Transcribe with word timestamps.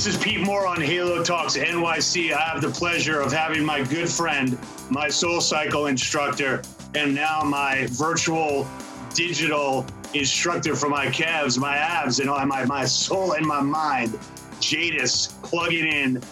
This 0.00 0.16
is 0.16 0.22
Pete 0.22 0.40
Moore 0.40 0.66
on 0.66 0.80
Halo 0.80 1.22
Talks 1.22 1.58
NYC. 1.58 2.32
I 2.32 2.40
have 2.40 2.62
the 2.62 2.70
pleasure 2.70 3.20
of 3.20 3.30
having 3.30 3.62
my 3.62 3.84
good 3.84 4.08
friend, 4.08 4.58
my 4.88 5.10
Soul 5.10 5.42
Cycle 5.42 5.88
instructor, 5.88 6.62
and 6.94 7.14
now 7.14 7.42
my 7.42 7.86
virtual 7.90 8.66
digital 9.12 9.84
instructor 10.14 10.74
for 10.74 10.88
my 10.88 11.10
calves, 11.10 11.58
my 11.58 11.76
abs, 11.76 12.18
and 12.18 12.30
my, 12.30 12.64
my 12.64 12.86
soul 12.86 13.32
and 13.32 13.44
my 13.44 13.60
mind, 13.60 14.14
Jaidus, 14.58 15.34
plugging 15.42 15.86
in 15.86 16.22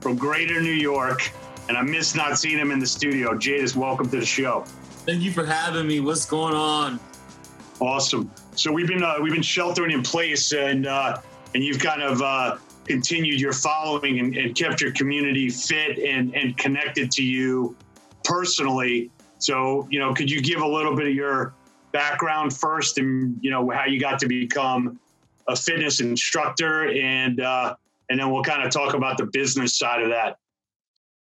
from 0.00 0.16
Greater 0.16 0.62
New 0.62 0.70
York. 0.70 1.28
And 1.68 1.76
I 1.76 1.82
miss 1.82 2.14
not 2.14 2.38
seeing 2.38 2.56
him 2.56 2.70
in 2.70 2.78
the 2.78 2.86
studio. 2.86 3.34
Jaidus, 3.34 3.74
welcome 3.74 4.08
to 4.10 4.20
the 4.20 4.24
show. 4.24 4.62
Thank 5.06 5.22
you 5.22 5.32
for 5.32 5.44
having 5.44 5.88
me. 5.88 5.98
What's 5.98 6.24
going 6.24 6.54
on? 6.54 7.00
Awesome. 7.80 8.30
So 8.54 8.70
we've 8.70 8.86
been 8.86 9.02
uh, 9.02 9.16
we've 9.20 9.34
been 9.34 9.42
sheltering 9.42 9.90
in 9.90 10.04
place, 10.04 10.52
and 10.52 10.86
uh, 10.86 11.20
and 11.56 11.64
you've 11.64 11.80
kind 11.80 12.02
of 12.02 12.22
uh, 12.22 12.58
continued 12.88 13.40
your 13.40 13.52
following 13.52 14.18
and, 14.18 14.36
and 14.36 14.56
kept 14.56 14.80
your 14.80 14.92
community 14.92 15.48
fit 15.48 15.98
and, 15.98 16.34
and 16.34 16.56
connected 16.56 17.10
to 17.12 17.22
you 17.22 17.76
personally. 18.24 19.10
So, 19.38 19.86
you 19.90 20.00
know, 20.00 20.14
could 20.14 20.30
you 20.30 20.42
give 20.42 20.60
a 20.60 20.66
little 20.66 20.96
bit 20.96 21.06
of 21.06 21.14
your 21.14 21.54
background 21.92 22.56
first 22.56 22.98
and, 22.98 23.38
you 23.40 23.50
know, 23.50 23.70
how 23.70 23.84
you 23.84 24.00
got 24.00 24.18
to 24.20 24.26
become 24.26 24.98
a 25.46 25.54
fitness 25.54 26.00
instructor 26.00 26.88
and, 26.90 27.40
uh, 27.40 27.76
and 28.10 28.18
then 28.18 28.32
we'll 28.32 28.42
kind 28.42 28.64
of 28.64 28.70
talk 28.70 28.94
about 28.94 29.18
the 29.18 29.26
business 29.26 29.78
side 29.78 30.02
of 30.02 30.08
that 30.08 30.38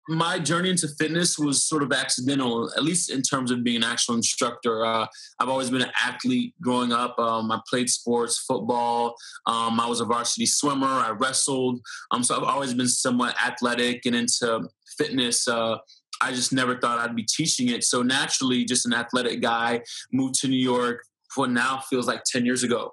my 0.09 0.39
journey 0.39 0.71
into 0.71 0.89
fitness 0.99 1.39
was 1.39 1.65
sort 1.65 1.83
of 1.83 1.93
accidental, 1.93 2.71
at 2.77 2.83
least 2.83 3.11
in 3.11 3.23
terms 3.23 3.51
of 3.51 3.65
being 3.65 3.77
an 3.77 3.85
actual 3.85 4.15
instructor. 4.15 4.85
Uh, 4.85 5.07
I've 5.41 5.49
always 5.49 5.71
been 5.71 5.83
an 5.83 5.93
athlete 6.03 6.55
growing 6.61 6.93
up. 6.93 7.19
Um, 7.19 7.51
I 7.51 7.61
played 7.69 7.89
sports, 7.89 8.39
football. 8.39 9.15
Um, 9.47 9.81
I 9.81 9.87
was 9.87 10.01
a 10.01 10.05
varsity 10.05 10.47
swimmer. 10.47 10.87
I 10.87 11.11
wrestled. 11.11 11.81
Um, 12.11 12.23
so 12.23 12.37
I've 12.37 12.43
always 12.43 12.75
been 12.75 12.89
somewhat 12.89 13.35
athletic 13.43 14.05
and 14.05 14.15
into 14.15 14.69
fitness. 14.99 15.49
Uh, 15.49 15.79
I 16.21 16.33
just 16.33 16.53
never 16.53 16.79
thought 16.79 16.99
I'd 16.99 17.17
be 17.17 17.25
teaching 17.25 17.69
it. 17.69 17.83
So 17.85 18.03
naturally, 18.03 18.65
just 18.65 18.87
an 18.87 18.95
athletic 18.95 19.41
guy, 19.41 19.83
moved 20.13 20.35
to 20.41 20.49
New 20.49 20.59
York. 20.59 21.03
What 21.35 21.51
now 21.51 21.83
feels 21.91 22.07
like 22.07 22.23
10 22.25 22.47
years 22.47 22.63
ago 22.63 22.93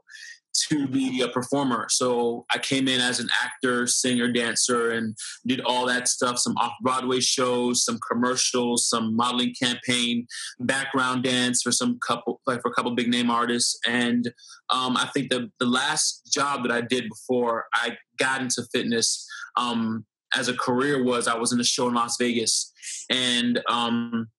to 0.72 0.88
be 0.88 1.22
a 1.22 1.28
performer. 1.28 1.88
So 1.90 2.46
I 2.54 2.58
came 2.58 2.88
in 2.88 3.02
as 3.02 3.20
an 3.20 3.28
actor, 3.44 3.86
singer, 3.88 4.32
dancer, 4.32 4.92
and 4.92 5.16
did 5.46 5.60
all 5.62 5.86
that 5.88 6.08
stuff. 6.08 6.40
Some 6.40 6.56
off 6.58 6.74
Broadway 6.82 7.20
shows, 7.20 7.84
some 7.84 8.00
commercials, 8.10 8.88
some 8.88 9.16
modeling 9.16 9.54
campaign, 9.62 10.28
background 10.62 11.24
dance 11.24 11.62
for 11.62 11.72
some 11.72 12.00
couple, 12.06 12.40
like 12.48 12.62
for 12.62 12.72
a 12.72 12.74
couple 12.74 12.96
big 12.96 13.10
name 13.10 13.30
artists. 13.30 13.78
And 13.86 14.32
um, 14.70 14.96
I 14.96 15.10
think 15.14 15.30
the 15.30 15.52
the 15.60 15.66
last 15.66 16.32
job 16.32 16.64
that 16.64 16.72
I 16.72 16.82
did 16.82 17.10
before 17.10 17.66
I 17.74 17.98
got 18.18 18.42
into 18.42 18.64
fitness. 18.72 19.28
Um, 19.58 20.06
as 20.34 20.48
a 20.48 20.54
career 20.54 21.04
was 21.04 21.28
I 21.28 21.38
was 21.38 21.52
in 21.52 21.60
a 21.60 21.64
show 21.64 21.90
in 21.90 21.94
Las 21.94 22.16
Vegas 22.18 22.72
and 23.10 23.62
um, 23.70 24.30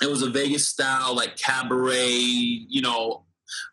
it 0.00 0.08
was 0.08 0.22
a 0.22 0.30
Vegas 0.30 0.66
style 0.66 1.14
like 1.14 1.36
cabaret, 1.36 2.08
you 2.08 2.80
know, 2.80 3.26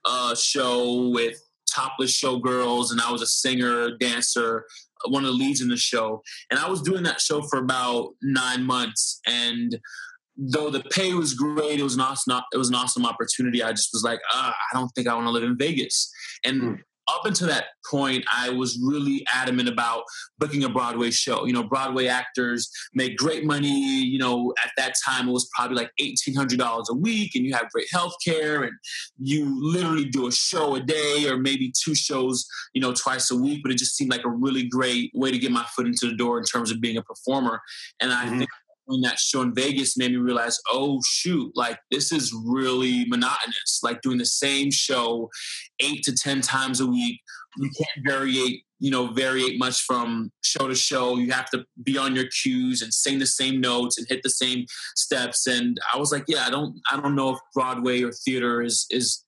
uh, 0.04 0.36
show 0.36 1.10
with 1.14 1.40
topless 1.76 2.12
showgirls, 2.12 2.92
and 2.92 3.02
I 3.02 3.12
was 3.12 3.22
a 3.22 3.28
singer, 3.28 3.98
dancer, 3.98 4.66
one 5.08 5.24
of 5.24 5.32
the 5.32 5.38
leads 5.38 5.62
in 5.62 5.68
the 5.68 5.78
show. 5.78 6.22
And 6.50 6.60
I 6.60 6.70
was 6.70 6.82
doing 6.82 7.04
that 7.04 7.22
show 7.22 7.42
for 7.42 7.60
about 7.60 8.14
nine 8.22 8.64
months. 8.64 9.20
And 9.28 9.78
though 10.38 10.70
the 10.70 10.82
pay 10.92 11.14
was 11.14 11.34
great, 11.34 11.80
it 11.80 11.84
was 11.84 11.96
an 11.96 12.02
awesome, 12.02 12.42
it 12.54 12.58
was 12.58 12.70
an 12.70 12.76
awesome 12.76 13.06
opportunity. 13.06 13.62
I 13.62 13.72
just 13.72 13.90
was 13.94 14.04
like, 14.04 14.20
uh, 14.34 14.52
I 14.52 14.78
don't 14.78 14.90
think 14.96 15.08
I 15.08 15.14
want 15.16 15.28
to 15.28 15.32
live 15.32 15.44
in 15.44 15.58
Vegas. 15.58 16.12
And 16.44 16.62
mm 16.62 16.78
up 17.08 17.26
until 17.26 17.48
that 17.48 17.66
point, 17.90 18.26
I 18.34 18.50
was 18.50 18.80
really 18.82 19.26
adamant 19.32 19.70
about 19.70 20.04
booking 20.40 20.64
a 20.64 20.70
Broadway 20.70 21.12
show. 21.12 21.46
You 21.46 21.54
know, 21.54 21.64
Broadway 21.64 22.08
actors 22.08 22.70
make 22.94 23.18
great 23.18 23.46
money. 23.46 23.70
You 23.70 24.18
know, 24.18 24.54
at 24.64 24.72
that 24.78 24.94
time, 25.06 25.30
it 25.30 25.32
was 25.32 25.50
probably 25.56 25.78
like 25.78 25.92
$1,800 26.00 26.84
a 26.90 26.94
week, 26.94 27.36
and 27.36 27.46
you 27.46 27.54
have 27.54 27.70
great 27.70 27.88
health 27.92 28.16
care, 28.24 28.64
and 28.64 28.74
you 29.18 29.46
literally 29.62 30.06
do 30.06 30.28
a 30.28 30.32
show 30.32 30.76
a 30.76 30.82
day 30.82 31.28
or 31.28 31.38
maybe 31.38 31.72
two 31.84 31.96
shows, 31.96 32.46
you 32.74 32.82
know, 32.82 32.94
twice 32.94 33.30
a 33.32 33.36
week. 33.36 33.62
But 33.64 33.72
it 33.72 33.78
just 33.78 33.96
seemed 33.96 34.12
like 34.12 34.26
a 34.26 34.30
really 34.30 34.68
great 34.68 35.12
way 35.14 35.32
to 35.32 35.38
get 35.38 35.52
my 35.52 35.66
foot 35.76 35.88
into 35.88 36.08
the 36.08 36.16
door 36.16 36.38
in 36.38 36.44
terms 36.44 36.72
of 36.72 36.82
being 36.82 36.98
a 36.98 37.04
performer. 37.04 37.62
And 38.02 38.12
I 38.12 38.26
mm-hmm. 38.26 38.40
think 38.40 38.50
that 38.88 39.20
show 39.20 39.42
in 39.42 39.54
Vegas 39.54 39.98
made 39.98 40.12
me 40.12 40.18
realize, 40.18 40.60
oh 40.70 41.02
shoot, 41.06 41.52
like 41.56 41.80
this 41.92 42.12
is 42.12 42.34
really 42.46 43.06
monotonous. 43.06 43.80
Like 43.84 44.02
doing 44.02 44.18
the 44.18 44.26
same 44.26 44.72
show 44.72 45.30
eight 45.80 46.04
to 46.04 46.14
ten 46.14 46.42
times 46.42 46.80
a 46.80 46.86
week. 46.86 47.20
You 47.58 47.70
can't 47.70 48.06
variate, 48.06 48.64
you 48.80 48.92
know, 48.92 49.08
variate 49.08 49.58
much 49.58 49.82
from 49.82 50.32
show 50.44 50.68
to 50.68 50.76
show. 50.76 51.18
You 51.18 51.32
have 51.32 51.50
to 51.52 51.66
be 51.84 51.98
on 51.98 52.16
your 52.16 52.26
cues 52.28 52.82
and 52.82 52.94
sing 52.94 53.20
the 53.20 53.26
same 53.26 53.62
notes 53.62 53.98
and 53.98 54.06
hit 54.10 54.24
the 54.24 54.30
same 54.30 54.66
steps. 54.96 55.48
And 55.48 55.80
I 55.94 55.98
was 55.98 56.12
like, 56.12 56.26
yeah, 56.28 56.46
I 56.46 56.50
don't 56.50 56.80
I 56.92 57.00
don't 57.00 57.16
know 57.16 57.32
if 57.32 57.40
Broadway 57.54 58.04
or 58.04 58.12
theater 58.12 58.62
is 58.62 58.86
is 58.90 59.24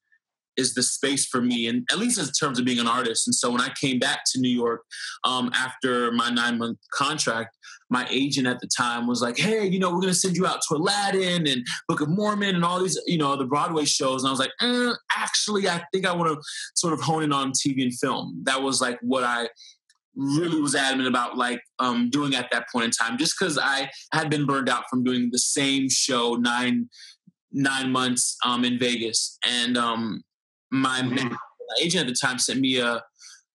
is 0.58 0.74
the 0.74 0.84
space 0.84 1.26
for 1.26 1.40
me, 1.40 1.68
and 1.68 1.88
at 1.92 2.00
least 2.00 2.20
in 2.20 2.26
terms 2.28 2.60
of 2.60 2.66
being 2.66 2.80
an 2.80 2.88
artist. 2.88 3.28
And 3.28 3.36
so 3.36 3.52
when 3.52 3.62
I 3.62 3.70
came 3.80 4.00
back 4.00 4.22
to 4.32 4.40
New 4.40 4.50
York 4.50 4.82
um, 5.24 5.52
after 5.54 6.12
my 6.12 6.30
nine 6.30 6.58
month 6.58 6.80
contract, 6.92 7.56
my 7.90 8.06
agent 8.10 8.48
at 8.48 8.60
the 8.60 8.68
time 8.68 9.08
was 9.08 9.22
like, 9.22 9.38
"Hey, 9.38 9.66
you 9.66 9.80
know, 9.80 9.90
we're 9.90 10.02
going 10.02 10.14
to 10.14 10.20
send 10.20 10.36
you 10.36 10.46
out 10.46 10.62
to 10.68 10.76
Aladdin 10.76 11.48
and 11.48 11.66
Book 11.88 12.02
of 12.02 12.10
Mormon 12.10 12.56
and 12.56 12.66
all 12.66 12.82
these, 12.82 13.00
you 13.08 13.18
know, 13.18 13.36
the 13.36 13.46
Broadway 13.46 13.86
shows." 13.86 14.24
And 14.24 14.28
I 14.28 14.32
was 14.32 14.40
like, 14.40 14.52
eh, 14.62 14.94
"Actually, 15.16 15.70
I 15.70 15.84
think 15.94 16.06
I 16.06 16.14
want 16.14 16.34
to 16.34 16.42
sort 16.76 16.94
of 16.94 17.02
hone 17.02 17.24
in 17.24 17.32
on 17.32 17.52
TV 17.52 17.84
and 17.84 17.94
film." 17.94 18.42
That 18.44 18.62
was 18.62 18.82
like 18.82 19.00
what 19.02 19.24
I 19.24 19.50
really 20.18 20.60
was 20.60 20.76
adamant 20.76 21.08
about 21.08 21.38
like 21.38 21.62
um, 21.80 22.10
doing 22.10 22.36
at 22.36 22.50
that 22.52 22.66
point 22.72 22.86
in 22.86 22.92
time 22.92 23.18
just 23.20 23.36
because 23.40 23.60
i 23.62 23.88
had 24.12 24.32
been 24.32 24.48
burned 24.48 24.68
out 24.68 24.84
from 24.90 25.04
doing 25.04 25.30
the 25.32 25.38
same 25.38 25.88
show 25.88 26.34
nine 26.34 26.90
nine 27.52 27.92
months 27.92 28.36
um, 28.44 28.66
in 28.66 28.80
vegas 28.80 29.38
and 29.46 29.78
um, 29.78 30.22
my, 30.72 31.00
mm-hmm. 31.00 31.28
my 31.28 31.76
agent 31.82 32.02
at 32.02 32.08
the 32.08 32.20
time 32.20 32.40
sent 32.40 32.60
me 32.60 32.80
a 32.80 33.02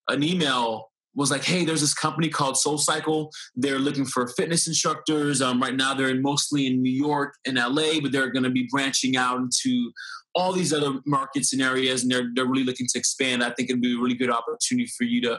an 0.08 0.22
email 0.22 0.91
was 1.14 1.30
like, 1.30 1.44
hey, 1.44 1.64
there's 1.64 1.80
this 1.80 1.94
company 1.94 2.28
called 2.28 2.56
Soul 2.56 2.78
Cycle. 2.78 3.30
They're 3.54 3.78
looking 3.78 4.04
for 4.04 4.28
fitness 4.28 4.66
instructors. 4.66 5.42
Um, 5.42 5.60
right 5.60 5.74
now, 5.74 5.94
they're 5.94 6.08
in, 6.08 6.22
mostly 6.22 6.66
in 6.66 6.82
New 6.82 6.92
York 6.92 7.34
and 7.46 7.56
LA, 7.56 8.00
but 8.00 8.12
they're 8.12 8.30
going 8.30 8.44
to 8.44 8.50
be 8.50 8.68
branching 8.70 9.16
out 9.16 9.38
into 9.38 9.92
all 10.34 10.52
these 10.52 10.72
other 10.72 11.00
markets 11.06 11.52
and 11.52 11.60
areas, 11.60 12.02
and 12.02 12.10
they're 12.10 12.30
they're 12.34 12.46
really 12.46 12.64
looking 12.64 12.86
to 12.88 12.98
expand. 12.98 13.44
I 13.44 13.50
think 13.50 13.68
it'd 13.68 13.82
be 13.82 13.96
a 13.96 14.00
really 14.00 14.14
good 14.14 14.30
opportunity 14.30 14.90
for 14.96 15.04
you 15.04 15.20
to 15.22 15.38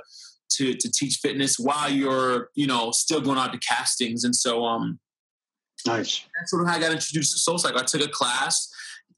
to 0.57 0.75
to 0.75 0.91
teach 0.91 1.17
fitness 1.17 1.57
while 1.57 1.89
you're 1.89 2.49
you 2.55 2.67
know 2.67 2.91
still 2.91 3.21
going 3.21 3.37
out 3.37 3.53
to 3.53 3.59
castings. 3.59 4.23
And 4.23 4.35
so, 4.35 4.65
um, 4.65 4.99
nice. 5.87 6.25
That's 6.37 6.51
sort 6.51 6.63
of 6.63 6.69
how 6.69 6.75
I 6.75 6.79
got 6.79 6.91
introduced 6.91 7.33
to 7.33 7.39
Soul 7.39 7.57
Cycle. 7.57 7.79
I 7.79 7.83
took 7.83 8.01
a 8.01 8.07
class 8.07 8.69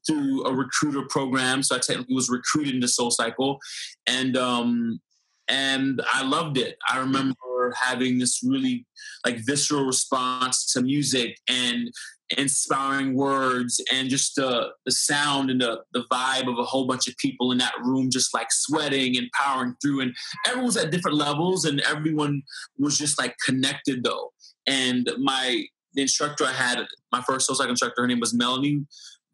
through 0.06 0.44
a 0.46 0.54
recruiter 0.54 1.02
program. 1.10 1.62
So 1.62 1.74
I 1.74 1.78
technically 1.78 2.14
was 2.14 2.30
recruited 2.30 2.74
into 2.74 2.88
Soul 2.88 3.10
Cycle, 3.10 3.58
and 4.06 4.36
um, 4.36 5.00
and 5.48 6.00
I 6.12 6.24
loved 6.24 6.58
it. 6.58 6.76
I 6.88 6.98
remember 6.98 7.34
having 7.80 8.18
this 8.18 8.42
really 8.44 8.86
like 9.24 9.38
visceral 9.44 9.84
response 9.84 10.72
to 10.72 10.82
music 10.82 11.36
and 11.48 11.90
inspiring 12.30 13.14
words 13.14 13.80
and 13.92 14.08
just 14.08 14.34
the 14.34 14.68
the 14.84 14.90
sound 14.90 15.48
and 15.48 15.60
the 15.60 15.80
the 15.92 16.04
vibe 16.10 16.48
of 16.48 16.58
a 16.58 16.64
whole 16.64 16.86
bunch 16.86 17.06
of 17.06 17.16
people 17.18 17.52
in 17.52 17.58
that 17.58 17.74
room 17.84 18.10
just 18.10 18.34
like 18.34 18.48
sweating 18.50 19.16
and 19.16 19.30
powering 19.32 19.76
through 19.80 20.00
and 20.00 20.12
everyone's 20.48 20.76
at 20.76 20.90
different 20.90 21.16
levels 21.16 21.64
and 21.64 21.80
everyone 21.82 22.42
was 22.78 22.98
just 22.98 23.16
like 23.16 23.36
connected 23.44 24.02
though 24.02 24.32
and 24.66 25.08
my 25.20 25.62
the 25.94 26.02
instructor 26.02 26.44
I 26.44 26.52
had 26.52 26.80
my 27.12 27.22
first 27.22 27.46
soul 27.46 27.60
instructor 27.64 28.02
her 28.02 28.08
name 28.08 28.20
was 28.20 28.34
Melanie 28.34 28.84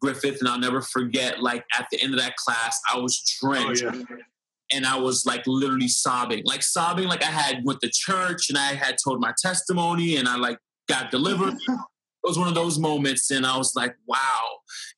Griffith, 0.03 0.39
and 0.41 0.49
I'll 0.49 0.59
never 0.59 0.81
forget. 0.81 1.41
Like 1.41 1.63
at 1.79 1.87
the 1.89 2.01
end 2.01 2.13
of 2.13 2.19
that 2.19 2.35
class, 2.35 2.77
I 2.93 2.99
was 2.99 3.23
oh, 3.41 3.53
drenched. 3.53 3.83
Oh, 3.85 3.93
yeah. 3.93 4.15
And 4.73 4.85
I 4.85 4.97
was 4.97 5.25
like 5.25 5.43
literally 5.45 5.87
sobbing, 5.87 6.43
like 6.45 6.63
sobbing, 6.63 7.07
like 7.07 7.23
I 7.23 7.31
had 7.31 7.63
went 7.63 7.81
to 7.81 7.91
church 7.93 8.49
and 8.49 8.57
I 8.57 8.73
had 8.73 8.97
told 9.03 9.19
my 9.19 9.33
testimony 9.41 10.17
and 10.17 10.27
I 10.27 10.37
like 10.37 10.57
got 10.89 11.11
delivered. 11.11 11.53
it 11.67 12.27
was 12.27 12.39
one 12.39 12.47
of 12.47 12.55
those 12.55 12.79
moments, 12.79 13.31
and 13.31 13.45
I 13.45 13.57
was 13.57 13.75
like, 13.75 13.95
wow, 14.07 14.41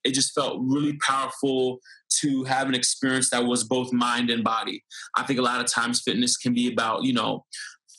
it 0.04 0.14
just 0.14 0.34
felt 0.36 0.60
really 0.62 0.98
powerful 0.98 1.80
to 2.22 2.44
have 2.44 2.68
an 2.68 2.76
experience 2.76 3.32
that 3.32 3.46
was 3.46 3.64
both 3.64 3.92
mind 3.92 4.30
and 4.30 4.44
body. 4.44 4.84
I 5.18 5.24
think 5.24 5.40
a 5.40 5.42
lot 5.42 5.60
of 5.60 5.66
times 5.66 6.02
fitness 6.02 6.38
can 6.38 6.54
be 6.54 6.72
about, 6.72 7.04
you 7.04 7.14
know, 7.14 7.44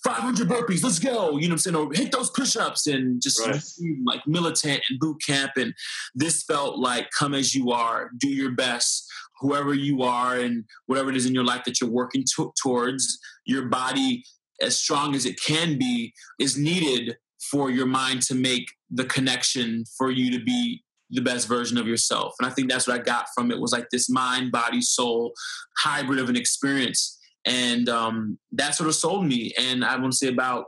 500 0.05 0.49
burpees, 0.49 0.84
let's 0.84 1.00
go. 1.00 1.37
You 1.37 1.49
know 1.49 1.49
what 1.49 1.52
I'm 1.52 1.58
saying? 1.58 1.76
Or 1.76 1.93
hit 1.93 2.12
those 2.12 2.31
push 2.31 2.55
ups 2.55 2.87
and 2.87 3.20
just 3.20 3.40
right. 3.40 3.61
like 4.05 4.25
militant 4.25 4.81
and 4.88 5.00
boot 5.00 5.17
camp. 5.26 5.52
And 5.56 5.75
this 6.14 6.44
felt 6.44 6.78
like 6.78 7.08
come 7.19 7.34
as 7.34 7.55
you 7.55 7.73
are, 7.73 8.11
do 8.17 8.28
your 8.28 8.52
best, 8.52 9.11
whoever 9.41 9.75
you 9.75 10.03
are, 10.03 10.37
and 10.37 10.65
whatever 10.87 11.11
it 11.11 11.17
is 11.17 11.27
in 11.27 11.35
your 11.35 11.44
life 11.44 11.65
that 11.65 11.81
you're 11.81 11.91
working 11.91 12.25
to- 12.37 12.53
towards. 12.62 13.19
Your 13.44 13.67
body, 13.67 14.25
as 14.61 14.79
strong 14.79 15.15
as 15.15 15.27
it 15.27 15.41
can 15.41 15.79
be, 15.79 16.12
is 16.41 16.56
needed 16.56 17.17
for 17.50 17.71
your 17.71 17.87
mind 17.87 18.23
to 18.23 18.35
make 18.35 18.67
the 18.91 19.05
connection 19.05 19.85
for 19.97 20.11
you 20.11 20.37
to 20.37 20.44
be 20.44 20.83
the 21.11 21.23
best 21.23 21.47
version 21.47 21.79
of 21.79 21.87
yourself. 21.87 22.35
And 22.41 22.49
I 22.49 22.53
think 22.53 22.69
that's 22.69 22.88
what 22.88 22.99
I 22.99 23.03
got 23.03 23.27
from 23.35 23.53
it 23.53 23.61
was 23.61 23.73
like 23.73 23.87
this 23.91 24.11
mind, 24.11 24.50
body, 24.50 24.81
soul 24.81 25.33
hybrid 25.79 26.19
of 26.19 26.29
an 26.29 26.37
experience 26.37 27.17
and 27.47 27.88
um, 27.88 28.38
that 28.53 28.75
sort 28.75 28.88
of 28.88 28.94
sold 28.94 29.25
me. 29.25 29.53
And 29.59 29.85
I 29.85 29.97
want 29.97 30.12
to 30.12 30.17
say 30.17 30.29
about 30.29 30.67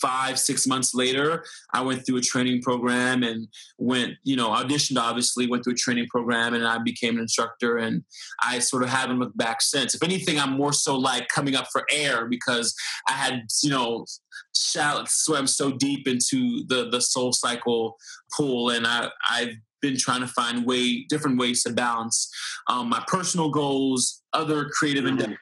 five 0.00 0.38
six 0.38 0.66
months 0.66 0.94
later 0.94 1.44
i 1.74 1.80
went 1.80 2.04
through 2.04 2.16
a 2.16 2.20
training 2.20 2.62
program 2.62 3.22
and 3.22 3.48
went 3.78 4.12
you 4.24 4.36
know 4.36 4.48
auditioned 4.50 4.98
obviously 4.98 5.46
went 5.46 5.64
through 5.64 5.72
a 5.72 5.76
training 5.76 6.06
program 6.08 6.54
and 6.54 6.66
i 6.66 6.78
became 6.78 7.14
an 7.14 7.22
instructor 7.22 7.76
and 7.76 8.02
i 8.42 8.58
sort 8.58 8.82
of 8.82 8.88
haven't 8.88 9.18
looked 9.18 9.36
back 9.36 9.60
since 9.60 9.94
if 9.94 10.02
anything 10.02 10.38
i'm 10.38 10.56
more 10.56 10.72
so 10.72 10.96
like 10.96 11.28
coming 11.28 11.54
up 11.54 11.66
for 11.72 11.84
air 11.90 12.26
because 12.26 12.74
i 13.08 13.12
had 13.12 13.42
you 13.62 13.70
know 13.70 14.04
swam 14.52 15.46
so 15.46 15.72
deep 15.72 16.06
into 16.06 16.64
the 16.68 16.88
the 16.90 17.00
soul 17.00 17.32
cycle 17.32 17.96
pool 18.36 18.70
and 18.70 18.86
i 18.86 19.08
i've 19.30 19.54
been 19.80 19.96
trying 19.96 20.20
to 20.20 20.26
find 20.26 20.66
way 20.66 21.06
different 21.08 21.38
ways 21.38 21.62
to 21.62 21.72
balance 21.72 22.30
um, 22.68 22.90
my 22.90 23.02
personal 23.06 23.50
goals 23.50 24.22
other 24.34 24.68
creative 24.68 25.04
mm-hmm. 25.04 25.14
endeavors 25.14 25.38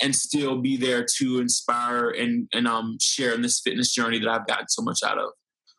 and 0.00 0.14
still 0.14 0.58
be 0.58 0.76
there 0.76 1.04
to 1.18 1.40
inspire 1.40 2.10
and 2.10 2.48
and 2.52 2.66
um 2.66 2.98
share 3.00 3.34
in 3.34 3.42
this 3.42 3.60
fitness 3.60 3.94
journey 3.94 4.18
that 4.18 4.28
I've 4.28 4.46
gotten 4.46 4.68
so 4.68 4.82
much 4.82 5.00
out 5.04 5.18
of. 5.18 5.30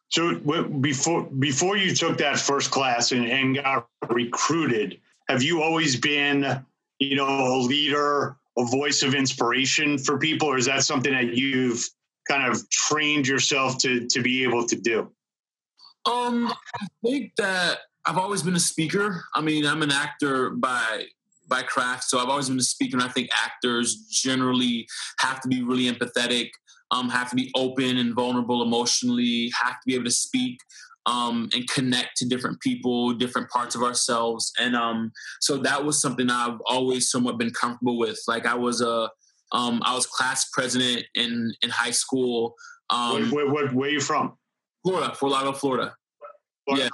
So 0.10 0.36
before 0.82 1.24
before 1.24 1.78
you 1.78 1.94
took 1.96 2.18
that 2.18 2.40
first 2.40 2.72
class 2.72 3.12
and, 3.12 3.26
and 3.26 3.56
got 3.56 3.88
recruited, 4.10 5.00
have 5.28 5.44
you 5.44 5.62
always 5.62 5.96
been, 5.96 6.66
you 6.98 7.16
know, 7.16 7.28
a 7.28 7.58
leader, 7.58 8.36
a 8.58 8.66
voice 8.66 9.04
of 9.04 9.14
inspiration 9.14 10.00
for 10.00 10.18
people, 10.18 10.48
or 10.48 10.58
is 10.58 10.66
that 10.66 10.84
something 10.84 11.14
that 11.14 11.36
you've 11.36 11.88
kind 12.28 12.52
of 12.52 12.68
trained 12.70 13.28
yourself 13.28 13.78
to 13.80 14.08
to 14.08 14.22
be 14.22 14.44
able 14.44 14.66
to 14.66 14.76
do? 14.76 15.12
Um, 16.06 16.48
I 16.48 16.88
think 17.04 17.34
that 17.38 17.80
I've 18.06 18.18
always 18.18 18.42
been 18.42 18.56
a 18.56 18.60
speaker. 18.60 19.24
I 19.36 19.42
mean, 19.42 19.66
I'm 19.66 19.84
an 19.84 19.92
actor 19.92 20.50
by 20.50 21.06
by 21.50 21.64
craft. 21.64 22.06
So 22.06 22.20
I've 22.20 22.30
always 22.30 22.50
been 22.50 22.60
a 22.60 22.64
speaker, 22.64 22.98
and 22.98 23.04
I 23.04 23.10
think 23.10 23.30
actors 23.44 24.08
generally 24.10 24.88
have 25.20 25.42
to 25.42 25.48
be 25.48 25.64
really 25.64 25.92
empathetic, 25.92 26.50
um, 26.92 27.10
have 27.10 27.30
to 27.32 27.36
be 27.36 27.52
open 27.56 27.98
and 27.98 28.16
vulnerable 28.16 28.62
emotionally, 28.62 29.52
have 29.62 29.74
to 29.74 29.86
be 29.86 29.96
able 29.96 30.06
to 30.06 30.12
speak 30.12 30.58
um, 31.06 31.50
and 31.54 31.68
connect 31.70 32.18
to 32.18 32.28
different 32.28 32.60
people, 32.62 33.14
different 33.14 33.50
parts 33.50 33.76
of 33.76 33.82
ourselves. 33.82 34.52
And 34.60 34.76
um, 34.76 35.12
so 35.42 35.58
that 35.58 35.84
was 35.84 36.02
something 36.02 36.30
I've 36.30 36.60
always 36.66 37.10
somewhat 37.10 37.38
been 37.38 37.52
comfortable 37.52 37.98
with. 37.98 38.20
Like 38.28 38.46
I 38.46 38.56
was 38.56 38.82
a, 38.82 39.10
um, 39.52 39.82
I 39.84 39.96
was 39.96 40.06
class 40.06 40.50
president 40.52 41.06
in 41.16 41.54
in 41.64 41.70
high 41.70 41.92
school. 41.92 42.54
Um, 42.92 43.32
where, 43.32 43.52
where, 43.52 43.68
where, 43.70 43.90
are 43.90 43.92
you 43.92 44.02
from? 44.02 44.38
Florida, 44.84 45.14
Fort 45.16 45.32
Lauderdale, 45.32 45.54
Florida. 45.54 45.96
Florida. 46.66 46.90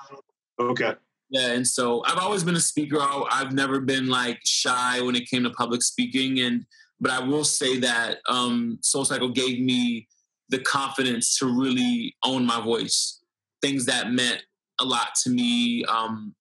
Yeah. 0.60 0.66
Okay. 0.66 0.94
Yeah, 1.30 1.52
and 1.52 1.66
so 1.68 2.04
I've 2.06 2.20
always 2.20 2.44
been 2.44 2.56
a 2.56 2.60
speaker. 2.60 3.00
I've 3.02 3.52
never 3.52 3.80
been 3.80 4.08
like 4.08 4.40
shy 4.46 5.02
when 5.02 5.16
it 5.16 5.30
came 5.30 5.44
to 5.44 5.50
public 5.50 5.82
speaking, 5.82 6.40
and 6.40 6.66
but 7.00 7.12
I 7.12 7.20
will 7.20 7.44
say 7.44 7.80
that 7.80 8.20
um, 8.30 8.78
Soul 8.82 9.06
Cycle 9.06 9.30
gave 9.30 9.60
me 9.60 10.08
the 10.50 10.60
confidence 10.60 11.38
to 11.40 11.48
really 11.48 12.16
own 12.24 12.46
my 12.46 12.62
voice. 12.62 13.22
Things 13.62 13.86
that 13.86 14.12
meant 14.12 14.44
a 14.80 14.86
lot 14.86 15.16
to 15.24 15.30
me, 15.30 15.84
um, 15.86 16.36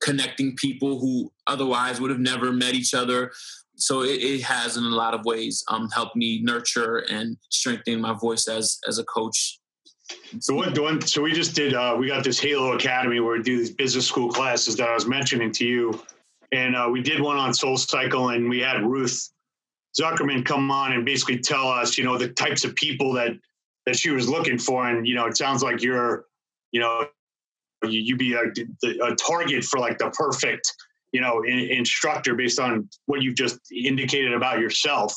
connecting 0.00 0.56
people 0.56 0.98
who 0.98 1.32
otherwise 1.46 2.00
would 2.00 2.10
have 2.10 2.20
never 2.20 2.52
met 2.52 2.74
each 2.74 2.94
other. 2.94 3.30
So 3.76 4.02
it, 4.02 4.22
it 4.22 4.42
has, 4.42 4.76
in 4.76 4.84
a 4.84 4.88
lot 4.88 5.14
of 5.14 5.24
ways, 5.24 5.62
um, 5.68 5.88
helped 5.90 6.16
me 6.16 6.40
nurture 6.42 7.04
and 7.10 7.36
strengthen 7.50 8.00
my 8.00 8.12
voice 8.12 8.48
as 8.48 8.78
as 8.88 8.98
a 8.98 9.04
coach 9.04 9.60
so 10.40 10.54
what? 10.54 11.08
So 11.08 11.22
we 11.22 11.32
just 11.32 11.54
did. 11.54 11.74
Uh, 11.74 11.96
we 11.98 12.08
got 12.08 12.24
this 12.24 12.38
Halo 12.38 12.72
Academy 12.72 13.20
where 13.20 13.36
we 13.36 13.42
do 13.42 13.58
these 13.58 13.70
business 13.70 14.06
school 14.06 14.30
classes 14.30 14.76
that 14.76 14.88
I 14.88 14.94
was 14.94 15.06
mentioning 15.06 15.52
to 15.52 15.66
you, 15.66 16.00
and 16.52 16.76
uh, 16.76 16.88
we 16.90 17.02
did 17.02 17.20
one 17.20 17.36
on 17.36 17.54
Soul 17.54 17.76
Cycle, 17.76 18.30
and 18.30 18.48
we 18.48 18.60
had 18.60 18.82
Ruth 18.82 19.30
Zukerman 19.98 20.44
come 20.44 20.70
on 20.70 20.92
and 20.92 21.04
basically 21.04 21.38
tell 21.38 21.68
us, 21.68 21.96
you 21.96 22.04
know, 22.04 22.18
the 22.18 22.28
types 22.28 22.64
of 22.64 22.74
people 22.74 23.12
that 23.14 23.32
that 23.86 23.96
she 23.96 24.10
was 24.10 24.28
looking 24.28 24.58
for, 24.58 24.88
and 24.88 25.06
you 25.06 25.14
know, 25.14 25.26
it 25.26 25.36
sounds 25.36 25.62
like 25.62 25.82
you're, 25.82 26.26
you 26.72 26.80
know, 26.80 27.06
you, 27.84 28.00
you 28.00 28.16
be 28.16 28.34
a, 28.34 28.42
a 29.04 29.14
target 29.14 29.64
for 29.64 29.78
like 29.78 29.98
the 29.98 30.10
perfect, 30.10 30.72
you 31.12 31.20
know, 31.20 31.42
in, 31.44 31.58
instructor 31.58 32.34
based 32.34 32.58
on 32.58 32.88
what 33.06 33.22
you've 33.22 33.36
just 33.36 33.58
indicated 33.72 34.32
about 34.32 34.60
yourself. 34.60 35.14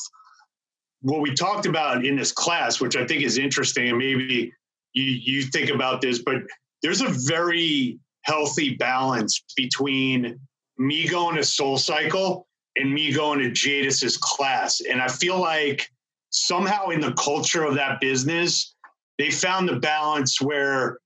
What 1.02 1.20
we 1.20 1.34
talked 1.34 1.66
about 1.66 2.04
in 2.04 2.16
this 2.16 2.30
class, 2.30 2.80
which 2.80 2.96
I 2.96 3.06
think 3.06 3.22
is 3.22 3.38
interesting, 3.38 3.88
and 3.88 3.98
maybe 3.98 4.52
you 4.92 5.04
you 5.04 5.42
think 5.42 5.70
about 5.70 6.00
this, 6.00 6.22
but 6.22 6.42
there's 6.82 7.00
a 7.00 7.08
very 7.08 7.98
healthy 8.22 8.76
balance 8.76 9.42
between 9.56 10.38
me 10.78 11.08
going 11.08 11.36
to 11.36 11.44
Soul 11.44 11.76
Cycle 11.78 12.46
and 12.76 12.92
me 12.92 13.12
going 13.12 13.40
to 13.40 13.50
Jaidus's 13.50 14.16
class. 14.16 14.80
And 14.80 15.02
I 15.02 15.08
feel 15.08 15.38
like 15.38 15.88
somehow 16.30 16.88
in 16.88 17.00
the 17.00 17.12
culture 17.12 17.64
of 17.64 17.74
that 17.74 18.00
business, 18.00 18.74
they 19.18 19.30
found 19.30 19.68
the 19.68 19.76
balance 19.76 20.40
where 20.40 20.98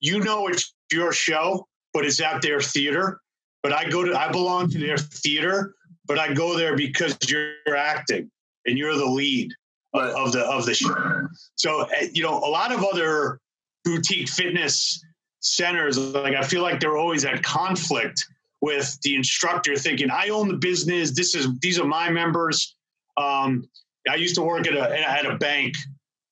you 0.00 0.20
know 0.20 0.48
it's 0.48 0.74
your 0.90 1.12
show, 1.12 1.66
but 1.92 2.04
it's 2.04 2.20
at 2.20 2.42
their 2.42 2.60
theater. 2.60 3.20
But 3.62 3.72
I 3.72 3.88
go 3.88 4.04
to 4.04 4.18
I 4.18 4.30
belong 4.30 4.68
to 4.70 4.78
their 4.78 4.98
theater, 4.98 5.74
but 6.06 6.18
I 6.18 6.34
go 6.34 6.56
there 6.56 6.76
because 6.76 7.16
you're 7.28 7.76
acting 7.76 8.30
and 8.66 8.76
you're 8.76 8.96
the 8.96 9.06
lead 9.06 9.52
of 9.94 10.32
the 10.32 10.40
of 10.40 10.66
the 10.66 10.74
show. 10.74 11.28
So 11.56 11.82
eh, 11.82 12.08
you 12.12 12.22
know, 12.22 12.38
a 12.38 12.50
lot 12.50 12.72
of 12.72 12.84
other 12.84 13.40
boutique 13.84 14.28
fitness 14.28 15.02
centers, 15.40 15.98
like 15.98 16.34
I 16.34 16.42
feel 16.42 16.62
like 16.62 16.80
they're 16.80 16.96
always 16.96 17.24
at 17.24 17.42
conflict 17.42 18.26
with 18.60 18.98
the 19.02 19.16
instructor, 19.16 19.76
thinking, 19.76 20.10
"I 20.10 20.28
own 20.28 20.48
the 20.48 20.56
business. 20.56 21.12
This 21.12 21.34
is 21.34 21.48
these 21.60 21.78
are 21.78 21.86
my 21.86 22.10
members." 22.10 22.76
Um, 23.16 23.68
I 24.08 24.16
used 24.16 24.34
to 24.36 24.42
work 24.42 24.66
at 24.66 24.74
a 24.74 25.08
at 25.08 25.26
a 25.26 25.36
bank 25.36 25.74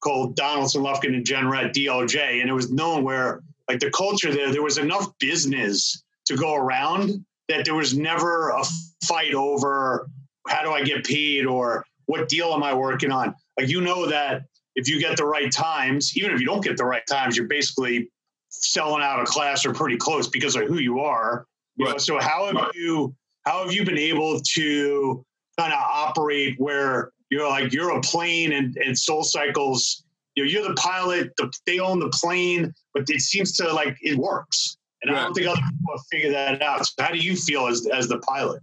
called 0.02 0.36
Donaldson, 0.36 0.82
Lufkin, 0.82 1.14
and 1.14 1.24
Jenrette 1.24 1.72
DLJ, 1.72 2.40
and 2.40 2.48
it 2.48 2.52
was 2.52 2.70
known 2.70 3.04
where 3.04 3.42
like 3.68 3.80
the 3.80 3.90
culture 3.90 4.32
there, 4.32 4.50
there 4.50 4.62
was 4.62 4.78
enough 4.78 5.06
business 5.18 6.02
to 6.26 6.36
go 6.36 6.54
around 6.54 7.24
that 7.48 7.64
there 7.64 7.74
was 7.74 7.96
never 7.96 8.50
a 8.50 8.62
fight 9.04 9.34
over 9.34 10.08
how 10.48 10.62
do 10.62 10.70
I 10.70 10.82
get 10.82 11.04
paid 11.04 11.46
or 11.46 11.84
what 12.06 12.28
deal 12.28 12.52
am 12.52 12.62
I 12.62 12.74
working 12.74 13.12
on. 13.12 13.34
Like 13.60 13.68
you 13.68 13.82
know 13.82 14.06
that 14.06 14.44
if 14.74 14.88
you 14.88 14.98
get 14.98 15.16
the 15.16 15.24
right 15.26 15.52
times, 15.52 16.16
even 16.16 16.30
if 16.30 16.40
you 16.40 16.46
don't 16.46 16.64
get 16.64 16.76
the 16.76 16.84
right 16.84 17.02
times, 17.06 17.36
you're 17.36 17.46
basically 17.46 18.10
selling 18.48 19.02
out 19.02 19.20
a 19.20 19.24
class 19.24 19.66
or 19.66 19.74
pretty 19.74 19.96
close 19.96 20.28
because 20.28 20.56
of 20.56 20.66
who 20.66 20.78
you 20.78 21.00
are. 21.00 21.46
You 21.76 21.86
right. 21.86 21.92
know, 21.92 21.98
so 21.98 22.18
how 22.18 22.46
have 22.46 22.54
right. 22.54 22.74
you 22.74 23.14
how 23.44 23.64
have 23.64 23.72
you 23.72 23.84
been 23.84 23.98
able 23.98 24.40
to 24.54 25.24
kind 25.58 25.72
of 25.72 25.78
operate 25.78 26.54
where 26.58 27.12
you're 27.30 27.48
like 27.48 27.72
you're 27.72 27.90
a 27.90 28.00
plane 28.00 28.52
and, 28.52 28.76
and 28.78 28.98
Soul 28.98 29.24
Cycles, 29.24 30.04
you 30.36 30.44
know, 30.44 30.50
you're 30.50 30.66
the 30.66 30.74
pilot, 30.74 31.30
the, 31.36 31.52
they 31.66 31.78
own 31.78 31.98
the 31.98 32.08
plane, 32.08 32.72
but 32.94 33.04
it 33.08 33.20
seems 33.20 33.52
to 33.56 33.72
like 33.72 33.96
it 34.00 34.16
works. 34.16 34.78
And 35.02 35.12
right. 35.12 35.20
I 35.20 35.24
don't 35.24 35.34
think 35.34 35.46
other 35.46 35.60
people 35.60 35.94
have 35.96 36.06
figured 36.10 36.34
that 36.34 36.62
out. 36.62 36.86
So 36.86 37.02
how 37.02 37.12
do 37.12 37.18
you 37.18 37.36
feel 37.36 37.66
as 37.66 37.86
as 37.86 38.08
the 38.08 38.18
pilot? 38.20 38.62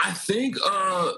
I 0.00 0.12
think 0.12 0.56
uh 0.64 1.12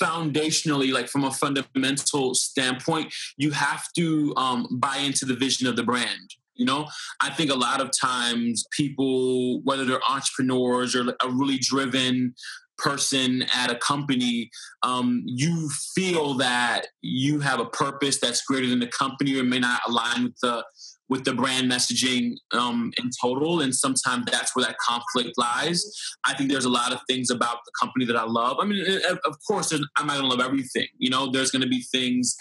foundationally, 0.00 0.92
like 0.92 1.08
from 1.08 1.24
a 1.24 1.30
fundamental 1.30 2.34
standpoint, 2.34 3.12
you 3.36 3.50
have 3.50 3.92
to 3.96 4.32
um, 4.36 4.66
buy 4.70 4.98
into 4.98 5.24
the 5.24 5.34
vision 5.34 5.66
of 5.66 5.76
the 5.76 5.82
brand. 5.82 6.34
You 6.54 6.64
know, 6.64 6.88
I 7.20 7.30
think 7.30 7.50
a 7.50 7.54
lot 7.54 7.80
of 7.80 7.90
times 7.98 8.64
people, 8.72 9.60
whether 9.62 9.84
they're 9.84 10.00
entrepreneurs 10.08 10.96
or 10.96 11.14
a 11.22 11.30
really 11.30 11.58
driven 11.58 12.34
person 12.78 13.44
at 13.54 13.70
a 13.70 13.76
company, 13.76 14.50
um, 14.82 15.22
you 15.26 15.68
feel 15.94 16.34
that 16.34 16.86
you 17.02 17.40
have 17.40 17.60
a 17.60 17.66
purpose 17.66 18.18
that's 18.18 18.42
greater 18.44 18.68
than 18.68 18.80
the 18.80 18.88
company 18.88 19.38
or 19.38 19.44
may 19.44 19.58
not 19.58 19.80
align 19.86 20.24
with 20.24 20.36
the 20.42 20.64
with 21.08 21.24
the 21.24 21.32
brand 21.32 21.70
messaging 21.70 22.34
um, 22.52 22.92
in 22.98 23.10
total. 23.20 23.60
And 23.62 23.74
sometimes 23.74 24.26
that's 24.30 24.54
where 24.54 24.66
that 24.66 24.76
conflict 24.78 25.38
lies. 25.38 25.90
I 26.26 26.34
think 26.34 26.50
there's 26.50 26.66
a 26.66 26.70
lot 26.70 26.92
of 26.92 27.00
things 27.08 27.30
about 27.30 27.58
the 27.64 27.72
company 27.80 28.04
that 28.04 28.16
I 28.16 28.24
love. 28.24 28.58
I 28.60 28.66
mean, 28.66 28.84
of 29.24 29.36
course, 29.46 29.72
I'm 29.72 30.06
not 30.06 30.18
going 30.18 30.28
to 30.30 30.36
love 30.36 30.46
everything. 30.46 30.86
You 30.98 31.10
know, 31.10 31.30
there's 31.30 31.50
going 31.50 31.62
to 31.62 31.68
be 31.68 31.80
things 31.80 32.36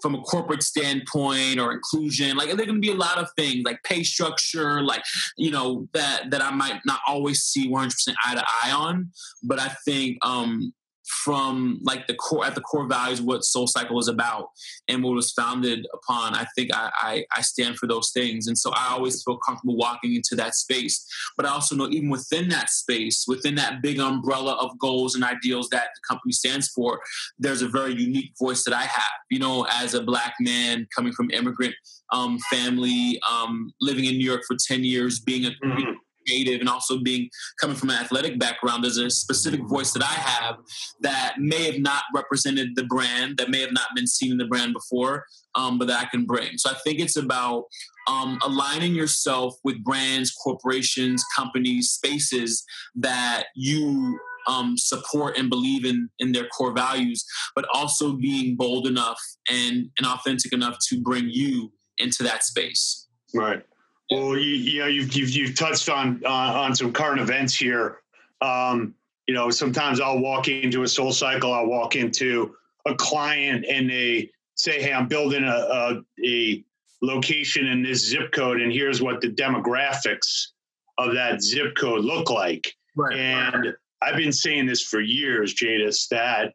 from 0.00 0.14
a 0.14 0.20
corporate 0.22 0.62
standpoint 0.62 1.58
or 1.58 1.72
inclusion 1.72 2.36
like 2.36 2.50
there 2.56 2.66
can 2.66 2.80
be 2.80 2.90
a 2.90 2.94
lot 2.94 3.18
of 3.18 3.28
things 3.36 3.64
like 3.64 3.82
pay 3.84 4.02
structure 4.02 4.82
like 4.82 5.02
you 5.36 5.50
know 5.50 5.88
that 5.92 6.30
that 6.30 6.42
i 6.42 6.50
might 6.50 6.80
not 6.84 7.00
always 7.06 7.42
see 7.42 7.68
100% 7.68 8.14
eye 8.24 8.34
to 8.34 8.44
eye 8.62 8.72
on 8.72 9.10
but 9.42 9.58
i 9.58 9.68
think 9.84 10.18
um 10.24 10.72
from 11.08 11.80
like 11.82 12.06
the 12.06 12.14
core 12.14 12.44
at 12.44 12.54
the 12.54 12.60
core 12.60 12.86
values 12.86 13.20
what 13.20 13.44
soul 13.44 13.66
cycle 13.66 13.98
is 13.98 14.08
about 14.08 14.50
and 14.88 15.02
what 15.02 15.14
was 15.14 15.32
founded 15.32 15.86
upon 15.94 16.34
i 16.34 16.46
think 16.54 16.70
I, 16.74 16.90
I, 17.00 17.24
I 17.36 17.40
stand 17.42 17.76
for 17.76 17.86
those 17.86 18.10
things. 18.12 18.46
And 18.46 18.56
so 18.56 18.70
i 18.74 18.88
always 18.90 19.22
feel 19.22 19.38
comfortable 19.38 19.76
walking 19.76 20.14
into 20.14 20.34
that 20.36 20.54
space. 20.54 21.04
But 21.36 21.46
i 21.46 21.50
also 21.50 21.74
know 21.74 21.88
even 21.88 22.10
within 22.10 22.48
that 22.48 22.70
space 22.70 23.24
within 23.26 23.54
that 23.56 23.82
big 23.82 23.98
umbrella 23.98 24.54
of 24.60 24.78
goals 24.78 25.14
and 25.14 25.24
ideals 25.24 25.68
that 25.70 25.88
the 25.94 26.00
company 26.08 26.32
stands 26.32 26.68
for 26.68 27.00
there's 27.38 27.62
a 27.62 27.68
very 27.68 27.94
unique 27.94 28.32
voice 28.38 28.64
that 28.64 28.74
i 28.74 28.82
have. 28.82 29.18
You 29.30 29.38
know 29.38 29.66
as 29.70 29.94
a 29.94 30.02
black 30.02 30.34
man 30.40 30.86
coming 30.94 31.12
from 31.12 31.30
immigrant 31.30 31.74
um, 32.12 32.38
family 32.50 33.20
um, 33.30 33.72
living 33.80 34.06
in 34.06 34.16
new 34.16 34.24
york 34.24 34.42
for 34.46 34.56
10 34.66 34.84
years 34.84 35.20
being 35.20 35.46
a 35.46 35.50
mm-hmm 35.64 35.92
creative 36.28 36.60
and 36.60 36.68
also 36.68 36.98
being 36.98 37.28
coming 37.60 37.76
from 37.76 37.90
an 37.90 37.96
athletic 37.96 38.38
background, 38.38 38.84
there's 38.84 38.98
a 38.98 39.10
specific 39.10 39.60
voice 39.66 39.92
that 39.92 40.02
I 40.02 40.06
have 40.06 40.56
that 41.00 41.36
may 41.38 41.64
have 41.64 41.80
not 41.80 42.04
represented 42.14 42.74
the 42.74 42.84
brand, 42.84 43.38
that 43.38 43.50
may 43.50 43.60
have 43.60 43.72
not 43.72 43.88
been 43.94 44.06
seen 44.06 44.32
in 44.32 44.38
the 44.38 44.46
brand 44.46 44.72
before, 44.72 45.24
um, 45.54 45.78
but 45.78 45.88
that 45.88 46.00
I 46.00 46.06
can 46.06 46.24
bring. 46.24 46.58
So 46.58 46.70
I 46.70 46.74
think 46.84 47.00
it's 47.00 47.16
about 47.16 47.64
um, 48.08 48.38
aligning 48.42 48.94
yourself 48.94 49.56
with 49.64 49.82
brands, 49.84 50.32
corporations, 50.32 51.24
companies, 51.36 51.90
spaces 51.90 52.64
that 52.96 53.44
you 53.54 54.18
um, 54.46 54.76
support 54.78 55.36
and 55.36 55.50
believe 55.50 55.84
in 55.84 56.08
in 56.20 56.32
their 56.32 56.46
core 56.48 56.72
values, 56.72 57.24
but 57.54 57.66
also 57.72 58.14
being 58.14 58.56
bold 58.56 58.86
enough 58.86 59.20
and 59.50 59.90
and 59.98 60.06
authentic 60.06 60.52
enough 60.52 60.78
to 60.88 61.00
bring 61.00 61.28
you 61.28 61.70
into 61.98 62.22
that 62.22 62.44
space. 62.44 63.08
Right. 63.34 63.62
Well, 64.10 64.38
you, 64.38 64.54
you 64.54 64.80
know, 64.80 64.86
you've, 64.86 65.12
you've, 65.12 65.30
you've 65.30 65.54
touched 65.54 65.88
on 65.88 66.22
uh, 66.24 66.28
on 66.28 66.74
some 66.74 66.92
current 66.92 67.20
events 67.20 67.54
here. 67.54 67.98
Um, 68.40 68.94
you 69.26 69.34
know, 69.34 69.50
sometimes 69.50 70.00
I'll 70.00 70.18
walk 70.18 70.48
into 70.48 70.82
a 70.82 70.88
Soul 70.88 71.12
Cycle. 71.12 71.52
I'll 71.52 71.66
walk 71.66 71.96
into 71.96 72.54
a 72.86 72.94
client 72.94 73.66
and 73.68 73.88
they 73.88 74.30
say, 74.54 74.80
"Hey, 74.80 74.92
I'm 74.92 75.08
building 75.08 75.44
a, 75.44 75.46
a, 75.46 76.02
a 76.24 76.64
location 77.02 77.66
in 77.66 77.82
this 77.82 78.08
zip 78.08 78.32
code, 78.32 78.60
and 78.60 78.72
here's 78.72 79.02
what 79.02 79.20
the 79.20 79.28
demographics 79.28 80.48
of 80.96 81.12
that 81.14 81.42
zip 81.42 81.76
code 81.76 82.04
look 82.04 82.30
like." 82.30 82.74
Right. 82.96 83.18
And 83.18 83.74
I've 84.00 84.16
been 84.16 84.32
saying 84.32 84.66
this 84.66 84.82
for 84.82 85.00
years, 85.00 85.54
Jaidus, 85.54 86.08
that 86.08 86.54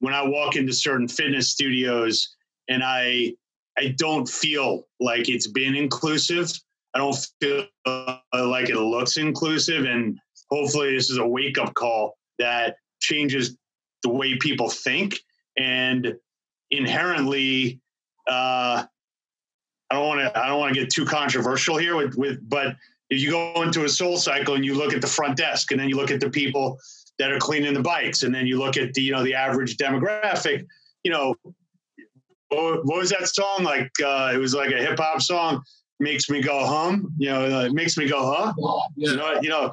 when 0.00 0.12
I 0.12 0.22
walk 0.22 0.56
into 0.56 0.72
certain 0.72 1.08
fitness 1.08 1.48
studios 1.48 2.36
and 2.68 2.82
I 2.84 3.34
I 3.78 3.94
don't 3.96 4.28
feel 4.28 4.86
like 5.00 5.28
it's 5.28 5.46
been 5.46 5.74
inclusive. 5.74 6.52
I 6.94 6.98
don't 6.98 7.16
feel 7.40 7.66
like 7.86 8.68
it 8.68 8.76
looks 8.76 9.16
inclusive, 9.16 9.84
and 9.84 10.18
hopefully, 10.50 10.94
this 10.94 11.10
is 11.10 11.18
a 11.18 11.26
wake 11.26 11.58
up 11.58 11.74
call 11.74 12.18
that 12.38 12.76
changes 13.00 13.56
the 14.02 14.10
way 14.10 14.36
people 14.38 14.68
think. 14.68 15.18
And 15.58 16.14
inherently, 16.70 17.80
uh, 18.28 18.84
I 19.90 19.94
don't 19.94 20.06
want 20.06 20.20
to 20.20 20.38
I 20.38 20.48
don't 20.48 20.58
want 20.58 20.74
to 20.74 20.80
get 20.80 20.90
too 20.90 21.04
controversial 21.04 21.76
here 21.76 21.96
with 21.96 22.16
with, 22.16 22.48
but 22.48 22.76
if 23.10 23.20
you 23.20 23.30
go 23.30 23.62
into 23.62 23.84
a 23.84 23.88
soul 23.88 24.16
cycle 24.16 24.54
and 24.54 24.64
you 24.64 24.74
look 24.74 24.94
at 24.94 25.02
the 25.02 25.06
front 25.06 25.36
desk 25.36 25.70
and 25.70 25.78
then 25.78 25.88
you 25.88 25.96
look 25.96 26.10
at 26.10 26.18
the 26.18 26.30
people 26.30 26.78
that 27.18 27.30
are 27.30 27.38
cleaning 27.38 27.74
the 27.74 27.82
bikes 27.82 28.22
and 28.22 28.34
then 28.34 28.46
you 28.46 28.58
look 28.58 28.78
at 28.78 28.94
the 28.94 29.02
you 29.02 29.12
know 29.12 29.22
the 29.22 29.34
average 29.34 29.76
demographic 29.76 30.64
you 31.04 31.10
know 31.10 31.34
what, 32.48 32.86
was 32.86 33.10
that 33.10 33.28
song 33.28 33.62
like 33.62 33.90
uh, 34.02 34.32
it 34.34 34.38
was 34.38 34.54
like 34.54 34.70
a 34.70 34.78
hip-hop 34.78 35.20
song 35.20 35.62
makes 36.02 36.28
me 36.28 36.42
go 36.42 36.66
hum 36.66 37.12
you 37.16 37.30
know 37.30 37.60
it 37.60 37.72
makes 37.72 37.96
me 37.96 38.08
go 38.08 38.34
huh? 38.34 38.52
You 38.96 39.16
know 39.16 39.40
you 39.40 39.48
know 39.48 39.72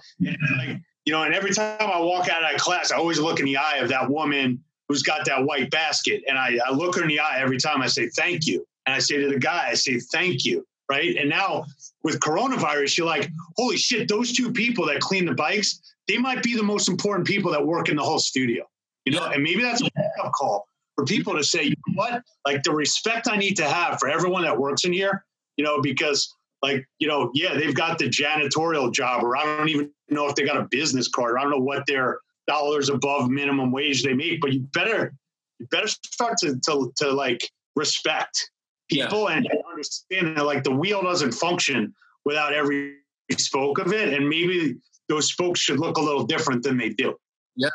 like, 0.58 0.80
you 1.06 1.14
know 1.14 1.24
and 1.24 1.34
every 1.34 1.52
time 1.52 1.78
i 1.82 2.00
walk 2.00 2.30
out 2.30 2.44
of 2.44 2.52
that 2.52 2.60
class 2.60 2.92
i 2.92 2.98
always 2.98 3.20
look 3.20 3.40
in 3.40 3.46
the 3.46 3.58
eye 3.58 3.78
of 3.78 3.90
that 3.90 4.10
woman 4.10 4.64
who's 4.88 5.04
got 5.04 5.24
that 5.26 5.44
white 5.44 5.70
basket. 5.70 6.24
And 6.28 6.38
i, 6.38 6.58
I 6.66 6.72
look 6.72 6.96
her 6.96 7.02
in 7.02 7.08
the 7.08 7.20
eye 7.20 7.40
every 7.40 7.58
time 7.58 7.82
i 7.82 7.88
say 7.88 8.10
thank 8.10 8.48
you. 8.48 8.66
And 8.86 8.96
i 8.96 9.00
say 9.00 9.18
to 9.18 9.30
the 9.30 9.40
guy 9.40 9.68
i 9.70 9.74
say 9.74 10.00
thank 10.00 10.46
you 10.46 10.66
right? 10.90 11.16
And 11.18 11.30
now 11.30 11.66
with 12.04 12.20
coronavirus, 12.20 12.98
you're 12.98 13.08
like, 13.08 13.30
holy 13.56 13.78
shit, 13.78 14.08
those 14.08 14.34
two 14.34 14.52
people 14.52 14.88
that 14.88 15.00
clean 15.00 15.26
the 15.26 15.36
bikes, 15.36 15.82
they 16.08 16.18
might 16.18 16.44
be 16.44 16.56
the 16.56 16.64
most 16.64 16.90
important 16.90 17.28
people 17.28 17.52
that 17.52 17.66
work 17.66 17.90
in 17.90 17.96
the 17.96 18.04
whole 18.04 18.20
studio. 18.20 18.68
You 19.06 19.14
know, 19.14 19.26
and 19.26 19.42
maybe 19.44 19.62
that's 19.62 19.82
a 19.82 20.30
call 20.32 20.68
for 20.96 21.06
people 21.06 21.36
to 21.38 21.44
say, 21.44 21.64
you 21.64 21.76
know 21.88 21.94
what, 21.96 22.24
like 22.46 22.64
the 22.64 22.72
respect 22.72 23.28
I 23.30 23.38
need 23.38 23.56
to 23.58 23.64
have 23.64 24.00
for 24.00 24.10
everyone 24.10 24.44
that 24.44 24.60
works 24.60 24.84
in 24.84 24.92
here, 24.92 25.24
you 25.60 25.66
know, 25.66 25.82
because 25.82 26.34
like, 26.62 26.88
you 27.00 27.08
know, 27.10 27.32
yeah, 27.34 27.54
they've 27.54 27.76
got 27.76 28.00
the 28.00 28.06
janitorial 28.06 28.94
job, 28.94 29.26
or 29.26 29.36
I 29.36 29.44
don't 29.44 29.68
even 29.68 29.92
know 30.10 30.26
if 30.30 30.36
they 30.36 30.46
got 30.46 30.56
a 30.56 30.70
business 30.72 31.10
card, 31.10 31.34
or 31.34 31.40
I 31.40 31.42
don't 31.42 31.52
know 31.52 31.58
what 31.58 31.86
their 31.86 32.22
dollars 32.48 32.88
above 32.88 33.30
minimum 33.30 33.70
wage 33.70 34.02
they 34.02 34.14
make, 34.14 34.40
but 34.40 34.54
you 34.54 34.62
better 34.74 35.14
you 35.60 35.68
better 35.70 35.88
start 35.88 36.38
to 36.40 36.58
to, 36.68 36.94
to 37.00 37.12
like 37.12 37.42
respect 37.76 38.52
people 38.90 39.30
yeah. 39.30 39.36
and 39.36 39.50
understand 39.70 40.38
that 40.38 40.46
like 40.46 40.64
the 40.64 40.72
wheel 40.72 41.02
doesn't 41.02 41.34
function 41.34 41.94
without 42.24 42.54
every 42.54 42.96
spoke 43.38 43.80
of 43.80 43.92
it, 43.92 44.14
and 44.14 44.30
maybe 44.30 44.76
those 45.10 45.28
spokes 45.28 45.60
should 45.60 45.82
look 45.82 45.98
a 45.98 46.02
little 46.02 46.24
different 46.24 46.64
than 46.64 46.78
they 46.78 46.88
do. 46.88 47.18
Yeah, 47.58 47.68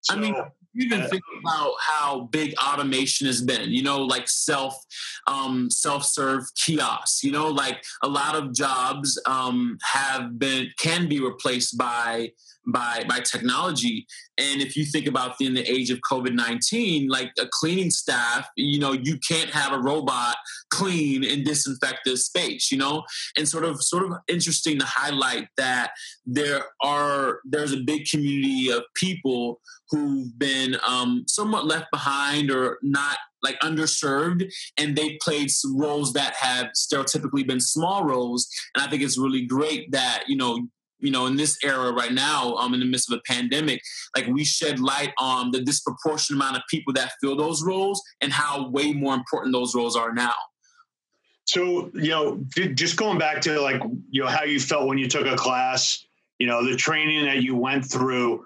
so, 0.00 0.14
I 0.14 0.18
mean, 0.18 0.34
even 0.74 1.02
think 1.08 1.22
about 1.40 1.72
how 1.80 2.22
big 2.30 2.54
automation 2.58 3.26
has 3.26 3.42
been 3.42 3.70
you 3.70 3.82
know 3.82 4.02
like 4.02 4.28
self 4.28 4.74
um, 5.26 5.70
self-serve 5.70 6.44
kiosks 6.54 7.24
you 7.24 7.32
know 7.32 7.48
like 7.48 7.82
a 8.02 8.08
lot 8.08 8.36
of 8.36 8.52
jobs 8.52 9.20
um, 9.26 9.76
have 9.82 10.38
been 10.38 10.68
can 10.78 11.08
be 11.08 11.20
replaced 11.20 11.76
by 11.76 12.30
by 12.66 13.04
by 13.08 13.20
technology. 13.20 14.06
And 14.38 14.60
if 14.60 14.76
you 14.76 14.84
think 14.84 15.06
about 15.06 15.40
in 15.40 15.54
the 15.54 15.70
age 15.70 15.90
of 15.90 16.00
covid-19 16.10 17.08
like 17.08 17.30
a 17.38 17.46
cleaning 17.50 17.90
staff 17.90 18.48
you 18.56 18.78
know 18.78 18.92
you 18.92 19.18
can't 19.26 19.50
have 19.50 19.72
a 19.72 19.78
robot 19.78 20.36
clean 20.70 21.24
and 21.24 21.44
disinfect 21.44 22.00
this 22.04 22.26
space 22.26 22.70
you 22.70 22.78
know? 22.78 23.04
And 23.36 23.48
sort 23.48 23.64
of 23.64 23.82
sort 23.82 24.04
of 24.04 24.18
interesting 24.28 24.78
to 24.78 24.86
highlight 24.86 25.48
that 25.56 25.90
there 26.26 26.64
are 26.82 27.40
there's 27.44 27.72
a 27.72 27.80
big 27.80 28.06
community 28.10 28.70
of 28.70 28.82
people 28.94 29.60
who've 29.90 30.38
been 30.38 30.76
um, 30.86 31.24
somewhat 31.26 31.66
left 31.66 31.86
behind 31.90 32.50
or 32.50 32.78
not 32.82 33.18
like 33.42 33.58
underserved 33.60 34.48
and 34.76 34.96
they 34.96 35.18
played 35.22 35.50
roles 35.74 36.12
that 36.12 36.34
have 36.34 36.68
stereotypically 36.76 37.46
been 37.46 37.60
small 37.60 38.04
roles. 38.04 38.48
And 38.74 38.84
i 38.84 38.90
think 38.90 39.02
it's 39.02 39.18
really 39.18 39.46
great 39.46 39.90
that 39.92 40.24
you 40.26 40.36
know 40.36 40.68
you 41.00 41.10
know, 41.10 41.26
in 41.26 41.36
this 41.36 41.58
era 41.64 41.92
right 41.92 42.12
now, 42.12 42.54
um, 42.54 42.74
in 42.74 42.80
the 42.80 42.86
midst 42.86 43.10
of 43.10 43.18
a 43.18 43.32
pandemic, 43.32 43.80
like 44.16 44.26
we 44.26 44.44
shed 44.44 44.78
light 44.78 45.12
on 45.18 45.50
the 45.50 45.60
disproportionate 45.60 46.40
amount 46.40 46.56
of 46.56 46.62
people 46.70 46.92
that 46.94 47.12
fill 47.20 47.36
those 47.36 47.62
roles 47.62 48.02
and 48.20 48.32
how 48.32 48.68
way 48.68 48.92
more 48.92 49.14
important 49.14 49.52
those 49.52 49.74
roles 49.74 49.96
are 49.96 50.12
now. 50.12 50.34
So, 51.44 51.90
you 51.94 52.10
know, 52.10 52.44
just 52.74 52.96
going 52.96 53.18
back 53.18 53.40
to 53.42 53.60
like, 53.60 53.82
you 54.10 54.22
know, 54.22 54.28
how 54.28 54.44
you 54.44 54.60
felt 54.60 54.86
when 54.86 54.98
you 54.98 55.08
took 55.08 55.26
a 55.26 55.36
class, 55.36 56.04
you 56.38 56.46
know, 56.46 56.64
the 56.64 56.76
training 56.76 57.24
that 57.24 57.42
you 57.42 57.56
went 57.56 57.84
through, 57.84 58.44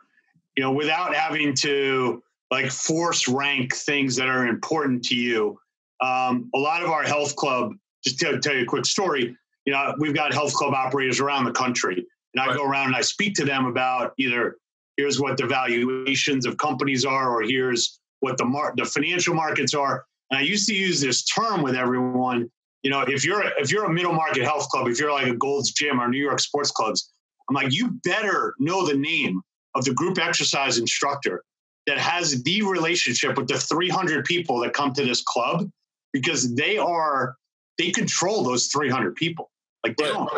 you 0.56 0.62
know, 0.62 0.72
without 0.72 1.14
having 1.14 1.54
to 1.56 2.22
like 2.50 2.70
force 2.70 3.28
rank 3.28 3.74
things 3.74 4.16
that 4.16 4.28
are 4.28 4.46
important 4.46 5.04
to 5.04 5.16
you. 5.16 5.58
Um, 6.00 6.50
a 6.54 6.58
lot 6.58 6.82
of 6.82 6.90
our 6.90 7.02
health 7.02 7.36
club, 7.36 7.72
just 8.02 8.18
to 8.20 8.38
tell 8.38 8.54
you 8.54 8.62
a 8.62 8.66
quick 8.66 8.86
story, 8.86 9.36
you 9.64 9.72
know, 9.72 9.94
we've 9.98 10.14
got 10.14 10.32
health 10.32 10.54
club 10.54 10.72
operators 10.72 11.20
around 11.20 11.44
the 11.44 11.52
country 11.52 12.06
and 12.34 12.42
I 12.42 12.48
right. 12.48 12.56
go 12.56 12.64
around 12.64 12.88
and 12.88 12.96
I 12.96 13.00
speak 13.00 13.34
to 13.34 13.44
them 13.44 13.66
about 13.66 14.12
either 14.18 14.56
here's 14.96 15.20
what 15.20 15.36
the 15.36 15.46
valuations 15.46 16.46
of 16.46 16.56
companies 16.56 17.04
are, 17.04 17.30
or 17.30 17.42
here's 17.42 17.98
what 18.20 18.38
the 18.38 18.44
mar- 18.44 18.74
the 18.76 18.84
financial 18.84 19.34
markets 19.34 19.74
are. 19.74 20.04
And 20.30 20.38
I 20.38 20.42
used 20.42 20.68
to 20.68 20.74
use 20.74 21.00
this 21.00 21.24
term 21.24 21.62
with 21.62 21.74
everyone. 21.74 22.50
You 22.82 22.90
know, 22.90 23.00
if 23.02 23.24
you're 23.24 23.42
a, 23.42 23.50
if 23.58 23.70
you're 23.70 23.84
a 23.84 23.92
middle 23.92 24.12
market 24.12 24.42
health 24.44 24.68
club, 24.68 24.88
if 24.88 24.98
you're 24.98 25.12
like 25.12 25.26
a 25.26 25.36
Gold's 25.36 25.72
Gym 25.72 26.00
or 26.00 26.08
New 26.08 26.22
York 26.22 26.40
Sports 26.40 26.70
Clubs, 26.70 27.12
I'm 27.48 27.54
like, 27.54 27.72
you 27.72 27.98
better 28.04 28.54
know 28.58 28.86
the 28.86 28.96
name 28.96 29.40
of 29.74 29.84
the 29.84 29.94
group 29.94 30.18
exercise 30.18 30.78
instructor 30.78 31.42
that 31.86 31.98
has 31.98 32.42
the 32.42 32.62
relationship 32.62 33.36
with 33.36 33.48
the 33.48 33.58
300 33.58 34.24
people 34.24 34.60
that 34.60 34.72
come 34.72 34.92
to 34.94 35.04
this 35.04 35.22
club 35.22 35.68
because 36.12 36.54
they 36.54 36.78
are 36.78 37.36
they 37.78 37.90
control 37.90 38.44
those 38.44 38.68
300 38.68 39.16
people. 39.16 39.50
Like 39.84 39.96
they 39.96 40.04
don't 40.04 40.30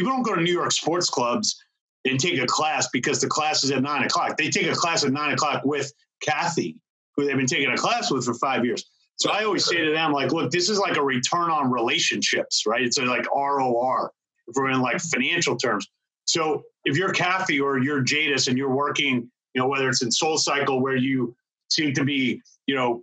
people 0.00 0.12
don't 0.12 0.22
go 0.22 0.34
to 0.34 0.42
New 0.42 0.52
York 0.52 0.72
sports 0.72 1.10
clubs 1.10 1.62
and 2.06 2.18
take 2.18 2.40
a 2.40 2.46
class 2.46 2.88
because 2.92 3.20
the 3.20 3.28
class 3.28 3.62
is 3.64 3.70
at 3.70 3.82
nine 3.82 4.02
o'clock. 4.04 4.36
They 4.38 4.48
take 4.48 4.66
a 4.66 4.74
class 4.74 5.04
at 5.04 5.12
nine 5.12 5.34
o'clock 5.34 5.62
with 5.64 5.92
Kathy, 6.22 6.76
who 7.16 7.26
they've 7.26 7.36
been 7.36 7.46
taking 7.46 7.70
a 7.70 7.76
class 7.76 8.10
with 8.10 8.24
for 8.24 8.34
five 8.34 8.64
years. 8.64 8.84
So 9.16 9.30
I 9.30 9.44
always 9.44 9.66
say 9.66 9.76
to 9.76 9.92
them, 9.92 10.12
like, 10.12 10.32
look, 10.32 10.50
this 10.50 10.70
is 10.70 10.78
like 10.78 10.96
a 10.96 11.02
return 11.02 11.50
on 11.50 11.70
relationships, 11.70 12.64
right? 12.66 12.82
It's 12.82 12.96
like 12.96 13.30
ROR 13.30 14.10
if 14.48 14.54
we're 14.56 14.70
in 14.70 14.80
like 14.80 15.00
financial 15.00 15.56
terms. 15.56 15.86
So 16.24 16.62
if 16.84 16.96
you're 16.96 17.12
Kathy 17.12 17.60
or 17.60 17.78
you're 17.78 18.02
Jaidus 18.02 18.48
and 18.48 18.56
you're 18.56 18.74
working, 18.74 19.30
you 19.54 19.60
know, 19.60 19.68
whether 19.68 19.90
it's 19.90 20.02
in 20.02 20.10
Soul 20.10 20.38
Cycle 20.38 20.80
where 20.80 20.96
you 20.96 21.36
seem 21.68 21.92
to 21.92 22.04
be, 22.04 22.40
you 22.66 22.74
know, 22.74 23.02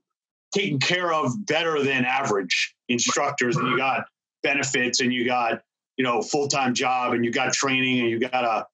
taken 0.56 0.80
care 0.80 1.14
of 1.14 1.46
better 1.46 1.84
than 1.84 2.04
average 2.04 2.74
instructors 2.90 3.56
and 3.58 3.68
you 3.68 3.78
got 3.78 4.06
benefits 4.42 5.02
and 5.02 5.14
you 5.14 5.26
got 5.26 5.62
you 5.98 6.04
know 6.04 6.22
full 6.22 6.48
time 6.48 6.74
job 6.74 7.14
and 7.14 7.26
you 7.26 7.32
got 7.32 7.54
training 7.54 8.00
and 8.00 8.10
you 8.10 8.20
got 8.20 8.44
a 8.44 8.66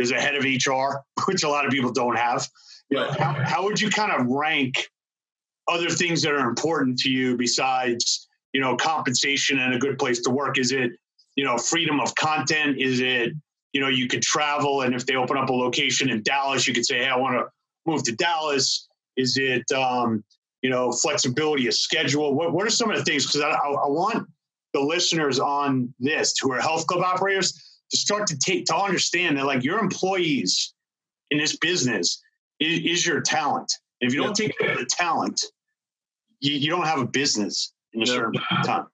there's 0.00 0.12
a 0.12 0.20
head 0.20 0.34
of 0.34 0.44
HR, 0.44 1.02
which 1.26 1.42
a 1.42 1.48
lot 1.48 1.66
of 1.66 1.70
people 1.70 1.92
don't 1.92 2.16
have. 2.16 2.48
You 2.88 2.96
know, 2.96 3.12
how, 3.12 3.34
how 3.44 3.64
would 3.64 3.78
you 3.80 3.90
kind 3.90 4.10
of 4.10 4.26
rank 4.26 4.88
other 5.68 5.90
things 5.90 6.22
that 6.22 6.32
are 6.32 6.48
important 6.48 6.98
to 7.00 7.10
you 7.10 7.36
besides 7.36 8.26
you 8.52 8.60
know 8.60 8.76
compensation 8.76 9.58
and 9.58 9.74
a 9.74 9.78
good 9.78 9.98
place 9.98 10.20
to 10.22 10.30
work? 10.30 10.58
Is 10.58 10.72
it 10.72 10.92
you 11.36 11.44
know 11.44 11.58
freedom 11.58 12.00
of 12.00 12.14
content? 12.14 12.78
Is 12.78 13.00
it 13.00 13.32
you 13.72 13.80
know 13.80 13.88
you 13.88 14.08
could 14.08 14.22
travel 14.22 14.82
and 14.82 14.94
if 14.94 15.06
they 15.06 15.16
open 15.16 15.36
up 15.36 15.50
a 15.50 15.52
location 15.52 16.08
in 16.08 16.22
Dallas, 16.22 16.66
you 16.66 16.74
could 16.74 16.86
say, 16.86 17.00
hey, 17.00 17.08
I 17.08 17.16
want 17.16 17.36
to 17.36 17.46
move 17.84 18.02
to 18.04 18.12
Dallas. 18.12 18.88
Is 19.16 19.36
it 19.36 19.70
um, 19.72 20.24
you 20.62 20.70
know 20.70 20.90
flexibility 20.92 21.66
of 21.66 21.74
schedule? 21.74 22.34
What 22.34 22.52
what 22.52 22.66
are 22.66 22.70
some 22.70 22.90
of 22.90 22.96
the 22.96 23.04
things? 23.04 23.26
Because 23.26 23.42
I, 23.42 23.50
I, 23.50 23.68
I 23.68 23.88
want 23.88 24.26
the 24.72 24.80
listeners 24.80 25.38
on 25.38 25.92
this 25.98 26.34
who 26.40 26.52
are 26.52 26.60
health 26.60 26.86
club 26.86 27.02
operators 27.02 27.52
to 27.90 27.96
start 27.96 28.26
to 28.28 28.38
take 28.38 28.66
to 28.66 28.76
understand 28.76 29.36
that 29.36 29.46
like 29.46 29.64
your 29.64 29.78
employees 29.78 30.74
in 31.30 31.38
this 31.38 31.56
business 31.56 32.22
is, 32.60 32.80
is 32.80 33.06
your 33.06 33.20
talent. 33.20 33.72
If 34.00 34.14
you 34.14 34.22
don't 34.22 34.34
take 34.34 34.56
care 34.58 34.72
of 34.72 34.78
the 34.78 34.86
talent, 34.86 35.40
you, 36.40 36.52
you 36.54 36.70
don't 36.70 36.86
have 36.86 37.00
a 37.00 37.06
business 37.06 37.72
in 37.92 38.02
a 38.02 38.06
certain 38.06 38.40
time. 38.64 38.86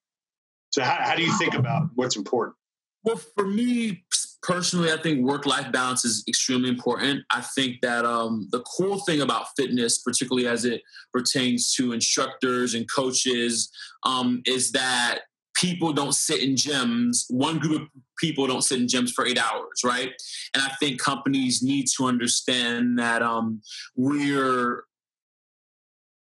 So 0.70 0.82
how, 0.82 0.98
how 1.00 1.14
do 1.14 1.22
you 1.22 1.36
think 1.38 1.54
about 1.54 1.88
what's 1.94 2.16
important? 2.16 2.56
Well, 3.04 3.16
for 3.16 3.46
me 3.46 4.04
personally, 4.42 4.92
I 4.92 4.96
think 4.96 5.24
work 5.24 5.46
life 5.46 5.70
balance 5.70 6.04
is 6.04 6.24
extremely 6.26 6.68
important. 6.68 7.24
I 7.30 7.40
think 7.40 7.80
that 7.82 8.04
um, 8.04 8.48
the 8.50 8.60
cool 8.76 8.98
thing 9.00 9.20
about 9.20 9.46
fitness, 9.56 9.98
particularly 9.98 10.48
as 10.48 10.64
it 10.64 10.82
pertains 11.12 11.72
to 11.74 11.92
instructors 11.92 12.74
and 12.74 12.86
coaches, 12.92 13.70
um, 14.02 14.42
is 14.44 14.72
that 14.72 15.20
people 15.56 15.92
don't 15.92 16.14
sit 16.14 16.42
in 16.42 16.54
gyms. 16.54 17.24
One 17.28 17.58
group 17.58 17.82
of 17.82 17.88
people 18.18 18.46
don't 18.46 18.62
sit 18.62 18.80
in 18.80 18.86
gyms 18.86 19.10
for 19.10 19.26
eight 19.26 19.38
hours, 19.38 19.82
right? 19.84 20.12
And 20.54 20.62
I 20.62 20.68
think 20.78 21.00
companies 21.00 21.62
need 21.62 21.86
to 21.96 22.04
understand 22.04 22.98
that 22.98 23.22
um, 23.22 23.62
we're 23.96 24.84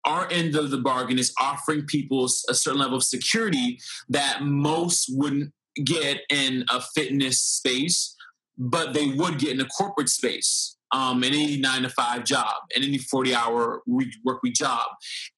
our 0.06 0.30
end 0.30 0.56
of 0.56 0.70
the 0.70 0.78
bargain 0.78 1.18
is 1.18 1.32
offering 1.38 1.84
people 1.84 2.24
a 2.24 2.54
certain 2.54 2.80
level 2.80 2.96
of 2.96 3.04
security 3.04 3.78
that 4.08 4.42
most 4.42 5.10
wouldn't 5.10 5.52
get 5.84 6.22
in 6.30 6.64
a 6.70 6.80
fitness 6.80 7.40
space, 7.40 8.16
but 8.56 8.94
they 8.94 9.08
would 9.08 9.38
get 9.38 9.52
in 9.52 9.60
a 9.60 9.66
corporate 9.66 10.08
space. 10.08 10.76
Um, 10.92 11.22
any 11.22 11.56
nine 11.56 11.82
to 11.82 11.88
five 11.90 12.24
job, 12.24 12.54
any 12.74 12.98
40 12.98 13.34
hour 13.34 13.82
week, 13.86 14.08
work 14.24 14.42
week 14.42 14.54
job. 14.54 14.86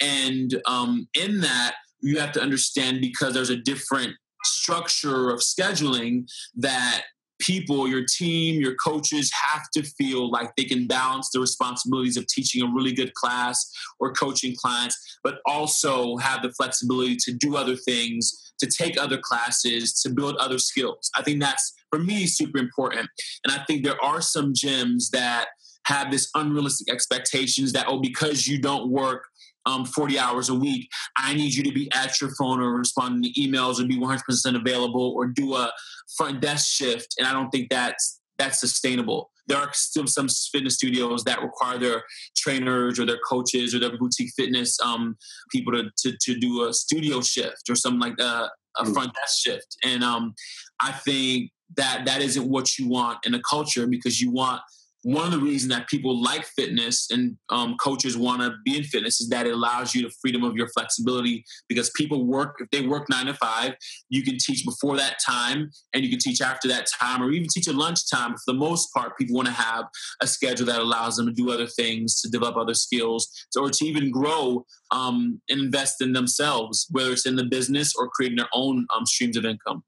And 0.01 0.63
um, 0.67 1.09
in 1.13 1.41
that, 1.41 1.75
you 2.03 2.19
have 2.19 2.33
to 2.33 2.43
understand 2.43 3.01
because 3.01 3.35
there's 3.35 3.51
a 3.51 3.57
different 3.57 4.15
structure 4.45 5.31
of 5.31 5.41
scheduling 5.41 6.29
that 6.57 7.05
people, 7.41 7.89
your 7.89 8.05
team, 8.05 8.61
your 8.61 8.75
coaches 8.77 9.31
have 9.33 9.63
to 9.75 9.83
feel 9.83 10.31
like 10.31 10.55
they 10.57 10.65
can 10.65 10.87
balance 10.87 11.31
the 11.31 11.41
responsibilities 11.41 12.17
of 12.17 12.27
teaching 12.29 12.63
a 12.63 12.73
really 12.73 12.93
good 12.93 13.13
class 13.15 13.69
or 13.99 14.13
coaching 14.13 14.55
clients, 14.57 15.19
but 15.25 15.39
also 15.47 16.17
have 16.17 16.43
the 16.43 16.53
flexibility 16.53 17.17
to 17.17 17.33
do 17.33 17.57
other 17.57 17.77
things, 17.77 18.53
to 18.61 18.67
take 18.67 19.01
other 19.01 19.19
classes, 19.19 20.01
to 20.03 20.11
build 20.11 20.37
other 20.37 20.59
skills. 20.59 21.11
I 21.17 21.23
think 21.23 21.41
that's, 21.41 21.75
for 21.91 21.99
me, 21.99 22.27
super 22.27 22.59
important. 22.59 23.09
And 23.45 23.53
I 23.53 23.65
think 23.65 23.85
there 23.85 24.03
are 24.03 24.21
some 24.21 24.53
gyms 24.53 25.11
that 25.11 25.49
have 25.87 26.13
this 26.13 26.31
unrealistic 26.37 26.93
expectations 26.93 27.73
that, 27.73 27.87
oh, 27.89 27.99
because 27.99 28.47
you 28.47 28.61
don't 28.61 28.89
work 28.89 29.25
um, 29.67 29.85
40 29.85 30.19
hours 30.19 30.49
a 30.49 30.55
week. 30.55 30.89
I 31.17 31.35
need 31.35 31.55
you 31.55 31.63
to 31.65 31.73
be 31.73 31.91
at 31.93 32.21
your 32.21 32.31
phone 32.39 32.61
or 32.61 32.77
responding 32.77 33.33
to 33.33 33.41
emails 33.41 33.81
or 33.81 33.87
be 33.87 33.99
100% 33.99 34.21
available 34.57 35.15
or 35.17 35.27
do 35.27 35.55
a 35.55 35.73
front 36.17 36.41
desk 36.41 36.73
shift. 36.73 37.15
And 37.19 37.27
I 37.27 37.33
don't 37.33 37.51
think 37.51 37.71
that's 37.71 38.21
that's 38.39 38.59
sustainable. 38.59 39.31
There 39.47 39.59
are 39.59 39.71
still 39.73 40.07
some 40.07 40.29
fitness 40.29 40.75
studios 40.75 41.23
that 41.25 41.43
require 41.43 41.79
their 41.79 42.03
trainers 42.37 42.99
or 42.99 43.07
their 43.07 43.19
coaches 43.29 43.75
or 43.75 43.79
their 43.79 43.97
boutique 43.97 44.33
fitness 44.37 44.79
um, 44.81 45.17
people 45.51 45.73
to, 45.75 45.91
to, 45.99 46.17
to, 46.19 46.39
do 46.39 46.67
a 46.67 46.73
studio 46.73 47.21
shift 47.21 47.69
or 47.69 47.75
something 47.75 48.01
like 48.01 48.19
a, 48.19 48.49
a 48.79 48.85
mm. 48.85 48.95
front 48.95 49.13
desk 49.15 49.39
shift. 49.45 49.77
And 49.85 50.03
um, 50.03 50.35
I 50.81 50.93
think 50.93 51.51
that 51.77 52.05
that 52.07 52.23
isn't 52.23 52.49
what 52.49 52.79
you 52.79 52.89
want 52.89 53.19
in 53.27 53.35
a 53.35 53.41
culture 53.43 53.87
because 53.87 54.21
you 54.21 54.31
want– 54.31 54.63
one 55.03 55.27
of 55.27 55.33
the 55.33 55.39
reasons 55.39 55.73
that 55.73 55.89
people 55.89 56.23
like 56.23 56.45
fitness 56.45 57.09
and 57.11 57.37
um, 57.51 57.77
coaches 57.77 58.17
want 58.17 58.41
to 58.41 58.53
be 58.65 58.77
in 58.77 58.85
fitness 58.85 59.21
is 59.21 59.29
that 59.29 59.47
it 59.47 59.53
allows 59.53 59.95
you 59.95 60.03
the 60.03 60.15
freedom 60.21 60.45
of 60.45 60.55
your 60.55 60.69
flexibility 60.69 61.45
because 61.69 61.91
people 61.91 62.25
work 62.25 62.57
if 62.61 62.71
they 62.71 62.87
work 62.87 63.09
nine 63.09 63.27
to 63.27 63.35
five 63.35 63.75
you 64.09 64.23
can 64.23 64.37
teach 64.39 64.65
before 64.65 64.97
that 64.97 65.17
time 65.25 65.71
and 65.93 66.05
you 66.05 66.11
can 66.11 66.19
teach 66.19 66.41
after 66.41 66.69
that 66.69 66.87
time 67.01 67.23
or 67.23 67.31
even 67.31 67.49
teach 67.53 67.69
at 67.69 67.75
lunchtime. 67.75 68.33
For 68.33 68.53
the 68.53 68.59
most 68.59 68.93
part 68.95 69.19
people 69.19 69.37
want 69.37 69.49
to 69.49 69.55
have 69.55 69.87
a 70.21 70.27
schedule 70.27 70.67
that 70.67 70.81
allows 70.81 71.17
them 71.17 71.27
to 71.27 71.33
do 71.33 71.51
other 71.51 71.67
things 71.67 72.21
to 72.21 72.31
develop 72.31 72.57
other 72.57 72.75
skills 72.75 73.29
or 73.59 73.71
to 73.71 73.85
even 73.85 74.11
grow 74.11 74.65
um, 74.91 75.41
and 75.49 75.61
invest 75.61 76.01
in 76.01 76.13
themselves 76.13 76.87
whether 76.91 77.13
it's 77.13 77.27
in 77.27 77.37
the 77.37 77.45
business 77.45 77.95
or 77.97 78.09
creating 78.09 78.37
their 78.37 78.49
own 78.53 78.87
um, 78.95 79.07
streams 79.07 79.37
of 79.37 79.45
income 79.45 79.83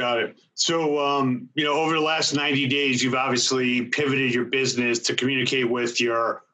Got 0.00 0.18
it. 0.20 0.38
So, 0.54 0.98
um, 0.98 1.50
you 1.54 1.62
know, 1.62 1.74
over 1.74 1.92
the 1.92 2.00
last 2.00 2.32
90 2.32 2.68
days, 2.68 3.04
you've 3.04 3.14
obviously 3.14 3.82
pivoted 3.82 4.32
your 4.32 4.46
business 4.46 4.98
to 5.00 5.14
communicate 5.14 5.68
with 5.68 6.00
your 6.00 6.44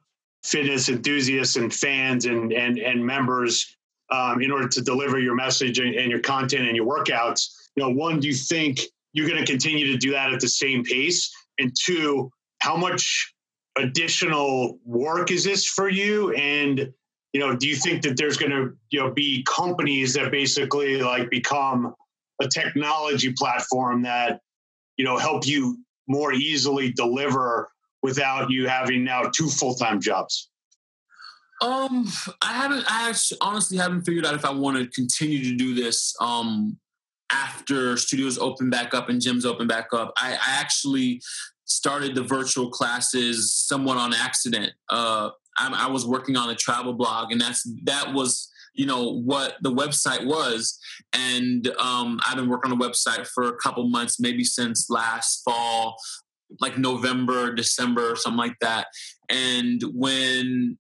fitness 0.43 0.89
enthusiasts 0.89 1.55
and 1.55 1.73
fans 1.73 2.25
and 2.25 2.53
and, 2.53 2.77
and 2.77 3.07
members 3.07 3.77
um, 4.11 4.43
in 4.43 4.51
order 4.51 4.67
to 4.67 4.83
deliver 4.83 5.21
your 5.21 5.37
message 5.37 5.79
and, 5.79 5.95
and, 5.95 6.11
your 6.11 6.19
content 6.19 6.67
and 6.67 6.75
your 6.75 6.87
workouts. 6.87 7.53
You 7.77 7.85
know, 7.85 7.91
one, 7.91 8.19
do 8.19 8.27
you 8.27 8.35
think 8.35 8.81
you're 9.13 9.29
going 9.29 9.39
to 9.39 9.47
continue 9.47 9.93
to 9.93 9.97
do 9.97 10.11
that 10.11 10.33
at 10.33 10.41
the 10.41 10.49
same 10.49 10.83
pace? 10.83 11.33
And 11.61 11.73
two, 11.85 12.33
how 12.59 12.77
much 12.77 13.33
additional 13.79 14.81
work 14.85 15.31
is 15.31 15.45
this 15.45 15.65
for 15.65 15.89
you? 15.89 16.33
And 16.33 16.93
you 17.33 17.39
know, 17.39 17.55
do 17.55 17.69
you 17.69 17.77
think 17.77 18.03
that 18.03 18.17
there's 18.17 18.39
going 18.39 18.51
to 18.51 18.77
you 18.91 18.99
know 18.99 19.13
be 19.13 19.45
companies 19.45 20.15
that 20.15 20.33
basically 20.33 21.01
like 21.01 21.31
become 21.31 21.95
a 22.41 22.49
technology 22.49 23.33
platform 23.33 24.03
that 24.03 24.41
you 24.97 25.05
know 25.05 25.19
help 25.19 25.47
you 25.47 25.79
more 26.09 26.33
easily 26.33 26.93
deliver 26.93 27.71
without 28.03 28.51
you 28.51 28.69
having 28.69 29.05
now 29.05 29.23
two 29.35 29.49
full-time 29.49 30.01
jobs? 30.01 30.51
Um 31.63 32.07
i 32.43 32.53
haven't 32.53 32.85
i 32.87 33.15
honestly 33.41 33.79
haven't 33.79 34.03
figured 34.03 34.27
out 34.27 34.35
if 34.35 34.45
i 34.45 34.51
want 34.51 34.77
to 34.77 34.87
continue 34.89 35.43
to 35.43 35.57
do 35.57 35.75
this 35.75 36.15
um 36.21 36.79
after 37.33 37.97
studios 37.97 38.39
open 38.39 38.69
back 38.71 38.95
up 38.95 39.09
and 39.09 39.21
gyms 39.21 39.45
open 39.45 39.67
back 39.67 39.89
up. 39.93 40.13
I, 40.17 40.35
I 40.35 40.61
actually 40.61 41.21
started 41.65 42.15
the 42.15 42.23
virtual 42.23 42.71
classes 42.71 43.53
somewhat 43.53 43.97
on 43.97 44.13
accident. 44.15 44.73
Uh 44.89 45.31
I, 45.59 45.87
I 45.87 45.91
was 45.91 46.07
working 46.07 46.37
on 46.37 46.51
a 46.51 46.55
travel 46.55 46.93
blog 46.93 47.33
and 47.33 47.41
that's 47.41 47.63
that 47.85 48.13
was 48.13 48.51
you 48.77 48.87
know 48.87 49.13
what 49.13 49.57
the 49.63 49.73
website 49.73 50.25
was. 50.25 50.79
And 51.13 51.69
um, 51.79 52.21
i've 52.27 52.37
been 52.37 52.49
working 52.49 52.73
on 52.73 52.79
the 52.79 52.89
website 52.89 53.27
for 53.27 53.49
a 53.49 53.57
couple 53.57 53.89
months 53.89 54.21
maybe 54.21 54.45
since 54.45 54.91
last 54.91 55.43
fall 55.45 55.97
like 56.61 56.79
november 56.79 57.53
december 57.53 58.15
something 58.17 58.39
like 58.39 58.59
that. 58.61 58.87
And 59.29 59.83
when 59.93 60.79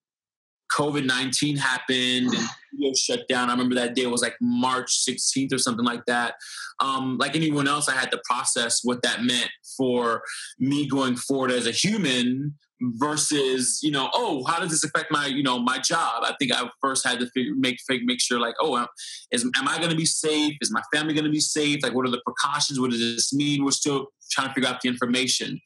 covid-19 0.73 1.59
happened 1.59 2.35
and 2.79 2.97
shut 2.97 3.27
down. 3.29 3.49
I 3.49 3.53
remember 3.53 3.75
that 3.77 3.95
day 3.95 4.07
was 4.07 4.23
like 4.23 4.37
march 4.41 5.05
16th 5.09 5.53
or 5.53 5.59
something 5.59 5.85
like 5.85 6.05
that. 6.07 6.35
Um, 6.81 7.17
like 7.19 7.35
anyone 7.35 7.67
else 7.69 7.89
i 7.89 7.93
had 7.93 8.11
to 8.11 8.21
process 8.29 8.81
what 8.83 9.03
that 9.03 9.23
meant 9.23 9.51
for 9.77 10.23
me 10.59 10.87
going 10.87 11.17
forward 11.17 11.51
as 11.51 11.67
a 11.67 11.71
human 11.71 12.55
versus 12.81 13.81
you 13.83 13.91
know 13.91 14.11
oh 14.13 14.45
how 14.45 14.61
does 14.61 14.71
this 14.71 14.85
affect 14.85 15.11
my 15.11 15.27
you 15.27 15.43
know 15.43 15.59
my 15.59 15.79
job? 15.79 16.23
I 16.23 16.35
think 16.39 16.53
i 16.53 16.69
first 16.83 17.07
had 17.07 17.19
to 17.21 17.31
figure, 17.31 17.55
make 17.57 17.79
make 18.05 18.21
sure 18.21 18.39
like 18.39 18.55
oh 18.61 18.87
is 19.31 19.45
am 19.57 19.69
i 19.69 19.79
going 19.79 19.91
to 19.91 19.97
be 19.97 20.05
safe? 20.05 20.55
Is 20.61 20.71
my 20.71 20.83
family 20.93 21.15
going 21.15 21.25
to 21.25 21.31
be 21.31 21.41
safe? 21.41 21.83
Like 21.83 21.95
what 21.95 22.07
are 22.07 22.11
the 22.11 22.23
precautions? 22.27 22.79
What 22.79 22.91
does 22.91 23.01
this 23.01 23.33
mean? 23.33 23.65
We're 23.65 23.71
still 23.71 24.09
trying 24.31 24.49
to 24.49 24.55
figure 24.55 24.69
out 24.69 24.81
the 24.83 24.89
information. 24.89 25.61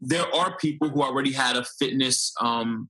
There 0.00 0.26
are 0.34 0.56
people 0.56 0.88
who 0.88 1.02
already 1.02 1.32
had 1.32 1.56
a 1.56 1.64
fitness 1.78 2.32
um, 2.40 2.88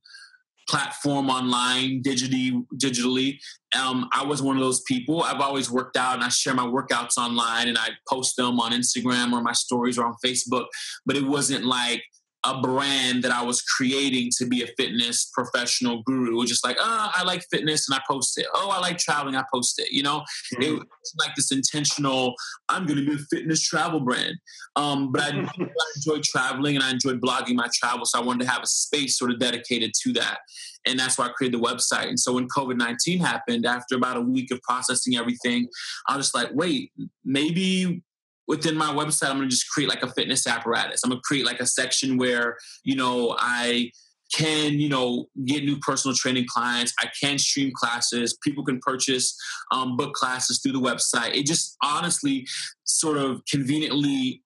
platform 0.68 1.30
online 1.30 2.02
digitally 2.02 2.64
digitally. 2.74 3.38
Um, 3.78 4.08
i 4.12 4.24
was 4.24 4.42
one 4.42 4.56
of 4.56 4.62
those 4.62 4.80
people. 4.82 5.22
I've 5.22 5.40
always 5.40 5.70
worked 5.70 5.96
out 5.96 6.14
and 6.14 6.24
i 6.24 6.28
share 6.28 6.54
my 6.54 6.66
workouts 6.66 7.16
online 7.16 7.68
and 7.68 7.78
i 7.78 7.88
post 8.08 8.36
them 8.36 8.58
on 8.60 8.72
instagram 8.72 9.32
or 9.32 9.42
my 9.42 9.52
stories 9.52 9.98
or 9.98 10.06
on 10.06 10.14
facebook 10.24 10.66
but 11.04 11.16
it 11.16 11.26
wasn't 11.26 11.64
like 11.64 12.02
a 12.46 12.60
brand 12.60 13.24
that 13.24 13.32
I 13.32 13.42
was 13.42 13.60
creating 13.60 14.30
to 14.38 14.46
be 14.46 14.62
a 14.62 14.68
fitness 14.78 15.30
professional 15.34 16.02
guru. 16.02 16.32
It 16.32 16.36
was 16.36 16.48
just 16.48 16.64
like, 16.64 16.76
oh, 16.78 17.10
I 17.12 17.24
like 17.24 17.44
fitness 17.50 17.88
and 17.88 17.98
I 17.98 18.02
post 18.08 18.38
it. 18.38 18.46
Oh, 18.54 18.70
I 18.70 18.78
like 18.78 18.98
traveling, 18.98 19.34
I 19.34 19.42
post 19.52 19.80
it. 19.80 19.90
You 19.90 20.04
know, 20.04 20.20
mm-hmm. 20.54 20.62
it 20.62 20.72
was 20.72 21.14
like 21.18 21.34
this 21.34 21.50
intentional, 21.50 22.34
I'm 22.68 22.86
going 22.86 22.98
to 22.98 23.04
be 23.04 23.14
a 23.14 23.36
fitness 23.36 23.62
travel 23.62 24.00
brand. 24.00 24.36
Um, 24.76 25.10
but 25.10 25.22
I, 25.22 25.28
I 25.60 25.92
enjoyed 25.96 26.22
traveling 26.22 26.76
and 26.76 26.84
I 26.84 26.90
enjoyed 26.90 27.20
blogging 27.20 27.56
my 27.56 27.68
travel. 27.74 28.06
So 28.06 28.20
I 28.20 28.22
wanted 28.22 28.44
to 28.44 28.50
have 28.50 28.62
a 28.62 28.66
space 28.66 29.18
sort 29.18 29.32
of 29.32 29.40
dedicated 29.40 29.92
to 30.02 30.12
that. 30.14 30.38
And 30.86 30.98
that's 30.98 31.18
why 31.18 31.26
I 31.26 31.30
created 31.30 31.60
the 31.60 31.64
website. 31.64 32.08
And 32.08 32.20
so 32.20 32.34
when 32.34 32.46
COVID 32.48 32.76
19 32.76 33.18
happened, 33.18 33.66
after 33.66 33.96
about 33.96 34.18
a 34.18 34.20
week 34.20 34.52
of 34.52 34.62
processing 34.62 35.16
everything, 35.16 35.66
I 36.06 36.16
was 36.16 36.26
just 36.26 36.34
like, 36.34 36.50
wait, 36.52 36.92
maybe 37.24 38.02
within 38.48 38.76
my 38.76 38.92
website, 38.92 39.28
I'm 39.28 39.36
going 39.36 39.48
to 39.48 39.54
just 39.54 39.68
create 39.70 39.88
like 39.88 40.02
a 40.02 40.12
fitness 40.12 40.46
apparatus. 40.46 41.00
I'm 41.02 41.10
going 41.10 41.20
to 41.20 41.26
create 41.26 41.44
like 41.44 41.60
a 41.60 41.66
section 41.66 42.16
where, 42.16 42.56
you 42.84 42.96
know, 42.96 43.36
I 43.38 43.90
can, 44.32 44.74
you 44.74 44.88
know, 44.88 45.26
get 45.44 45.64
new 45.64 45.78
personal 45.78 46.14
training 46.16 46.46
clients. 46.48 46.92
I 47.00 47.08
can 47.20 47.38
stream 47.38 47.72
classes. 47.74 48.36
People 48.42 48.64
can 48.64 48.80
purchase 48.80 49.36
um, 49.72 49.96
book 49.96 50.14
classes 50.14 50.60
through 50.60 50.72
the 50.72 50.80
website. 50.80 51.34
It 51.34 51.46
just 51.46 51.76
honestly 51.82 52.46
sort 52.84 53.18
of 53.18 53.42
conveniently 53.50 54.42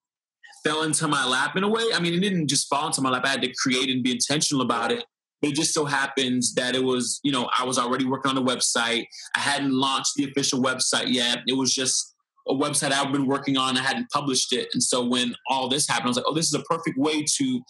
fell 0.63 0.83
into 0.83 1.07
my 1.07 1.25
lap 1.25 1.55
in 1.55 1.63
a 1.63 1.67
way. 1.67 1.83
I 1.93 1.99
mean, 1.99 2.13
it 2.13 2.19
didn't 2.19 2.47
just 2.47 2.69
fall 2.69 2.87
into 2.87 3.01
my 3.01 3.09
lap. 3.09 3.25
I 3.25 3.29
had 3.29 3.41
to 3.41 3.53
create 3.53 3.89
and 3.89 4.03
be 4.03 4.11
intentional 4.11 4.63
about 4.63 4.91
it. 4.91 5.03
It 5.41 5.55
just 5.55 5.73
so 5.73 5.85
happens 5.85 6.53
that 6.53 6.75
it 6.75 6.83
was, 6.83 7.19
you 7.23 7.31
know, 7.31 7.49
I 7.57 7.65
was 7.65 7.79
already 7.79 8.05
working 8.05 8.29
on 8.29 8.35
the 8.35 8.43
website. 8.43 9.05
I 9.35 9.39
hadn't 9.39 9.71
launched 9.71 10.13
the 10.15 10.25
official 10.25 10.61
website 10.61 11.07
yet. 11.07 11.39
It 11.47 11.53
was 11.53 11.73
just 11.73 12.10
a 12.47 12.53
website 12.53 12.91
I've 12.91 13.11
been 13.11 13.27
working 13.27 13.57
on. 13.57 13.77
I 13.77 13.81
hadn't 13.81 14.09
published 14.09 14.53
it, 14.53 14.67
and 14.73 14.81
so 14.81 15.05
when 15.05 15.35
all 15.49 15.69
this 15.69 15.87
happened, 15.87 16.07
I 16.07 16.09
was 16.09 16.17
like, 16.17 16.25
"Oh, 16.27 16.33
this 16.33 16.47
is 16.47 16.53
a 16.53 16.63
perfect 16.63 16.97
way 16.97 17.23
to 17.37 17.61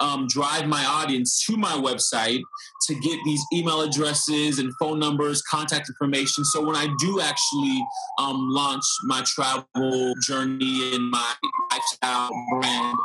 um, 0.00 0.26
drive 0.28 0.66
my 0.66 0.84
audience 0.84 1.44
to 1.46 1.56
my 1.56 1.72
website 1.72 2.42
to 2.86 2.94
get 2.94 3.18
these 3.24 3.42
email 3.52 3.80
addresses 3.80 4.58
and 4.58 4.72
phone 4.80 4.98
numbers, 4.98 5.42
contact 5.42 5.88
information. 5.88 6.44
So 6.44 6.64
when 6.64 6.76
I 6.76 6.88
do 6.98 7.20
actually 7.20 7.82
um, 8.18 8.48
launch 8.50 8.84
my 9.04 9.22
travel 9.26 10.14
journey 10.22 10.94
and 10.94 11.10
my 11.10 11.34
lifestyle 11.72 12.30
brand, 12.50 12.96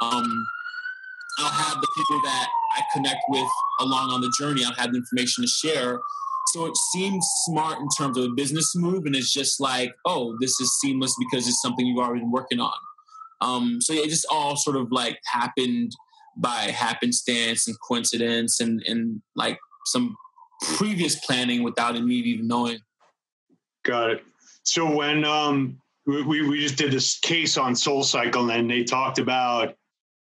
um, 0.00 0.46
I'll 1.38 1.50
have 1.50 1.80
the 1.80 1.88
people 1.96 2.20
that 2.22 2.48
I 2.76 2.82
connect 2.92 3.22
with 3.28 3.48
along 3.80 4.10
on 4.10 4.20
the 4.20 4.32
journey. 4.38 4.64
I'll 4.64 4.74
have 4.74 4.92
the 4.92 4.98
information 4.98 5.44
to 5.44 5.48
share 5.48 6.00
so 6.52 6.66
it 6.66 6.76
seems 6.76 7.26
smart 7.44 7.78
in 7.80 7.88
terms 7.96 8.16
of 8.16 8.24
a 8.24 8.34
business 8.34 8.74
move, 8.76 9.06
and 9.06 9.14
it's 9.14 9.32
just 9.32 9.60
like, 9.60 9.94
oh, 10.04 10.36
this 10.40 10.60
is 10.60 10.78
seamless 10.80 11.14
because 11.18 11.46
it's 11.46 11.62
something 11.62 11.86
you've 11.86 11.98
already 11.98 12.20
been 12.20 12.30
working 12.30 12.60
on. 12.60 12.72
Um, 13.40 13.80
so 13.80 13.92
yeah, 13.92 14.02
it 14.02 14.08
just 14.08 14.26
all 14.30 14.56
sort 14.56 14.76
of 14.76 14.90
like 14.90 15.18
happened 15.24 15.92
by 16.36 16.70
happenstance 16.70 17.66
and 17.68 17.76
coincidence, 17.86 18.60
and 18.60 18.82
and 18.86 19.22
like 19.36 19.58
some 19.86 20.16
previous 20.62 21.16
planning 21.24 21.62
without 21.62 22.00
me 22.00 22.14
even 22.16 22.48
knowing. 22.48 22.78
Got 23.84 24.10
it. 24.10 24.24
So 24.64 24.90
when 24.90 25.24
um, 25.24 25.78
we 26.06 26.46
we 26.46 26.60
just 26.60 26.76
did 26.76 26.92
this 26.92 27.18
case 27.18 27.56
on 27.56 27.74
Soul 27.74 28.02
Cycle, 28.02 28.50
and 28.50 28.70
they 28.70 28.84
talked 28.84 29.18
about 29.18 29.76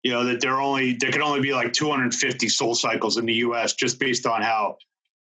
you 0.04 0.12
know 0.12 0.24
that 0.26 0.42
there 0.42 0.60
only 0.60 0.94
there 0.94 1.12
could 1.12 1.22
only 1.22 1.42
be 1.42 1.54
like 1.54 1.74
250 1.74 2.50
Soul 2.50 2.76
Cycles 2.76 3.18
in 3.18 3.26
the 3.26 3.34
U.S. 3.36 3.74
just 3.74 4.00
based 4.00 4.26
on 4.26 4.42
how 4.42 4.78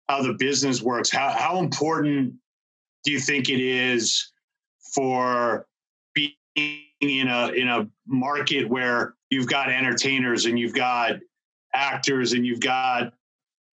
how 0.10 0.22
the 0.22 0.34
business 0.34 0.82
works. 0.82 1.12
How 1.12 1.30
how 1.30 1.60
important 1.60 2.34
do 3.04 3.12
you 3.12 3.20
think 3.20 3.50
it 3.50 3.60
is 3.60 4.32
for 4.94 5.68
being 6.14 6.32
in 7.02 7.28
a 7.28 7.50
in 7.50 7.68
a 7.68 7.88
market 8.08 8.68
where 8.70 9.16
you've 9.30 9.48
got 9.48 9.70
entertainers 9.70 10.46
and 10.46 10.58
you've 10.58 10.74
got 10.74 11.18
actors 11.74 12.34
and 12.34 12.46
you've 12.46 12.62
got 12.62 13.14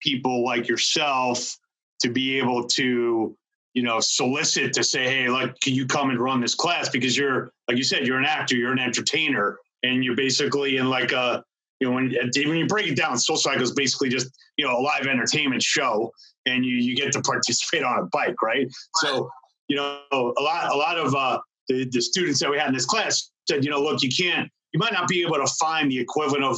people 0.01 0.45
like 0.45 0.69
yourself 0.69 1.57
to 2.01 2.11
be 2.11 2.38
able 2.38 2.64
to 2.64 3.37
you 3.75 3.83
know 3.83 4.01
solicit 4.01 4.73
to 4.73 4.85
say 4.85 5.05
hey 5.05 5.29
like 5.29 5.59
can 5.61 5.75
you 5.75 5.87
come 5.87 6.11
and 6.11 6.21
run 6.21 6.41
this 6.41 6.55
class 6.55 6.88
because 6.88 7.17
you're 7.17 7.51
like 7.67 7.77
you 7.77 7.83
said 7.83 8.07
you're 8.07 8.19
an 8.19 8.25
actor 8.25 8.55
you're 8.55 8.73
an 8.73 8.79
entertainer 8.79 9.59
and 9.83 10.05
you're 10.05 10.17
basically 10.17 10.77
in 10.77 10.88
like 10.88 11.12
a 11.12 11.45
you 11.81 11.88
know, 11.88 11.95
when, 11.95 12.12
when 12.12 12.57
you 12.57 12.67
break 12.67 12.88
it 12.88 12.97
down, 12.97 13.19
Soul 13.19 13.37
Cycle 13.37 13.62
is 13.62 13.73
basically 13.73 14.09
just, 14.09 14.29
you 14.57 14.67
know, 14.67 14.79
a 14.79 14.81
live 14.81 15.07
entertainment 15.07 15.62
show 15.62 16.12
and 16.47 16.64
you, 16.64 16.77
you 16.77 16.97
get 16.97 17.12
to 17.12 17.21
participate 17.23 17.85
on 17.85 17.99
a 18.01 18.07
bike, 18.07 18.41
right? 18.43 18.69
So, 18.97 19.31
you 19.69 19.77
know, 19.77 20.01
a 20.12 20.43
lot, 20.43 20.73
a 20.73 20.77
lot 20.77 20.99
of 20.99 21.14
uh, 21.14 21.38
the, 21.69 21.88
the 21.91 22.01
students 22.01 22.41
that 22.41 22.51
we 22.51 22.59
had 22.59 22.69
in 22.69 22.75
this 22.75 22.87
class 22.87 23.31
said, 23.49 23.64
you 23.64 23.71
know, 23.71 23.81
look, 23.81 24.03
you 24.03 24.11
can't, 24.11 24.51
you 24.73 24.81
might 24.81 24.93
not 24.93 25.09
be 25.09 25.23
able 25.23 25.37
to 25.37 25.47
find 25.59 25.91
the 25.91 25.99
equivalent 25.99 26.45
of, 26.45 26.57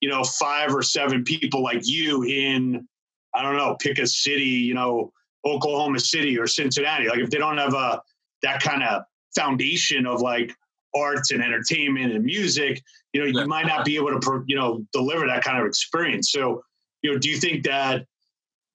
you 0.00 0.08
know, 0.08 0.24
five 0.24 0.74
or 0.74 0.82
seven 0.82 1.22
people 1.22 1.62
like 1.62 1.80
you 1.84 2.24
in, 2.24 2.86
I 3.34 3.42
don't 3.42 3.56
know, 3.56 3.76
pick 3.80 3.98
a 3.98 4.06
city, 4.06 4.44
you 4.44 4.74
know, 4.74 5.12
Oklahoma 5.44 6.00
City 6.00 6.38
or 6.38 6.46
Cincinnati. 6.46 7.08
Like 7.08 7.18
if 7.18 7.30
they 7.30 7.38
don't 7.38 7.58
have 7.58 7.74
a, 7.74 8.00
that 8.42 8.62
kind 8.62 8.82
of 8.82 9.02
foundation 9.36 10.06
of 10.06 10.20
like 10.20 10.52
arts 10.94 11.30
and 11.30 11.42
entertainment 11.42 12.12
and 12.12 12.24
music, 12.24 12.82
you 13.12 13.20
know, 13.20 13.26
you 13.26 13.46
might 13.46 13.66
not 13.66 13.84
be 13.84 13.96
able 13.96 14.18
to, 14.18 14.44
you 14.46 14.56
know, 14.56 14.84
deliver 14.92 15.26
that 15.26 15.44
kind 15.44 15.58
of 15.58 15.66
experience. 15.66 16.30
So, 16.32 16.62
you 17.02 17.12
know, 17.12 17.18
do 17.18 17.28
you 17.28 17.36
think 17.36 17.64
that 17.64 18.06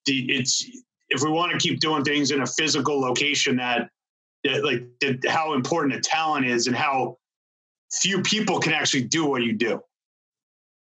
the, 0.06 0.26
it's 0.30 0.66
if 1.10 1.22
we 1.22 1.30
want 1.30 1.52
to 1.52 1.58
keep 1.58 1.80
doing 1.80 2.04
things 2.04 2.32
in 2.32 2.42
a 2.42 2.46
physical 2.46 3.00
location 3.00 3.58
that, 3.58 3.90
that 4.44 4.64
like 4.64 4.84
that 5.02 5.26
how 5.28 5.54
important 5.54 5.96
a 5.96 6.00
talent 6.00 6.46
is 6.46 6.68
and 6.68 6.76
how 6.76 7.18
few 7.92 8.22
people 8.22 8.60
can 8.60 8.74
actually 8.74 9.04
do 9.04 9.26
what 9.26 9.44
you 9.44 9.54
do? 9.54 9.82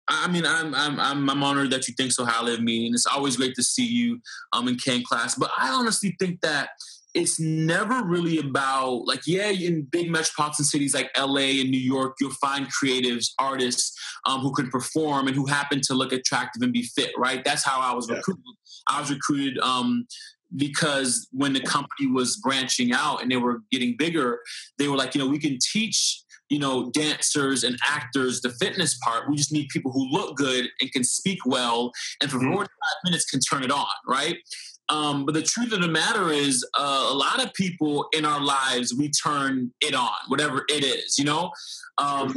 I 0.08 0.28
mean, 0.28 0.46
I'm 0.46 0.74
I'm 0.76 1.00
I'm 1.00 1.30
I'm 1.30 1.44
honored 1.44 1.72
that 1.72 1.88
you 1.88 1.96
think 1.96 2.12
so 2.12 2.26
highly 2.26 2.54
of 2.54 2.62
me, 2.62 2.86
and 2.86 2.94
it's 2.94 3.08
always 3.08 3.38
great 3.38 3.56
to 3.56 3.64
see 3.64 3.86
you 3.86 4.20
um 4.54 4.68
in 4.68 4.78
Ken 4.78 5.04
class. 5.04 5.36
But 5.36 5.52
I 5.58 5.70
honestly 5.70 6.16
think 6.20 6.42
that 6.42 6.70
it's 7.16 7.40
never 7.40 8.04
really 8.04 8.38
about 8.40 9.08
like 9.08 9.22
yeah 9.26 9.50
in 9.50 9.84
big 9.84 10.12
metropolitan 10.12 10.66
cities 10.66 10.94
like 10.94 11.10
la 11.18 11.38
and 11.38 11.72
new 11.72 11.80
york 11.80 12.16
you'll 12.20 12.30
find 12.32 12.68
creatives 12.68 13.30
artists 13.40 13.98
um, 14.26 14.42
who 14.42 14.52
can 14.54 14.70
perform 14.70 15.28
and 15.28 15.36
who 15.36 15.46
happen 15.46 15.80
to 15.82 15.94
look 15.94 16.12
attractive 16.12 16.62
and 16.62 16.74
be 16.74 16.84
fit 16.84 17.12
right 17.18 17.44
that's 17.44 17.64
how 17.66 17.80
i 17.80 17.94
was 17.94 18.08
yeah. 18.10 18.18
recruited 18.18 18.44
i 18.90 19.00
was 19.00 19.10
recruited 19.10 19.58
um, 19.60 20.06
because 20.58 21.28
when 21.32 21.54
the 21.54 21.62
company 21.62 22.08
was 22.08 22.38
branching 22.38 22.94
out 22.94 23.22
and 23.22 23.32
they 23.32 23.38
were 23.38 23.62
getting 23.72 23.96
bigger 23.98 24.40
they 24.78 24.88
were 24.88 24.98
like 24.98 25.16
you 25.16 25.22
know 25.22 25.28
we 25.28 25.40
can 25.40 25.58
teach 25.72 26.22
you 26.50 26.60
know 26.60 26.92
dancers 26.92 27.64
and 27.64 27.78
actors 27.88 28.42
the 28.42 28.50
fitness 28.62 28.98
part 29.00 29.30
we 29.30 29.36
just 29.36 29.52
need 29.52 29.68
people 29.70 29.92
who 29.92 30.08
look 30.12 30.36
good 30.36 30.68
and 30.82 30.92
can 30.92 31.04
speak 31.04 31.40
well 31.46 31.92
and 32.22 32.30
for 32.30 32.38
mm-hmm. 32.38 32.54
45 32.54 32.70
minutes 33.06 33.26
can 33.26 33.40
turn 33.40 33.64
it 33.64 33.72
on 33.72 33.88
right 34.08 34.38
um, 34.90 35.26
but 35.26 35.34
the 35.34 35.42
truth 35.42 35.74
of 35.74 35.82
the 35.82 35.88
matter 35.88 36.30
is, 36.30 36.66
uh, 36.78 37.10
a 37.12 37.14
lot 37.14 37.44
of 37.44 37.54
people 37.54 38.08
in 38.14 38.26
our 38.26 38.42
lives, 38.42 38.94
we 38.94 39.10
turn 39.10 39.72
it 39.82 39.96
on, 39.96 40.12
whatever 40.28 40.64
it 40.70 40.84
is, 40.84 41.18
you 41.18 41.26
know? 41.26 41.52
Um, 41.98 42.34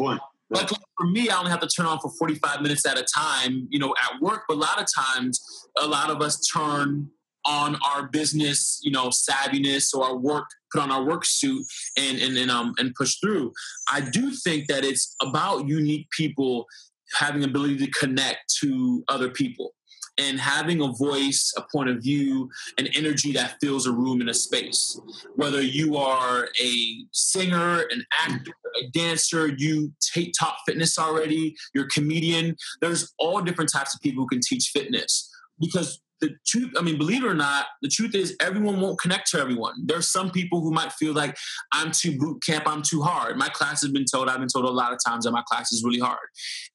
like 0.50 0.68
for 0.68 1.06
me, 1.06 1.28
I 1.28 1.38
only 1.38 1.50
have 1.50 1.60
to 1.60 1.68
turn 1.68 1.84
on 1.86 1.98
for 2.00 2.10
45 2.18 2.62
minutes 2.62 2.86
at 2.86 2.98
a 2.98 3.04
time, 3.14 3.68
you 3.70 3.78
know, 3.78 3.94
at 4.02 4.20
work. 4.22 4.44
But 4.48 4.54
a 4.54 4.60
lot 4.60 4.80
of 4.80 4.86
times, 4.94 5.40
a 5.78 5.86
lot 5.86 6.10
of 6.10 6.22
us 6.22 6.40
turn 6.46 7.10
on 7.44 7.76
our 7.86 8.08
business, 8.08 8.80
you 8.82 8.90
know, 8.90 9.08
savviness 9.08 9.94
or 9.94 10.04
our 10.04 10.16
work, 10.16 10.46
put 10.72 10.82
on 10.82 10.90
our 10.90 11.04
work 11.04 11.24
suit 11.24 11.64
and 11.96 12.18
and 12.18 12.36
and 12.36 12.50
um 12.50 12.74
and 12.78 12.94
push 12.94 13.16
through. 13.20 13.52
I 13.90 14.00
do 14.00 14.30
think 14.30 14.68
that 14.68 14.84
it's 14.84 15.14
about 15.22 15.68
unique 15.68 16.08
people 16.10 16.66
having 17.14 17.44
ability 17.44 17.78
to 17.78 17.90
connect 17.90 18.54
to 18.60 19.04
other 19.08 19.30
people 19.30 19.74
and 20.18 20.38
having 20.38 20.80
a 20.80 20.88
voice, 20.92 21.52
a 21.56 21.62
point 21.62 21.88
of 21.88 22.02
view, 22.02 22.50
an 22.76 22.88
energy 22.88 23.32
that 23.32 23.56
fills 23.60 23.86
a 23.86 23.92
room 23.92 24.20
in 24.20 24.28
a 24.28 24.34
space. 24.34 25.00
Whether 25.36 25.62
you 25.62 25.96
are 25.96 26.48
a 26.60 27.04
singer, 27.12 27.84
an 27.90 28.04
actor, 28.26 28.52
a 28.82 28.88
dancer, 28.88 29.48
you 29.56 29.92
take 30.00 30.34
top 30.38 30.58
fitness 30.66 30.98
already, 30.98 31.54
you're 31.74 31.86
a 31.86 31.88
comedian, 31.88 32.56
there's 32.80 33.12
all 33.18 33.40
different 33.40 33.70
types 33.72 33.94
of 33.94 34.00
people 34.00 34.24
who 34.24 34.28
can 34.28 34.40
teach 34.40 34.70
fitness. 34.74 35.30
Because 35.60 36.00
the 36.20 36.30
truth, 36.46 36.72
I 36.76 36.82
mean, 36.82 36.98
believe 36.98 37.24
it 37.24 37.28
or 37.28 37.34
not, 37.34 37.66
the 37.82 37.88
truth 37.88 38.14
is 38.14 38.36
everyone 38.40 38.80
won't 38.80 38.98
connect 38.98 39.30
to 39.30 39.40
everyone. 39.40 39.74
There's 39.84 40.10
some 40.10 40.30
people 40.30 40.60
who 40.60 40.72
might 40.72 40.92
feel 40.92 41.12
like 41.12 41.36
I'm 41.72 41.92
too 41.92 42.18
boot 42.18 42.42
camp, 42.44 42.64
I'm 42.66 42.82
too 42.82 43.02
hard. 43.02 43.36
My 43.36 43.48
class 43.48 43.82
has 43.82 43.90
been 43.90 44.04
told, 44.04 44.28
I've 44.28 44.40
been 44.40 44.48
told 44.48 44.64
a 44.64 44.70
lot 44.70 44.92
of 44.92 44.98
times 45.06 45.24
that 45.24 45.32
my 45.32 45.42
class 45.48 45.72
is 45.72 45.84
really 45.84 46.00
hard. 46.00 46.18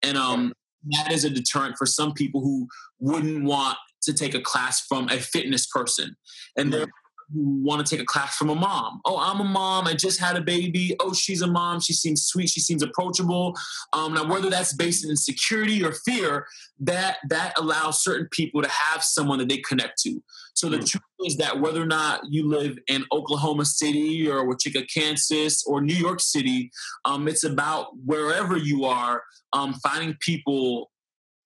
And 0.01 0.17
um, 0.17 0.53
that 0.91 1.11
is 1.11 1.23
a 1.23 1.29
deterrent 1.29 1.75
for 1.77 1.85
some 1.85 2.13
people 2.13 2.41
who 2.41 2.67
wouldn't 2.99 3.43
want 3.43 3.77
to 4.03 4.13
take 4.13 4.33
a 4.33 4.41
class 4.41 4.85
from 4.85 5.07
a 5.09 5.17
fitness 5.17 5.65
person. 5.67 6.15
And 6.57 6.73
who 6.73 6.87
want 7.33 7.85
to 7.85 7.95
take 7.95 8.01
a 8.01 8.05
class 8.05 8.35
from 8.35 8.49
a 8.49 8.55
mom. 8.55 9.01
Oh, 9.05 9.17
I'm 9.17 9.39
a 9.39 9.43
mom. 9.43 9.87
I 9.87 9.93
just 9.93 10.19
had 10.19 10.35
a 10.37 10.41
baby. 10.41 10.95
Oh, 10.99 11.13
she's 11.13 11.41
a 11.41 11.47
mom. 11.47 11.79
She 11.79 11.93
seems 11.93 12.25
sweet. 12.25 12.49
She 12.49 12.59
seems 12.59 12.83
approachable. 12.83 13.55
Um, 13.93 14.13
now, 14.13 14.25
whether 14.25 14.49
that's 14.49 14.73
based 14.73 15.03
in 15.03 15.09
insecurity 15.09 15.83
or 15.83 15.93
fear, 16.05 16.45
that 16.79 17.17
that 17.29 17.53
allows 17.57 18.03
certain 18.03 18.27
people 18.31 18.61
to 18.61 18.69
have 18.69 19.03
someone 19.03 19.39
that 19.39 19.49
they 19.49 19.57
connect 19.57 19.99
to. 20.03 20.21
So 20.53 20.69
the 20.69 20.77
mm. 20.77 20.87
truth 20.87 21.03
is 21.21 21.37
that 21.37 21.59
whether 21.59 21.81
or 21.81 21.87
not 21.87 22.21
you 22.29 22.47
live 22.47 22.77
in 22.87 23.05
Oklahoma 23.11 23.65
City 23.65 24.29
or 24.29 24.45
Wichita, 24.45 24.81
Kansas, 24.93 25.63
or 25.65 25.81
New 25.81 25.95
York 25.95 26.19
City, 26.19 26.71
um, 27.05 27.27
it's 27.27 27.43
about 27.43 27.87
wherever 28.05 28.57
you 28.57 28.85
are, 28.85 29.23
um, 29.53 29.73
finding 29.75 30.15
people 30.19 30.91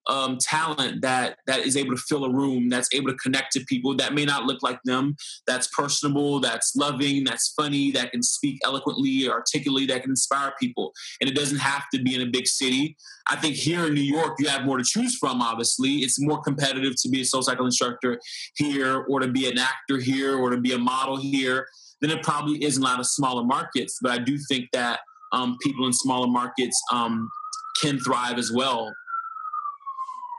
um, 0.10 0.38
talent 0.40 1.02
that 1.02 1.38
that 1.48 1.60
is 1.60 1.76
able 1.76 1.96
to 1.96 2.02
fill 2.02 2.26
a 2.26 2.32
room, 2.32 2.70
that's 2.70 2.90
able 2.94 3.08
to 3.08 3.18
connect 3.18 3.52
to 3.54 3.66
people 3.66 3.96
that 3.98 4.14
may 4.14 4.26
not 4.26 4.46
look 4.46 4.64
like 4.64 4.80
them, 4.84 5.16
that's 5.46 5.68
personable, 5.68 6.40
that's 6.40 6.76
loving, 6.76 7.24
that's 7.24 7.54
funny, 7.56 7.92
that 7.92 8.12
can 8.12 8.24
speak 8.24 8.60
eloquently, 8.64 9.30
articulately, 9.30 9.86
that 9.88 10.02
can 10.02 10.12
inspire 10.12 10.54
people. 10.60 10.94
And 11.22 11.30
it 11.30 11.36
doesn't 11.36 11.60
have 11.60 11.84
to 11.94 12.02
be 12.02 12.16
in 12.16 12.22
a 12.22 12.32
big 12.32 12.48
city. 12.48 12.96
I 13.28 13.36
think 13.36 13.56
here 13.56 13.88
in 13.88 13.94
New 13.94 14.02
York, 14.02 14.36
you 14.40 14.48
have 14.48 14.66
more 14.66 14.78
to 14.78 14.84
choose 14.84 15.18
from. 15.18 15.42
Obviously, 15.42 15.98
it's 15.98 16.20
more 16.20 16.42
competitive 16.42 16.94
to 17.02 17.10
be 17.10 17.22
a 17.22 17.26
soul 17.26 17.42
cycle 17.42 17.66
instructor 17.66 18.20
here, 18.56 19.06
or 19.10 19.20
to 19.20 19.28
be 19.28 19.50
an 19.50 19.58
actor 19.58 19.98
here, 19.98 20.38
or 20.38 20.50
to 20.50 20.58
be 20.58 20.74
a 20.74 20.78
model 20.78 21.18
here 21.18 21.68
than 22.02 22.12
it 22.12 22.24
probably 22.24 22.64
is 22.64 22.78
in 22.78 22.84
a 22.84 22.86
lot 22.86 23.00
of 23.00 23.08
smaller 23.08 23.44
markets. 23.44 23.98
But 24.02 24.12
I 24.12 24.20
do 24.20 24.38
think 24.50 24.70
that 24.72 25.00
um, 25.34 25.58
people 25.62 25.86
in 25.88 25.94
smaller 25.94 26.28
markets 26.28 26.80
um, 26.94 27.30
can 27.82 28.00
thrive 28.00 28.38
as 28.38 28.52
well 28.52 28.92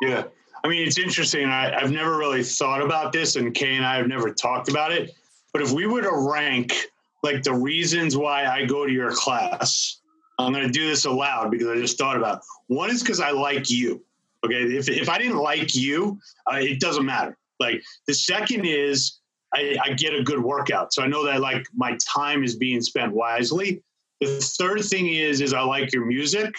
yeah. 0.03 0.25
I 0.65 0.69
mean, 0.69 0.87
it's 0.87 0.99
interesting. 0.99 1.47
I, 1.47 1.79
have 1.79 1.93
never 1.93 2.17
really 2.17 2.43
thought 2.43 2.83
about 2.83 3.13
this, 3.13 3.37
and 3.37 3.55
Kay 3.55 3.77
and 3.77 3.87
I 3.87 3.97
have 3.97 4.09
never 4.09 4.33
talked 4.33 4.69
about 4.69 4.93
it. 4.93 5.13
But 5.53 5.63
if 5.63 5.71
we 5.71 5.87
were 5.87 6.03
to 6.03 6.13
rank 6.13 6.75
like 7.23 7.43
the 7.43 7.55
reasons 7.55 8.17
why 8.17 8.47
I 8.47 8.65
go 8.65 8.87
to 8.87 8.93
your 8.93 9.13
class, 9.13 10.01
I'm 10.39 10.53
going 10.53 10.67
to 10.67 10.73
do 10.73 10.87
this 10.87 11.05
aloud 11.05 11.51
because 11.51 11.69
I 11.69 11.77
just 11.77 11.99
thought 11.99 12.17
about 12.17 12.39
it. 12.39 12.43
one 12.69 12.91
is 12.91 13.03
because 13.03 13.21
I 13.21 13.31
like 13.31 13.71
you. 13.71 14.05
Okay. 14.45 14.55
If, 14.55 14.89
if 14.89 15.09
I 15.09 15.19
didn't 15.19 15.39
like 15.39 15.75
you, 15.75 16.19
uh, 16.51 16.57
it 16.57 16.81
doesn't 16.81 17.05
matter. 17.05 17.37
Like 17.59 17.83
the 18.07 18.15
second 18.15 18.65
is 18.65 19.19
I, 19.55 19.77
I 19.83 19.93
get 19.95 20.15
a 20.15 20.23
good 20.23 20.43
workout. 20.43 20.93
So 20.93 21.03
I 21.03 21.07
know 21.07 21.25
that 21.25 21.41
like 21.41 21.67
my 21.75 21.97
time 22.15 22.45
is 22.45 22.57
being 22.57 22.81
spent 22.81 23.13
wisely. 23.13 23.83
The 24.21 24.41
third 24.59 24.85
thing 24.85 25.09
is 25.09 25.41
is 25.41 25.55
I 25.55 25.61
like 25.61 25.93
your 25.93 26.05
music, 26.05 26.55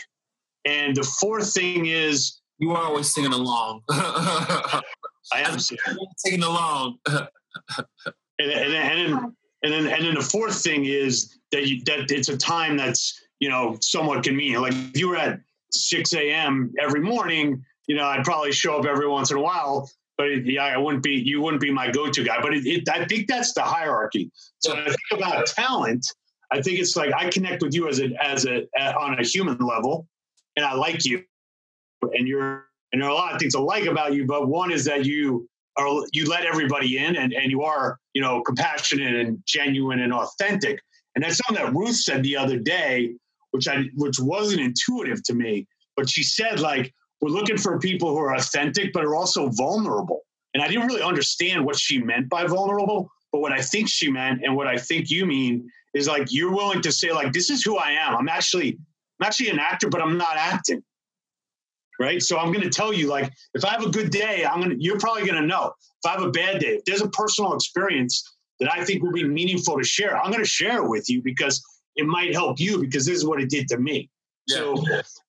and 0.66 0.96
the 0.96 1.04
fourth 1.04 1.54
thing 1.54 1.88
is 1.88 2.39
you 2.60 2.72
are 2.72 2.84
always 2.84 3.12
singing 3.12 3.34
along. 3.34 3.82
I 3.90 4.82
am 5.34 5.60
singing 5.60 6.44
along. 6.44 6.98
and, 7.08 7.28
and, 8.40 8.52
and, 8.52 8.74
then, 8.74 9.36
and 9.64 9.74
then 9.74 9.88
and 9.88 10.06
then 10.06 10.16
the 10.16 10.22
fourth 10.22 10.62
thing 10.62 10.86
is 10.86 11.38
that 11.52 11.68
you, 11.68 11.82
that 11.86 12.12
it's 12.12 12.30
a 12.30 12.38
time 12.38 12.78
that's 12.78 13.20
you 13.40 13.50
know 13.50 13.78
somewhat 13.82 14.24
convenient. 14.24 14.62
Like 14.62 14.74
if 14.74 14.98
you 14.98 15.10
were 15.10 15.18
at 15.18 15.40
6 15.72 16.14
a.m. 16.14 16.74
every 16.80 17.02
morning, 17.02 17.64
you 17.88 17.96
know 17.96 18.06
I'd 18.06 18.24
probably 18.24 18.52
show 18.52 18.78
up 18.78 18.86
every 18.86 19.08
once 19.08 19.32
in 19.32 19.38
a 19.38 19.42
while 19.42 19.90
but 20.20 20.28
it, 20.28 20.46
yeah, 20.46 20.66
I 20.66 20.78
wouldn't 20.78 21.02
be 21.02 21.14
you 21.14 21.42
wouldn't 21.42 21.62
be 21.62 21.72
my 21.72 21.90
go-to 21.90 22.26
guy. 22.26 22.42
But 22.42 22.54
it, 22.54 22.68
it, 22.68 22.90
I 22.90 23.06
think 23.06 23.30
that's 23.30 23.54
the 23.54 23.62
hierarchy. 23.62 24.30
So 24.60 24.76
when 24.76 24.84
I 24.84 24.88
think 24.88 25.00
about 25.14 25.48
talent, 25.48 26.06
I 26.52 26.62
think 26.62 26.78
it's 26.78 26.98
like 26.98 27.14
I 27.16 27.30
connect 27.30 27.64
with 27.64 27.74
you 27.74 27.88
as 27.88 28.02
a 28.02 28.10
as 28.22 28.46
a, 28.46 28.68
a 28.78 28.94
on 28.96 29.18
a 29.18 29.24
human 29.24 29.58
level, 29.60 30.08
and 30.58 30.66
I 30.66 30.74
like 30.74 31.06
you, 31.06 31.24
and 32.02 32.28
you're 32.28 32.66
and 32.92 33.02
there 33.02 33.10
are 33.10 33.12
a 33.12 33.16
lot 33.16 33.34
of 33.34 33.40
things 33.40 33.56
I 33.56 33.60
like 33.60 33.86
about 33.86 34.14
you. 34.14 34.26
But 34.26 34.48
one 34.48 34.72
is 34.72 34.86
that 34.86 35.06
you 35.06 35.48
are 35.78 36.04
you 36.12 36.28
let 36.30 36.46
everybody 36.46 36.98
in, 36.98 37.16
and 37.16 37.34
and 37.34 37.52
you 37.52 37.64
are 37.64 37.98
you 38.14 38.22
know 38.22 38.42
compassionate 38.42 39.16
and 39.16 39.42
genuine 39.46 40.00
and 40.00 40.14
authentic. 40.14 40.82
And 41.16 41.24
that's 41.24 41.40
something 41.46 41.64
that 41.64 41.74
Ruth 41.74 41.96
said 41.96 42.24
the 42.24 42.38
other 42.38 42.58
day, 42.58 43.14
which 43.52 43.68
I 43.68 43.86
which 43.96 44.20
wasn't 44.20 44.62
intuitive 44.62 45.24
to 45.24 45.34
me. 45.34 45.68
But 45.96 46.10
she 46.10 46.24
said 46.24 46.60
like 46.60 46.94
we're 47.22 47.30
looking 47.30 47.58
for 47.58 47.80
people 47.80 48.10
who 48.10 48.20
are 48.20 48.36
authentic, 48.36 48.94
but 48.94 49.04
are 49.04 49.16
also 49.16 49.50
vulnerable. 49.50 50.22
And 50.54 50.64
I 50.64 50.68
didn't 50.68 50.88
really 50.88 51.02
understand 51.02 51.66
what 51.66 51.78
she 51.78 52.00
meant 52.00 52.30
by 52.30 52.46
vulnerable. 52.46 53.12
But 53.32 53.42
what 53.42 53.52
I 53.52 53.62
think 53.62 53.90
she 53.90 54.10
meant 54.10 54.42
and 54.44 54.56
what 54.56 54.68
I 54.68 54.78
think 54.78 55.10
you 55.10 55.26
mean 55.26 55.70
is 55.94 56.08
like 56.08 56.28
you're 56.32 56.54
willing 56.54 56.82
to 56.82 56.92
say, 56.92 57.12
like, 57.12 57.34
this 57.34 57.50
is 57.50 57.64
who 57.64 57.78
I 57.78 57.92
am. 57.92 58.16
I'm 58.16 58.30
actually, 58.30 58.80
I'm 59.20 59.28
actually 59.28 59.50
an 59.50 59.60
actor, 59.60 59.90
but 59.90 60.02
I'm 60.02 60.18
not 60.18 60.36
acting. 60.36 60.82
Right. 62.00 62.22
So 62.22 62.40
I'm 62.40 62.54
gonna 62.54 62.70
tell 62.70 62.94
you, 62.94 63.08
like, 63.08 63.34
if 63.54 63.66
I 63.66 63.70
have 63.72 63.84
a 63.84 63.90
good 63.90 64.10
day, 64.10 64.46
I'm 64.46 64.62
gonna 64.62 64.76
you're 64.78 65.00
probably 65.00 65.28
gonna 65.28 65.46
know. 65.46 65.74
If 66.04 66.10
I 66.10 66.14
have 66.14 66.24
a 66.24 66.32
bad 66.32 66.62
day, 66.62 66.76
if 66.76 66.86
there's 66.86 67.02
a 67.02 67.10
personal 67.10 67.54
experience 67.54 68.24
that 68.62 68.72
I 68.72 68.86
think 68.86 69.04
will 69.04 69.12
be 69.12 69.26
meaningful 69.26 69.78
to 69.78 69.84
share, 69.84 70.18
I'm 70.18 70.32
gonna 70.32 70.46
share 70.46 70.82
it 70.82 70.88
with 70.88 71.10
you 71.10 71.22
because 71.22 71.62
it 71.98 72.06
might 72.06 72.34
help 72.34 72.58
you 72.58 72.80
because 72.80 73.06
this 73.06 73.18
is 73.18 73.26
what 73.26 73.42
it 73.42 73.50
did 73.50 73.68
to 73.70 73.78
me. 73.78 74.10
Yeah. 74.48 74.56
So 74.56 74.86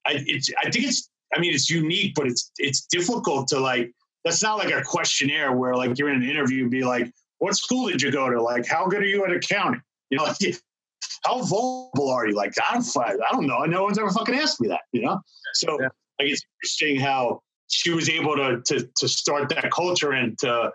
I, 0.06 0.22
it's, 0.26 0.48
I 0.64 0.70
think 0.70 0.86
it's 0.86 1.10
I 1.34 1.40
mean, 1.40 1.54
it's 1.54 1.70
unique, 1.70 2.14
but 2.14 2.26
it's 2.26 2.50
it's 2.58 2.86
difficult 2.86 3.48
to 3.48 3.60
like. 3.60 3.92
That's 4.24 4.42
not 4.42 4.58
like 4.58 4.70
a 4.70 4.82
questionnaire 4.82 5.52
where 5.52 5.74
like 5.74 5.98
you're 5.98 6.10
in 6.10 6.22
an 6.22 6.28
interview 6.28 6.62
and 6.62 6.70
be 6.70 6.84
like, 6.84 7.10
"What 7.38 7.56
school 7.56 7.88
did 7.88 8.02
you 8.02 8.12
go 8.12 8.28
to? 8.28 8.42
Like, 8.42 8.66
how 8.66 8.86
good 8.86 9.00
are 9.00 9.06
you 9.06 9.24
at 9.24 9.32
accounting? 9.32 9.80
You 10.10 10.18
know, 10.18 10.24
like, 10.24 10.36
how 11.24 11.42
vulnerable 11.42 12.10
are 12.10 12.28
you? 12.28 12.34
Like, 12.34 12.52
I 12.68 12.74
don't, 12.74 12.96
I 12.98 13.32
don't 13.32 13.46
know. 13.46 13.60
No 13.60 13.82
one's 13.82 13.98
ever 13.98 14.10
fucking 14.10 14.34
asked 14.34 14.60
me 14.60 14.68
that. 14.68 14.82
You 14.92 15.02
know, 15.02 15.20
so 15.54 15.80
yeah. 15.80 15.88
Like 16.20 16.30
it's 16.30 16.42
interesting 16.58 17.00
how 17.00 17.40
she 17.68 17.90
was 17.90 18.10
able 18.10 18.36
to 18.36 18.60
to 18.66 18.88
to 18.96 19.08
start 19.08 19.48
that 19.50 19.70
culture 19.70 20.12
and 20.12 20.38
to 20.38 20.72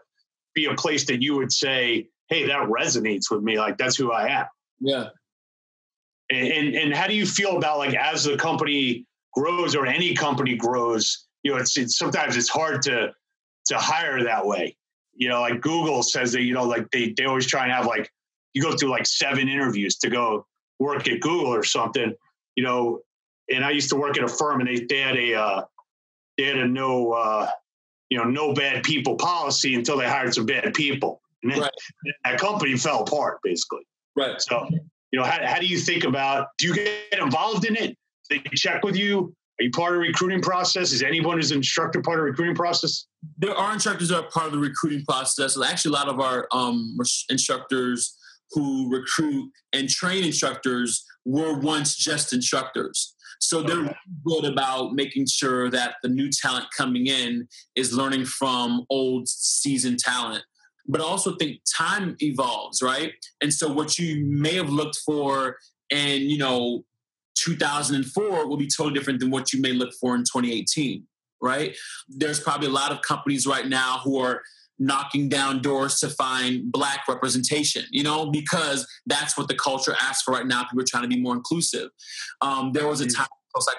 be 0.55 0.65
a 0.65 0.73
place 0.75 1.05
that 1.05 1.21
you 1.21 1.35
would 1.35 1.51
say, 1.51 2.07
"Hey, 2.29 2.47
that 2.47 2.67
resonates 2.67 3.29
with 3.29 3.43
me. 3.43 3.59
Like, 3.59 3.77
that's 3.77 3.95
who 3.95 4.11
I 4.11 4.27
am." 4.29 4.45
Yeah. 4.79 5.09
And, 6.31 6.47
and, 6.47 6.75
and 6.75 6.93
how 6.95 7.05
do 7.05 7.13
you 7.13 7.25
feel 7.25 7.57
about 7.57 7.77
like 7.77 7.93
as 7.93 8.23
the 8.23 8.35
company 8.35 9.05
grows 9.33 9.75
or 9.75 9.85
any 9.85 10.15
company 10.15 10.55
grows, 10.55 11.27
you 11.43 11.51
know, 11.51 11.57
it's, 11.57 11.77
it's 11.77 11.97
sometimes 11.97 12.35
it's 12.35 12.49
hard 12.49 12.81
to 12.83 13.13
to 13.67 13.77
hire 13.77 14.23
that 14.23 14.45
way. 14.45 14.75
You 15.13 15.29
know, 15.29 15.41
like 15.41 15.61
Google 15.61 16.01
says 16.01 16.31
that, 16.33 16.41
you 16.41 16.53
know, 16.53 16.63
like 16.63 16.89
they, 16.91 17.13
they 17.15 17.25
always 17.25 17.45
try 17.45 17.63
and 17.63 17.71
have 17.71 17.85
like 17.85 18.09
you 18.53 18.63
go 18.63 18.75
through 18.75 18.89
like 18.89 19.05
seven 19.05 19.47
interviews 19.47 19.97
to 19.97 20.09
go 20.09 20.47
work 20.79 21.07
at 21.07 21.19
Google 21.19 21.53
or 21.53 21.63
something, 21.63 22.13
you 22.55 22.63
know. 22.63 23.01
And 23.51 23.63
I 23.63 23.71
used 23.71 23.89
to 23.89 23.95
work 23.95 24.17
at 24.17 24.23
a 24.23 24.27
firm 24.27 24.59
and 24.59 24.69
they, 24.69 24.85
they 24.89 24.99
had 24.99 25.17
a 25.17 25.33
uh, 25.35 25.61
they 26.37 26.45
had 26.45 26.57
a 26.57 26.67
no 26.67 27.11
uh, 27.11 27.47
you 28.09 28.17
know, 28.17 28.23
no 28.23 28.53
bad 28.53 28.83
people 28.83 29.15
policy 29.15 29.75
until 29.75 29.97
they 29.97 30.07
hired 30.07 30.33
some 30.33 30.45
bad 30.45 30.73
people. 30.73 31.21
And 31.43 31.51
then 31.51 31.61
right. 31.61 31.71
that 32.23 32.39
company 32.39 32.77
fell 32.77 33.03
apart 33.03 33.39
basically. 33.43 33.85
Right. 34.15 34.39
So, 34.41 34.67
you 35.11 35.19
know, 35.19 35.23
how, 35.23 35.45
how 35.45 35.59
do 35.59 35.65
you 35.65 35.77
think 35.77 36.03
about 36.03 36.47
do 36.57 36.67
you 36.67 36.75
get 36.75 37.19
involved 37.19 37.65
in 37.65 37.75
it? 37.75 37.97
they 38.29 38.39
check 38.55 38.83
with 38.83 38.95
you? 38.95 39.35
Are 39.59 39.63
you 39.63 39.71
part 39.71 39.93
of 39.93 40.01
the 40.01 40.07
recruiting 40.07 40.41
process? 40.41 40.91
Is 40.91 41.03
anyone 41.03 41.37
who's 41.37 41.51
an 41.51 41.57
instructor 41.57 42.01
part 42.01 42.19
of 42.19 42.25
the 42.25 42.31
recruiting 42.31 42.55
process? 42.55 43.05
There 43.37 43.55
are 43.55 43.73
instructors 43.73 44.09
that 44.09 44.17
are 44.17 44.29
part 44.29 44.47
of 44.47 44.53
the 44.53 44.57
recruiting 44.57 45.05
process. 45.05 45.57
Actually, 45.61 45.89
a 45.89 45.97
lot 45.97 46.09
of 46.09 46.19
our 46.19 46.47
um, 46.51 46.97
instructors 47.29 48.17
who 48.55 48.89
recruit 48.89 49.51
and 49.73 49.89
train 49.89 50.23
instructors 50.23 51.05
were 51.25 51.59
once 51.59 51.95
just 51.95 52.33
instructors. 52.33 53.15
So 53.39 53.61
they're 53.61 53.85
okay. 53.85 53.95
good 54.25 54.45
about 54.45 54.93
making 54.93 55.27
sure 55.27 55.69
that 55.69 55.95
the 56.01 56.09
new 56.09 56.31
talent 56.31 56.65
coming 56.75 57.07
in 57.07 57.47
is 57.75 57.93
learning 57.93 58.25
from 58.25 58.85
old 58.89 59.27
seasoned 59.27 59.99
talent. 59.99 60.43
But 60.87 61.01
I 61.01 61.03
also 61.03 61.35
think 61.35 61.59
time 61.77 62.15
evolves, 62.21 62.81
right? 62.81 63.11
And 63.41 63.53
so 63.53 63.71
what 63.71 63.99
you 63.99 64.25
may 64.25 64.55
have 64.55 64.69
looked 64.69 64.97
for 65.05 65.57
in, 65.89 66.23
you 66.23 66.37
know 66.37 66.85
2004 67.35 68.47
will 68.47 68.57
be 68.57 68.67
totally 68.67 68.93
different 68.93 69.19
than 69.19 69.29
what 69.29 69.51
you 69.53 69.61
may 69.61 69.73
look 69.73 69.93
for 69.99 70.15
in 70.15 70.21
2018, 70.21 71.03
right? 71.41 71.75
There's 72.07 72.39
probably 72.39 72.67
a 72.67 72.71
lot 72.71 72.91
of 72.91 73.01
companies 73.01 73.45
right 73.45 73.67
now 73.67 73.99
who 74.03 74.17
are 74.19 74.41
knocking 74.79 75.29
down 75.29 75.61
doors 75.61 75.99
to 75.99 76.09
find 76.09 76.71
black 76.71 77.07
representation, 77.07 77.83
you 77.91 78.03
know, 78.03 78.29
because 78.29 78.87
that's 79.05 79.37
what 79.37 79.47
the 79.47 79.55
culture 79.55 79.95
asks 80.01 80.23
for 80.23 80.33
right 80.33 80.45
now. 80.45 80.63
People 80.63 80.81
are 80.81 80.87
trying 80.87 81.03
to 81.03 81.09
be 81.09 81.21
more 81.21 81.35
inclusive. 81.35 81.89
Um, 82.41 82.71
there 82.73 82.87
was 82.87 83.01
a 83.01 83.05
mm-hmm. 83.05 83.17
time 83.17 83.27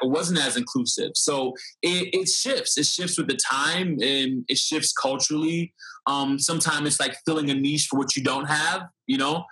it 0.02 0.08
wasn't 0.08 0.38
as 0.38 0.56
inclusive. 0.56 1.10
So 1.16 1.52
it, 1.82 2.08
it, 2.14 2.28
shifts. 2.30 2.78
It 2.78 2.86
shifts 2.86 3.18
with 3.18 3.28
the 3.28 3.36
time 3.36 3.98
and 4.00 4.42
it 4.48 4.56
shifts 4.56 4.94
culturally. 4.94 5.74
Um, 6.06 6.38
sometimes 6.38 6.86
it's 6.86 6.98
like 6.98 7.14
filling 7.26 7.50
a 7.50 7.54
niche 7.54 7.88
for 7.90 7.98
what 7.98 8.16
you 8.16 8.24
don't 8.24 8.46
have, 8.46 8.84
you 9.06 9.18
know 9.18 9.44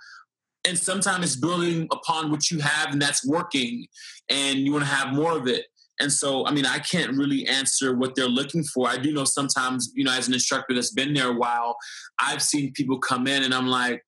and 0.65 0.77
sometimes 0.77 1.25
it's 1.25 1.35
building 1.35 1.87
upon 1.91 2.31
what 2.31 2.49
you 2.49 2.59
have 2.59 2.91
and 2.91 3.01
that's 3.01 3.25
working 3.25 3.85
and 4.29 4.59
you 4.59 4.71
want 4.71 4.83
to 4.83 4.89
have 4.89 5.13
more 5.13 5.37
of 5.37 5.47
it 5.47 5.65
and 5.99 6.11
so 6.11 6.45
i 6.45 6.51
mean 6.51 6.65
i 6.65 6.79
can't 6.79 7.15
really 7.17 7.45
answer 7.47 7.95
what 7.95 8.15
they're 8.15 8.27
looking 8.27 8.63
for. 8.63 8.89
I 8.89 8.97
do 8.97 9.13
know 9.13 9.23
sometimes 9.23 9.91
you 9.95 10.03
know 10.03 10.11
as 10.11 10.27
an 10.27 10.33
instructor 10.33 10.73
that's 10.73 10.91
been 10.91 11.13
there 11.13 11.29
a 11.29 11.33
while 11.33 11.75
i've 12.19 12.41
seen 12.41 12.73
people 12.73 12.97
come 12.99 13.27
in 13.27 13.43
and 13.43 13.53
i'm 13.53 13.67
like 13.67 14.03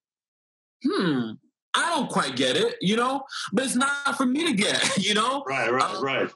hmm 0.83 1.31
i 1.75 1.95
don't 1.95 2.09
quite 2.09 2.35
get 2.35 2.55
it 2.57 2.75
you 2.81 2.95
know? 2.95 3.23
But 3.53 3.65
it's 3.65 3.75
not 3.75 4.15
for 4.17 4.25
me 4.25 4.45
to 4.47 4.53
get 4.53 4.97
you 5.05 5.13
know? 5.13 5.43
Right 5.47 5.71
right 5.71 5.95
um, 5.95 6.03
right. 6.03 6.29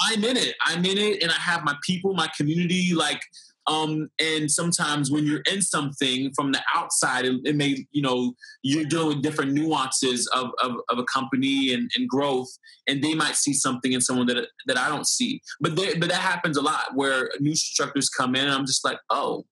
I'm 0.00 0.24
in 0.24 0.36
it. 0.36 0.54
I'm 0.64 0.84
in 0.84 0.98
it 0.98 1.22
and 1.22 1.30
i 1.30 1.34
have 1.34 1.64
my 1.64 1.76
people 1.84 2.14
my 2.14 2.28
community 2.36 2.94
like 2.94 3.20
um, 3.66 4.10
and 4.20 4.50
sometimes 4.50 5.10
when 5.10 5.24
you're 5.24 5.42
in 5.50 5.62
something 5.62 6.32
from 6.34 6.50
the 6.50 6.60
outside, 6.74 7.24
it, 7.24 7.40
it, 7.44 7.54
may, 7.54 7.86
you 7.92 8.02
know, 8.02 8.34
you're 8.62 8.84
dealing 8.84 9.08
with 9.08 9.22
different 9.22 9.52
nuances 9.52 10.28
of, 10.34 10.50
of, 10.62 10.72
of 10.88 10.98
a 10.98 11.04
company 11.04 11.72
and, 11.72 11.88
and, 11.96 12.08
growth, 12.08 12.48
and 12.88 13.02
they 13.02 13.14
might 13.14 13.36
see 13.36 13.52
something 13.52 13.92
in 13.92 14.00
someone 14.00 14.26
that 14.26 14.48
that 14.66 14.78
I 14.78 14.88
don't 14.88 15.06
see. 15.06 15.40
But 15.60 15.76
they, 15.76 15.94
but 15.94 16.08
that 16.08 16.20
happens 16.20 16.56
a 16.56 16.62
lot 16.62 16.94
where 16.94 17.30
new 17.38 17.50
instructors 17.50 18.08
come 18.08 18.34
in, 18.34 18.44
and 18.44 18.52
I'm 18.52 18.66
just 18.66 18.84
like, 18.84 18.98
oh. 19.10 19.44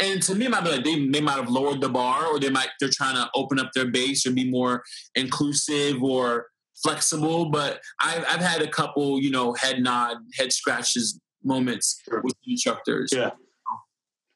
And 0.00 0.20
to 0.24 0.34
me, 0.34 0.46
it 0.46 0.50
might 0.50 0.64
be 0.64 0.70
like 0.70 0.84
they, 0.84 1.06
they 1.08 1.20
might 1.20 1.36
have 1.36 1.48
lowered 1.48 1.80
the 1.80 1.88
bar, 1.88 2.26
or 2.26 2.38
they 2.38 2.50
might 2.50 2.68
they're 2.78 2.90
trying 2.92 3.14
to 3.14 3.30
open 3.34 3.58
up 3.58 3.70
their 3.74 3.90
base 3.90 4.26
or 4.26 4.32
be 4.32 4.50
more 4.50 4.82
inclusive 5.14 6.02
or 6.02 6.48
flexible. 6.82 7.46
But 7.46 7.80
I've 8.00 8.24
I've 8.28 8.42
had 8.42 8.60
a 8.60 8.68
couple, 8.68 9.20
you 9.20 9.30
know, 9.30 9.54
head 9.54 9.80
nod, 9.80 10.18
head 10.36 10.52
scratches 10.52 11.18
moments 11.44 12.00
sure. 12.04 12.20
with 12.22 12.34
instructors. 12.46 13.12
Yeah. 13.14 13.30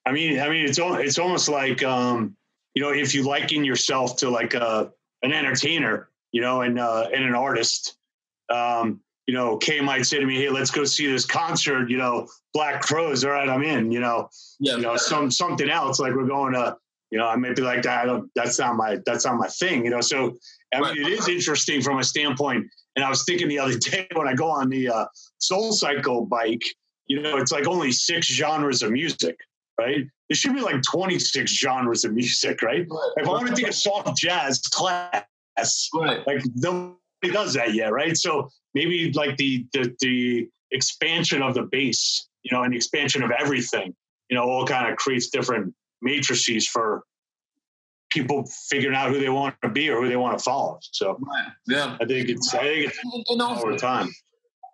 I 0.06 0.12
mean, 0.12 0.40
I 0.40 0.48
mean, 0.48 0.64
it's 0.64 0.78
it's 0.80 1.18
almost 1.18 1.48
like 1.48 1.82
um, 1.82 2.36
you 2.74 2.82
know, 2.82 2.90
if 2.90 3.14
you 3.14 3.24
liken 3.24 3.64
yourself 3.64 4.16
to 4.18 4.30
like 4.30 4.54
a 4.54 4.62
uh, 4.62 4.88
an 5.22 5.32
entertainer, 5.32 6.08
you 6.32 6.40
know, 6.40 6.62
and 6.62 6.78
uh, 6.78 7.08
and 7.12 7.24
an 7.24 7.34
artist, 7.34 7.96
um, 8.50 9.00
you 9.26 9.34
know, 9.34 9.58
Kay 9.58 9.80
might 9.80 10.06
say 10.06 10.18
to 10.18 10.24
me, 10.24 10.36
"Hey, 10.36 10.48
let's 10.48 10.70
go 10.70 10.84
see 10.84 11.06
this 11.06 11.26
concert." 11.26 11.90
You 11.90 11.98
know, 11.98 12.26
Black 12.54 12.80
Crowes. 12.80 13.24
All 13.24 13.32
right, 13.32 13.48
I'm 13.48 13.62
in. 13.62 13.92
You 13.92 14.00
know, 14.00 14.28
yeah. 14.60 14.76
you 14.76 14.82
know, 14.82 14.96
some 14.96 15.30
something 15.30 15.68
else 15.68 16.00
like 16.00 16.14
we're 16.14 16.26
going 16.26 16.54
to. 16.54 16.76
You 17.10 17.18
know, 17.18 17.26
I 17.26 17.36
may 17.36 17.54
be 17.54 17.62
like 17.62 17.82
that. 17.82 18.06
that's 18.34 18.58
not 18.58 18.76
my 18.76 18.98
that's 19.04 19.24
not 19.24 19.36
my 19.36 19.48
thing. 19.48 19.84
You 19.84 19.90
know, 19.90 20.00
so 20.00 20.36
I 20.74 20.80
mean, 20.80 21.04
it 21.04 21.12
is 21.12 21.28
interesting 21.28 21.82
from 21.82 21.98
a 21.98 22.04
standpoint. 22.04 22.66
And 22.96 23.04
I 23.04 23.10
was 23.10 23.24
thinking 23.24 23.48
the 23.48 23.58
other 23.58 23.78
day 23.78 24.06
when 24.14 24.28
I 24.28 24.34
go 24.34 24.50
on 24.50 24.68
the 24.68 24.88
uh, 24.88 25.06
Soul 25.38 25.72
Cycle 25.72 26.26
bike, 26.26 26.62
you 27.08 27.20
know, 27.20 27.38
it's 27.38 27.50
like 27.50 27.66
only 27.66 27.90
six 27.90 28.26
genres 28.26 28.82
of 28.82 28.92
music, 28.92 29.36
right? 29.78 30.06
There 30.28 30.36
should 30.36 30.54
be 30.54 30.60
like 30.60 30.82
26 30.82 31.50
genres 31.50 32.04
of 32.04 32.12
music, 32.12 32.62
right? 32.62 32.86
right. 32.88 33.12
If 33.16 33.26
I 33.26 33.30
want 33.30 33.48
to 33.48 33.54
take 33.54 33.68
a 33.68 33.72
soft 33.72 34.16
jazz 34.16 34.60
class, 34.60 35.24
right. 35.94 36.26
like 36.26 36.42
nobody 36.54 37.32
does 37.32 37.54
that 37.54 37.74
yet, 37.74 37.92
right? 37.92 38.16
So 38.16 38.50
maybe 38.74 39.10
like 39.12 39.36
the, 39.38 39.66
the 39.72 39.94
the 40.00 40.48
expansion 40.70 41.42
of 41.42 41.54
the 41.54 41.62
bass, 41.62 42.28
you 42.42 42.54
know, 42.54 42.62
and 42.62 42.72
the 42.72 42.76
expansion 42.76 43.22
of 43.22 43.30
everything, 43.30 43.94
you 44.28 44.36
know, 44.36 44.44
all 44.44 44.66
kind 44.66 44.90
of 44.90 44.98
creates 44.98 45.28
different 45.28 45.74
matrices 46.02 46.68
for 46.68 47.04
people 48.10 48.46
figuring 48.68 48.96
out 48.96 49.10
who 49.10 49.18
they 49.20 49.28
want 49.28 49.54
to 49.62 49.68
be 49.68 49.88
or 49.90 50.02
who 50.02 50.08
they 50.08 50.16
want 50.16 50.38
to 50.38 50.42
follow. 50.42 50.78
So 50.92 51.18
yeah, 51.66 51.96
I 52.00 52.04
think 52.04 52.28
it's 52.28 52.54
I 52.54 52.60
think 52.60 52.92
it's 52.92 53.40
over 53.40 53.76
time. 53.76 54.10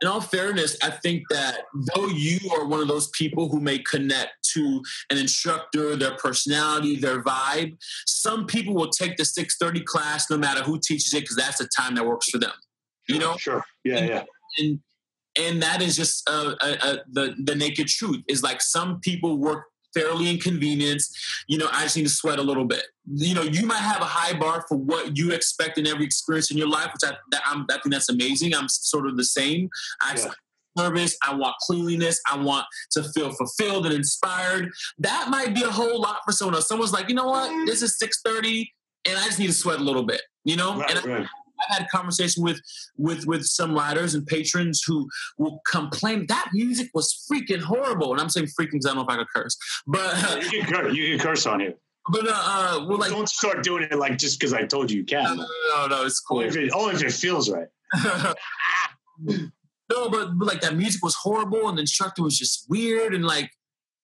In 0.04 0.10
all 0.10 0.20
fairness, 0.20 0.76
I 0.82 0.90
think 0.90 1.22
that 1.30 1.60
though 1.94 2.08
you 2.08 2.38
are 2.52 2.66
one 2.66 2.80
of 2.80 2.88
those 2.88 3.08
people 3.12 3.48
who 3.48 3.58
may 3.58 3.78
connect 3.78 4.32
to 4.52 4.82
an 5.08 5.16
instructor, 5.16 5.96
their 5.96 6.14
personality, 6.16 6.96
their 6.96 7.22
vibe, 7.22 7.78
some 8.06 8.44
people 8.44 8.74
will 8.74 8.90
take 8.90 9.16
the 9.16 9.24
630 9.24 9.82
class 9.86 10.28
no 10.28 10.36
matter 10.36 10.62
who 10.62 10.78
teaches 10.78 11.14
it 11.14 11.20
because 11.22 11.36
that's 11.36 11.56
the 11.56 11.66
time 11.74 11.94
that 11.94 12.04
works 12.04 12.28
for 12.28 12.36
them. 12.36 12.52
You 13.08 13.18
know? 13.18 13.38
Sure. 13.38 13.64
Yeah, 13.82 13.96
and, 13.96 14.08
yeah. 14.08 14.24
And 14.58 14.80
and 15.38 15.62
that 15.62 15.80
is 15.80 15.96
just 15.96 16.28
uh, 16.28 16.54
uh, 16.60 16.76
uh, 16.82 16.96
the 17.10 17.34
the 17.42 17.54
naked 17.54 17.88
truth. 17.88 18.22
Is 18.28 18.42
like 18.42 18.60
some 18.60 19.00
people 19.00 19.38
work 19.38 19.64
fairly 19.94 20.28
inconvenienced. 20.28 21.16
You 21.46 21.58
know, 21.58 21.68
I 21.72 21.84
just 21.84 21.96
need 21.96 22.04
to 22.04 22.10
sweat 22.10 22.38
a 22.38 22.42
little 22.42 22.64
bit. 22.64 22.84
You 23.12 23.34
know, 23.34 23.42
you 23.42 23.64
might 23.66 23.78
have 23.78 24.02
a 24.02 24.06
high 24.06 24.38
bar 24.38 24.64
for 24.68 24.76
what 24.76 25.16
you 25.16 25.30
expect 25.30 25.78
in 25.78 25.86
every 25.86 26.04
experience 26.04 26.50
in 26.50 26.58
your 26.58 26.68
life, 26.68 26.90
which 26.92 27.10
I, 27.10 27.16
that, 27.30 27.42
I 27.46 27.54
think 27.54 27.92
that's 27.92 28.08
amazing. 28.08 28.54
I'm 28.54 28.68
sort 28.68 29.06
of 29.06 29.16
the 29.16 29.24
same. 29.24 29.68
I 30.02 30.14
yeah. 30.16 30.30
Service. 30.76 31.16
I 31.24 31.32
want 31.32 31.54
cleanliness. 31.60 32.20
I 32.28 32.36
want 32.36 32.66
to 32.92 33.04
feel 33.12 33.30
fulfilled 33.30 33.86
and 33.86 33.94
inspired. 33.94 34.72
That 34.98 35.28
might 35.30 35.54
be 35.54 35.62
a 35.62 35.70
whole 35.70 36.00
lot 36.00 36.18
for 36.24 36.32
someone 36.32 36.56
else. 36.56 36.66
Someone's 36.66 36.92
like, 36.92 37.08
you 37.08 37.14
know 37.14 37.28
what? 37.28 37.48
This 37.64 37.80
is 37.80 37.96
six 37.96 38.20
thirty, 38.24 38.72
and 39.06 39.16
I 39.16 39.24
just 39.24 39.38
need 39.38 39.46
to 39.46 39.52
sweat 39.52 39.78
a 39.78 39.84
little 39.84 40.02
bit. 40.02 40.22
You 40.44 40.56
know, 40.56 40.78
right, 40.78 40.90
and 40.90 41.06
right. 41.06 41.28
I've 41.60 41.78
had 41.78 41.86
a 41.86 41.88
conversation 41.88 42.42
with 42.42 42.60
with 42.96 43.26
with 43.26 43.44
some 43.44 43.74
writers 43.74 44.14
and 44.14 44.26
patrons 44.26 44.82
who 44.86 45.08
will 45.38 45.60
complain 45.70 46.26
that 46.28 46.50
music 46.52 46.90
was 46.94 47.26
freaking 47.30 47.60
horrible, 47.60 48.12
and 48.12 48.20
I'm 48.20 48.28
saying 48.28 48.46
freaking 48.46 48.72
because 48.72 48.86
I 48.86 48.94
don't 48.94 48.96
know 48.96 49.02
if 49.02 49.08
I 49.10 49.16
could 49.16 49.28
curse, 49.34 49.56
but 49.86 50.42
you, 50.52 50.62
can 50.62 50.72
curse, 50.72 50.96
you 50.96 51.16
can 51.16 51.26
curse 51.26 51.46
on 51.46 51.60
here. 51.60 51.74
But 52.10 52.28
uh, 52.28 52.32
uh 52.34 52.86
well, 52.88 52.98
like 52.98 53.10
don't 53.10 53.28
start 53.28 53.62
doing 53.62 53.84
it 53.90 53.98
like 53.98 54.18
just 54.18 54.38
because 54.38 54.52
I 54.52 54.64
told 54.64 54.90
you 54.90 54.98
you 54.98 55.04
can. 55.04 55.22
No, 55.22 55.34
no, 55.34 55.46
no, 55.76 55.86
no 55.86 56.04
it's 56.04 56.20
cool. 56.20 56.38
Only 56.38 56.48
if 56.48 56.56
it, 56.56 56.72
only 56.72 56.94
if 56.94 57.02
it 57.02 57.12
feels 57.12 57.50
right. 57.50 57.68
no, 59.24 60.10
but, 60.10 60.38
but 60.38 60.46
like 60.46 60.60
that 60.60 60.76
music 60.76 61.02
was 61.02 61.14
horrible, 61.14 61.68
and 61.68 61.78
the 61.78 61.82
instructor 61.82 62.22
was 62.22 62.38
just 62.38 62.66
weird, 62.68 63.14
and 63.14 63.24
like 63.24 63.50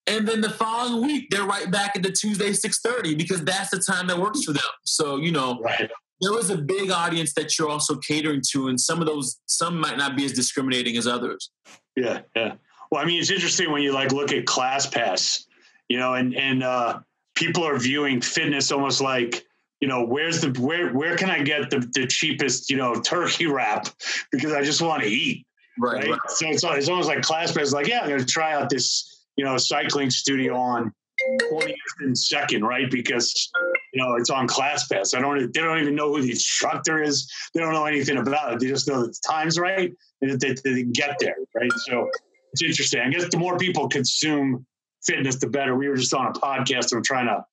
and 0.06 0.26
then 0.26 0.40
the 0.40 0.50
following 0.50 1.02
week 1.06 1.28
they're 1.30 1.44
right 1.44 1.70
back 1.70 1.94
at 1.94 2.02
the 2.02 2.10
Tuesday 2.10 2.50
6:30 2.50 3.16
because 3.16 3.44
that's 3.44 3.70
the 3.70 3.78
time 3.78 4.06
that 4.06 4.18
works 4.18 4.44
for 4.44 4.52
them. 4.52 4.62
So 4.84 5.16
you 5.16 5.32
know, 5.32 5.60
right 5.60 5.90
there 6.20 6.32
was 6.32 6.50
a 6.50 6.56
big 6.56 6.90
audience 6.90 7.32
that 7.34 7.58
you're 7.58 7.68
also 7.68 7.96
catering 7.96 8.42
to, 8.50 8.68
and 8.68 8.78
some 8.78 9.00
of 9.00 9.06
those 9.06 9.40
some 9.46 9.80
might 9.80 9.96
not 9.96 10.16
be 10.16 10.24
as 10.24 10.32
discriminating 10.32 10.96
as 10.96 11.06
others. 11.06 11.50
Yeah, 11.96 12.20
yeah. 12.36 12.54
Well, 12.90 13.02
I 13.02 13.06
mean, 13.06 13.20
it's 13.20 13.30
interesting 13.30 13.70
when 13.70 13.82
you 13.82 13.92
like 13.92 14.12
look 14.12 14.32
at 14.32 14.44
ClassPass, 14.44 15.44
you 15.88 15.98
know, 15.98 16.14
and 16.14 16.34
and 16.34 16.62
uh, 16.62 17.00
people 17.34 17.66
are 17.66 17.78
viewing 17.78 18.20
fitness 18.20 18.70
almost 18.70 19.00
like 19.00 19.44
you 19.80 19.88
know 19.88 20.04
where's 20.04 20.40
the 20.40 20.50
where 20.60 20.92
where 20.92 21.16
can 21.16 21.30
I 21.30 21.42
get 21.42 21.70
the 21.70 21.80
the 21.94 22.06
cheapest 22.06 22.70
you 22.70 22.76
know 22.76 22.94
turkey 23.00 23.46
wrap 23.46 23.88
because 24.32 24.52
I 24.52 24.62
just 24.62 24.82
want 24.82 25.02
to 25.02 25.08
eat. 25.08 25.46
Right, 25.78 26.02
right. 26.02 26.10
right. 26.10 26.20
So 26.28 26.48
it's, 26.48 26.64
it's 26.64 26.88
almost 26.88 27.08
like 27.08 27.20
ClassPass, 27.20 27.72
like 27.72 27.86
yeah, 27.86 28.00
I'm 28.00 28.08
going 28.08 28.20
to 28.20 28.26
try 28.26 28.52
out 28.52 28.68
this 28.68 29.24
you 29.36 29.44
know 29.44 29.56
cycling 29.56 30.10
studio 30.10 30.54
on 30.54 30.92
20th 31.50 31.74
and 32.00 32.16
second, 32.16 32.64
right? 32.64 32.90
Because 32.90 33.50
you 33.92 34.02
know 34.02 34.14
it's 34.16 34.30
on 34.30 34.46
ClassPass. 34.48 35.16
I 35.16 35.20
don't. 35.20 35.52
They 35.52 35.60
don't 35.60 35.80
even 35.80 35.94
know 35.94 36.14
who 36.14 36.22
the 36.22 36.30
instructor 36.30 37.02
is. 37.02 37.30
They 37.54 37.60
don't 37.60 37.72
know 37.72 37.86
anything 37.86 38.18
about 38.18 38.54
it. 38.54 38.60
They 38.60 38.68
just 38.68 38.88
know 38.88 39.02
that 39.02 39.08
the 39.08 39.20
time's 39.28 39.58
right 39.58 39.92
and 40.20 40.40
they, 40.40 40.54
they 40.64 40.82
get 40.84 41.16
there, 41.18 41.36
right? 41.54 41.72
So 41.88 42.08
it's 42.52 42.62
interesting. 42.62 43.00
I 43.00 43.10
guess 43.10 43.28
the 43.30 43.38
more 43.38 43.56
people 43.56 43.88
consume 43.88 44.66
fitness, 45.04 45.36
the 45.36 45.48
better. 45.48 45.76
We 45.76 45.88
were 45.88 45.96
just 45.96 46.14
on 46.14 46.26
a 46.26 46.32
podcast 46.32 46.92
we're 46.92 47.00
trying 47.00 47.26
to 47.26 47.44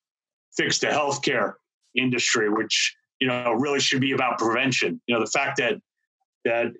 fix 0.55 0.79
the 0.79 0.87
healthcare 0.87 1.53
industry, 1.95 2.49
which 2.49 2.95
you 3.19 3.27
know 3.27 3.53
really 3.53 3.79
should 3.79 4.01
be 4.01 4.11
about 4.11 4.37
prevention. 4.37 5.01
You 5.07 5.15
know, 5.15 5.21
the 5.21 5.31
fact 5.31 5.57
that 5.57 5.81
that 6.45 6.73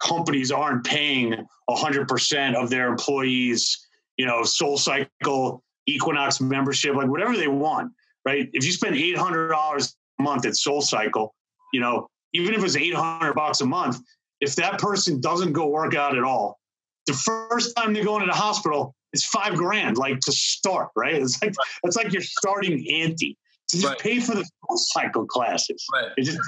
companies 0.00 0.50
aren't 0.50 0.84
paying 0.84 1.34
100% 1.68 2.54
of 2.54 2.70
their 2.70 2.88
employees, 2.88 3.86
you 4.16 4.26
know, 4.26 4.44
Soul 4.44 4.78
Cycle 4.78 5.64
Equinox 5.86 6.40
membership, 6.40 6.94
like 6.94 7.08
whatever 7.08 7.36
they 7.36 7.48
want, 7.48 7.92
right? 8.28 8.48
If 8.52 8.64
you 8.66 8.72
spend 8.72 8.94
eight 8.96 9.16
hundred 9.16 9.48
dollars 9.48 9.96
a 10.18 10.22
month 10.22 10.44
at 10.46 10.54
Soul 10.56 10.82
Cycle, 10.82 11.34
you 11.72 11.80
know, 11.80 12.08
even 12.34 12.52
if 12.54 12.62
it's 12.62 12.76
eight 12.76 12.94
hundred 12.94 13.34
bucks 13.34 13.60
a 13.62 13.66
month, 13.66 13.98
if 14.40 14.54
that 14.56 14.78
person 14.78 15.20
doesn't 15.20 15.52
go 15.54 15.68
work 15.68 15.94
out 15.94 16.16
at 16.16 16.24
all, 16.24 16.58
the 17.06 17.14
first 17.14 17.74
time 17.74 17.94
they 17.94 18.02
go 18.02 18.16
into 18.16 18.26
the 18.26 18.40
hospital, 18.46 18.94
it's 19.14 19.24
five 19.24 19.54
grand, 19.54 19.96
like 19.96 20.20
to 20.20 20.32
start, 20.32 20.90
right? 20.94 21.14
It's 21.14 21.42
like 21.42 21.54
it's 21.84 21.96
like 21.96 22.12
you're 22.12 22.22
starting 22.22 22.86
ante. 23.02 23.36
To 23.70 23.76
just 23.76 23.86
right. 23.86 23.98
pay 23.98 24.18
for 24.18 24.34
the 24.34 24.44
Soul 24.44 24.78
Cycle 24.78 25.26
classes. 25.26 25.84
Right. 25.92 26.10
Just, 26.18 26.38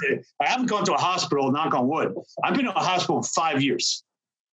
I 0.41 0.47
haven't 0.47 0.65
gone 0.65 0.83
to 0.85 0.93
a 0.95 0.97
hospital, 0.97 1.51
knock 1.51 1.75
on 1.75 1.87
wood. 1.87 2.15
I've 2.43 2.55
been 2.55 2.65
to 2.65 2.75
a 2.75 2.79
hospital 2.79 3.21
five 3.21 3.61
years. 3.61 4.03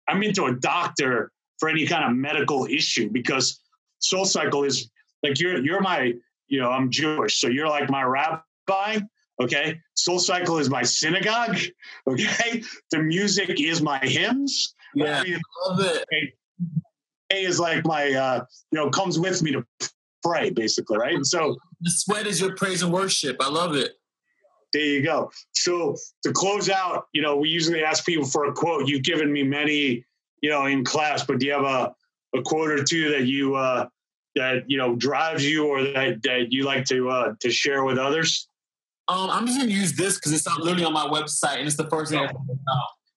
I'm 0.07 0.23
into 0.23 0.45
a 0.45 0.55
doctor 0.55 1.33
for 1.59 1.71
any 1.71 1.87
kind 1.87 2.05
of 2.05 2.13
medical 2.15 2.67
issue 2.67 3.09
because 3.11 3.59
Soul 4.01 4.27
Cycle 4.27 4.65
is 4.65 4.91
like 5.23 5.41
you're 5.41 5.59
you're 5.65 5.81
my 5.81 6.13
you 6.49 6.61
know 6.61 6.71
I'm 6.71 6.91
Jewish, 6.91 7.41
so 7.41 7.49
you're 7.49 7.69
like 7.69 7.91
my 7.91 8.03
rabbi. 8.03 9.01
Okay, 9.41 9.81
Soul 9.95 10.19
Cycle 10.19 10.59
is 10.59 10.69
my 10.69 10.83
synagogue. 10.83 11.59
Okay, 12.09 12.63
the 12.91 12.99
music 12.99 13.61
is 13.61 13.83
my 13.83 13.99
hymns. 13.99 14.75
Yeah, 14.95 15.23
I 15.23 15.69
love 15.69 15.81
it. 15.81 16.33
A 17.31 17.45
is 17.45 17.61
like 17.61 17.85
my 17.85 18.13
uh, 18.13 18.45
you 18.73 18.79
know 18.79 18.91
comes 18.91 19.19
with 19.19 19.43
me 19.43 19.53
to 19.53 19.65
pray, 20.25 20.51
basically, 20.51 20.99
right? 20.99 21.15
And 21.15 21.27
so 21.27 21.57
the 21.81 21.91
sweat 21.91 22.27
is 22.27 22.41
your 22.41 22.55
praise 22.57 22.83
and 22.83 22.93
worship. 22.93 23.37
I 23.41 23.51
love 23.51 23.77
it. 23.77 23.93
There 24.73 24.83
you 24.83 25.03
go. 25.03 25.31
So 25.53 25.97
to 26.25 26.33
close 26.33 26.69
out, 26.69 27.07
you 27.13 27.23
know, 27.23 27.37
we 27.37 27.49
usually 27.49 27.83
ask 27.83 28.05
people 28.05 28.27
for 28.27 28.47
a 28.47 28.53
quote. 28.53 28.89
You've 28.89 29.03
given 29.03 29.33
me 29.33 29.43
many, 29.43 30.05
you 30.43 30.51
know, 30.51 30.67
in 30.67 30.85
class, 30.85 31.25
but 31.25 31.39
do 31.39 31.47
you 31.47 31.53
have 31.53 31.65
a 31.65 31.95
a 32.35 32.43
quote 32.43 32.71
or 32.71 32.85
two 32.85 33.11
that 33.11 33.27
you 33.27 33.55
uh, 33.55 33.87
that 34.39 34.65
you 34.67 34.79
know 34.79 34.97
drives 34.97 35.45
you 35.45 35.67
or 35.67 35.83
that 35.83 36.23
that 36.23 36.47
you 36.51 36.65
like 36.65 36.85
to 36.87 37.11
uh, 37.11 37.35
to 37.41 37.51
share 37.51 37.85
with 37.85 37.99
others? 37.99 38.49
Um, 39.09 39.31
I'm 39.31 39.47
just 39.47 39.59
gonna 39.59 39.71
use 39.71 39.95
this 39.95 40.17
because 40.17 40.33
it's 40.33 40.47
not 40.47 40.61
literally 40.61 40.85
on 40.85 40.93
my 40.93 41.07
website 41.07 41.59
and 41.59 41.67
it's 41.67 41.77
the 41.77 41.89
first 41.89 42.11
thing. 42.11 42.21
I 42.21 42.33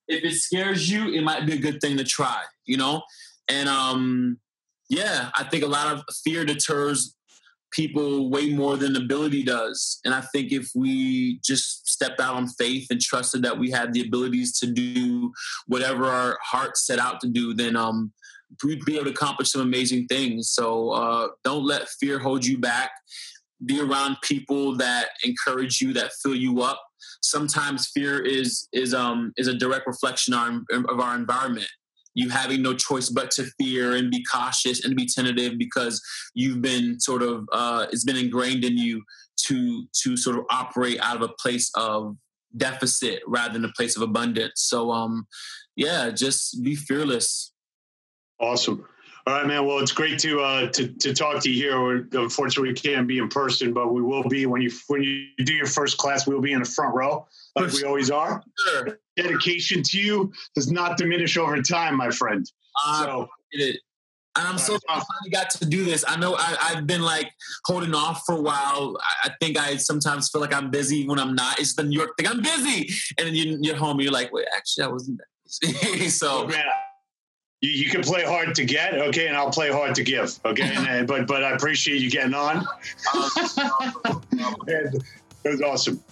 if 0.07 0.23
it 0.23 0.35
scares 0.35 0.89
you, 0.91 1.13
it 1.13 1.23
might 1.23 1.45
be 1.45 1.53
a 1.53 1.57
good 1.57 1.79
thing 1.81 1.97
to 1.97 2.03
try. 2.03 2.43
You 2.65 2.77
know, 2.77 3.03
and 3.47 3.69
um, 3.69 4.39
yeah, 4.89 5.29
I 5.35 5.43
think 5.45 5.63
a 5.63 5.67
lot 5.67 5.93
of 5.93 6.03
fear 6.23 6.45
deters 6.45 7.15
people 7.71 8.29
way 8.29 8.49
more 8.49 8.77
than 8.77 8.95
ability 8.95 9.43
does. 9.43 9.99
And 10.03 10.13
I 10.13 10.21
think 10.21 10.51
if 10.51 10.69
we 10.75 11.39
just 11.39 11.87
stepped 11.89 12.19
out 12.19 12.35
on 12.35 12.47
faith 12.47 12.87
and 12.91 12.99
trusted 12.99 13.43
that 13.43 13.57
we 13.57 13.71
had 13.71 13.93
the 13.93 14.01
abilities 14.01 14.59
to 14.59 14.67
do 14.67 15.31
whatever 15.67 16.05
our 16.05 16.37
heart 16.43 16.77
set 16.77 16.99
out 16.99 17.21
to 17.21 17.29
do, 17.29 17.53
then 17.53 17.75
um, 17.75 18.11
we'd 18.63 18.85
be 18.85 18.95
able 18.95 19.05
to 19.05 19.11
accomplish 19.11 19.51
some 19.51 19.61
amazing 19.61 20.07
things. 20.07 20.49
So 20.49 20.91
uh, 20.91 21.27
don't 21.43 21.65
let 21.65 21.89
fear 21.99 22.19
hold 22.19 22.45
you 22.45 22.57
back. 22.57 22.91
Be 23.65 23.79
around 23.79 24.17
people 24.23 24.75
that 24.77 25.09
encourage 25.23 25.81
you, 25.81 25.93
that 25.93 26.11
fill 26.23 26.35
you 26.35 26.61
up. 26.61 26.81
Sometimes 27.21 27.89
fear 27.93 28.19
is 28.19 28.67
is 28.73 28.93
um 28.93 29.31
is 29.37 29.47
a 29.47 29.53
direct 29.53 29.85
reflection 29.85 30.33
on, 30.33 30.65
of 30.71 30.99
our 30.99 31.15
environment. 31.15 31.67
You 32.13 32.29
having 32.29 32.61
no 32.61 32.73
choice 32.73 33.09
but 33.09 33.31
to 33.31 33.45
fear 33.59 33.95
and 33.95 34.11
be 34.11 34.23
cautious 34.29 34.83
and 34.83 34.95
be 34.95 35.05
tentative 35.05 35.57
because 35.57 36.01
you've 36.33 36.61
been 36.61 36.99
sort 36.99 37.21
of 37.21 37.47
uh, 37.51 37.85
it's 37.91 38.03
been 38.03 38.17
ingrained 38.17 38.65
in 38.65 38.77
you 38.77 39.03
to 39.45 39.85
to 40.03 40.17
sort 40.17 40.37
of 40.37 40.45
operate 40.49 40.99
out 40.99 41.15
of 41.15 41.21
a 41.21 41.33
place 41.39 41.69
of 41.75 42.17
deficit 42.57 43.21
rather 43.27 43.53
than 43.53 43.65
a 43.65 43.71
place 43.77 43.95
of 43.95 44.01
abundance. 44.01 44.53
So 44.55 44.91
um 44.91 45.27
yeah, 45.75 46.09
just 46.09 46.61
be 46.63 46.75
fearless 46.75 47.51
Awesome. 48.41 48.85
All 49.27 49.35
right, 49.35 49.45
man. 49.45 49.67
Well, 49.67 49.77
it's 49.79 49.91
great 49.91 50.17
to 50.19 50.41
uh, 50.41 50.67
to 50.71 50.87
to 50.87 51.13
talk 51.13 51.43
to 51.43 51.51
you 51.51 51.55
here. 51.55 51.79
We're, 51.79 52.07
unfortunately, 52.13 52.69
we 52.69 52.75
can't 52.75 53.07
be 53.07 53.19
in 53.19 53.29
person, 53.29 53.71
but 53.71 53.93
we 53.93 54.01
will 54.01 54.23
be 54.23 54.47
when 54.47 54.63
you 54.63 54.71
when 54.87 55.03
you 55.03 55.27
do 55.45 55.53
your 55.53 55.67
first 55.67 55.97
class. 55.97 56.25
We'll 56.25 56.41
be 56.41 56.53
in 56.53 56.59
the 56.59 56.65
front 56.67 56.95
row, 56.95 57.27
like 57.55 57.71
we 57.71 57.83
always 57.83 58.09
are. 58.09 58.43
Sure. 58.67 58.97
Dedication 59.15 59.83
to 59.83 59.99
you 59.99 60.33
does 60.55 60.71
not 60.71 60.97
diminish 60.97 61.37
over 61.37 61.61
time, 61.61 61.95
my 61.97 62.09
friend. 62.09 62.49
Uh, 62.83 63.03
so, 63.03 63.27
it. 63.51 63.79
And 64.37 64.47
I'm 64.47 64.57
so 64.57 64.79
glad 64.87 65.03
I 65.25 65.29
got 65.29 65.49
to 65.51 65.65
do 65.65 65.83
this. 65.83 66.05
I 66.07 66.17
know 66.17 66.35
I, 66.35 66.73
have 66.73 66.87
been 66.87 67.01
like 67.01 67.29
holding 67.65 67.93
off 67.93 68.23
for 68.25 68.33
a 68.33 68.41
while. 68.41 68.97
I, 69.23 69.27
I, 69.27 69.31
think 69.41 69.59
I 69.59 69.75
sometimes 69.75 70.29
feel 70.29 70.39
like 70.39 70.53
I'm 70.53 70.71
busy 70.71 71.05
when 71.05 71.19
I'm 71.19 71.35
not. 71.35 71.59
It's 71.59 71.75
the 71.75 71.83
New 71.83 71.99
York 71.99 72.11
thing. 72.17 72.27
I'm 72.27 72.41
busy, 72.41 72.89
and 73.17 73.27
then 73.27 73.35
you, 73.35 73.59
you're 73.61 73.75
home. 73.75 73.97
And 73.97 74.03
you're 74.03 74.13
like, 74.13 74.31
wait, 74.31 74.47
actually, 74.55 74.85
I 74.85 74.87
wasn't 74.87 75.19
that 75.19 75.73
busy. 75.83 76.09
so, 76.09 76.47
man, 76.47 76.63
you, 77.61 77.71
you, 77.71 77.89
can 77.89 78.01
play 78.01 78.23
hard 78.23 78.55
to 78.55 78.65
get, 78.65 78.95
okay, 78.95 79.27
and 79.27 79.37
I'll 79.37 79.51
play 79.51 79.71
hard 79.71 79.95
to 79.95 80.03
give, 80.03 80.39
okay. 80.45 80.73
and, 80.75 81.07
but 81.07 81.27
but 81.27 81.43
I 81.43 81.51
appreciate 81.51 82.01
you 82.01 82.09
getting 82.09 82.33
on. 82.33 82.65
it 84.67 85.03
was 85.43 85.61
awesome. 85.61 86.03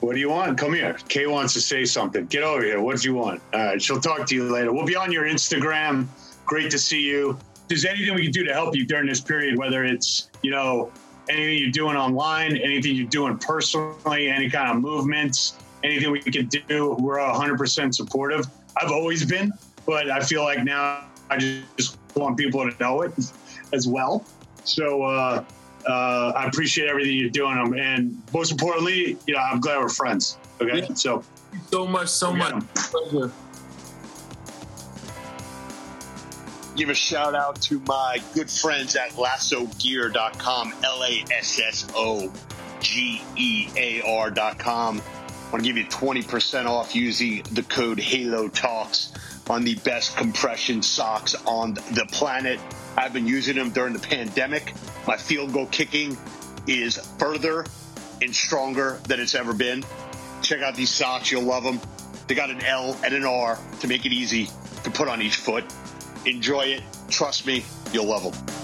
What 0.00 0.14
do 0.14 0.20
you 0.20 0.30
want? 0.30 0.58
Come 0.58 0.74
here. 0.74 0.96
Kay 1.08 1.26
wants 1.26 1.54
to 1.54 1.60
say 1.60 1.84
something. 1.84 2.26
Get 2.26 2.44
over 2.44 2.62
here. 2.62 2.80
What 2.80 3.00
do 3.00 3.08
you 3.08 3.14
want? 3.14 3.42
All 3.52 3.60
right, 3.60 3.82
she'll 3.82 4.00
talk 4.00 4.26
to 4.28 4.34
you 4.34 4.44
later. 4.44 4.72
We'll 4.72 4.86
be 4.86 4.94
on 4.94 5.10
your 5.10 5.24
Instagram. 5.24 6.06
Great 6.46 6.70
to 6.70 6.78
see 6.78 7.02
you. 7.02 7.30
If 7.30 7.68
there's 7.68 7.84
anything 7.84 8.14
we 8.14 8.24
can 8.24 8.32
do 8.32 8.44
to 8.44 8.52
help 8.52 8.76
you 8.76 8.86
during 8.86 9.06
this 9.06 9.20
period, 9.20 9.58
whether 9.58 9.84
it's 9.84 10.30
you 10.42 10.50
know 10.50 10.92
anything 11.28 11.58
you're 11.58 11.70
doing 11.70 11.96
online, 11.96 12.56
anything 12.56 12.96
you're 12.96 13.08
doing 13.08 13.38
personally, 13.38 14.28
any 14.28 14.48
kind 14.48 14.70
of 14.70 14.82
movements, 14.82 15.56
anything 15.82 16.10
we 16.10 16.20
can 16.20 16.46
do. 16.46 16.96
We're 16.98 17.18
100% 17.18 17.94
supportive. 17.94 18.46
I've 18.80 18.90
always 18.90 19.24
been, 19.24 19.52
but 19.88 20.10
I 20.10 20.20
feel 20.20 20.44
like 20.44 20.62
now 20.62 21.06
I 21.30 21.38
just 21.38 21.98
want 22.14 22.36
people 22.36 22.70
to 22.70 22.78
know 22.78 23.00
it 23.00 23.12
as 23.72 23.88
well. 23.88 24.24
So 24.64 25.02
uh, 25.02 25.42
uh, 25.88 26.32
I 26.36 26.44
appreciate 26.44 26.88
everything 26.88 27.16
you're 27.16 27.30
doing, 27.30 27.56
um, 27.56 27.72
and 27.72 28.22
most 28.32 28.52
importantly, 28.52 29.16
you 29.26 29.34
know, 29.34 29.40
I'm 29.40 29.60
glad 29.60 29.80
we're 29.80 29.88
friends. 29.88 30.36
Okay, 30.60 30.80
yeah. 30.80 30.94
so 30.94 31.24
so 31.70 31.86
much, 31.86 32.08
so 32.08 32.32
much 32.32 32.62
pleasure. 32.74 33.32
Give 36.76 36.90
a 36.90 36.94
shout 36.94 37.34
out 37.34 37.60
to 37.62 37.80
my 37.86 38.18
good 38.34 38.50
friends 38.50 38.94
at 38.94 39.12
lassogear.com, 39.12 40.74
L 40.84 41.02
A 41.02 41.24
S 41.32 41.58
S 41.58 41.86
O 41.96 42.30
G 42.80 43.22
E 43.36 43.68
A 43.74 44.02
R.com. 44.02 45.00
I 45.00 45.50
want 45.50 45.64
to 45.64 45.68
give 45.68 45.78
you 45.78 45.86
20% 45.86 46.66
off 46.66 46.94
using 46.94 47.42
the 47.52 47.62
code 47.62 47.98
Halo 47.98 48.48
Talks 48.48 49.12
on 49.48 49.64
the 49.64 49.74
best 49.76 50.16
compression 50.16 50.82
socks 50.82 51.34
on 51.46 51.74
the 51.74 52.06
planet. 52.12 52.60
I've 52.96 53.12
been 53.12 53.26
using 53.26 53.56
them 53.56 53.70
during 53.70 53.92
the 53.92 53.98
pandemic. 53.98 54.74
My 55.06 55.16
field 55.16 55.52
goal 55.52 55.66
kicking 55.66 56.16
is 56.66 56.98
further 57.18 57.64
and 58.20 58.34
stronger 58.34 59.00
than 59.04 59.20
it's 59.20 59.34
ever 59.34 59.52
been. 59.52 59.84
Check 60.42 60.60
out 60.60 60.74
these 60.74 60.90
socks. 60.90 61.30
You'll 61.30 61.42
love 61.42 61.64
them. 61.64 61.80
They 62.26 62.34
got 62.34 62.50
an 62.50 62.62
L 62.62 62.96
and 63.04 63.14
an 63.14 63.24
R 63.24 63.58
to 63.80 63.88
make 63.88 64.04
it 64.04 64.12
easy 64.12 64.48
to 64.84 64.90
put 64.90 65.08
on 65.08 65.22
each 65.22 65.36
foot. 65.36 65.64
Enjoy 66.26 66.62
it. 66.62 66.82
Trust 67.08 67.46
me, 67.46 67.64
you'll 67.92 68.06
love 68.06 68.24
them. 68.24 68.57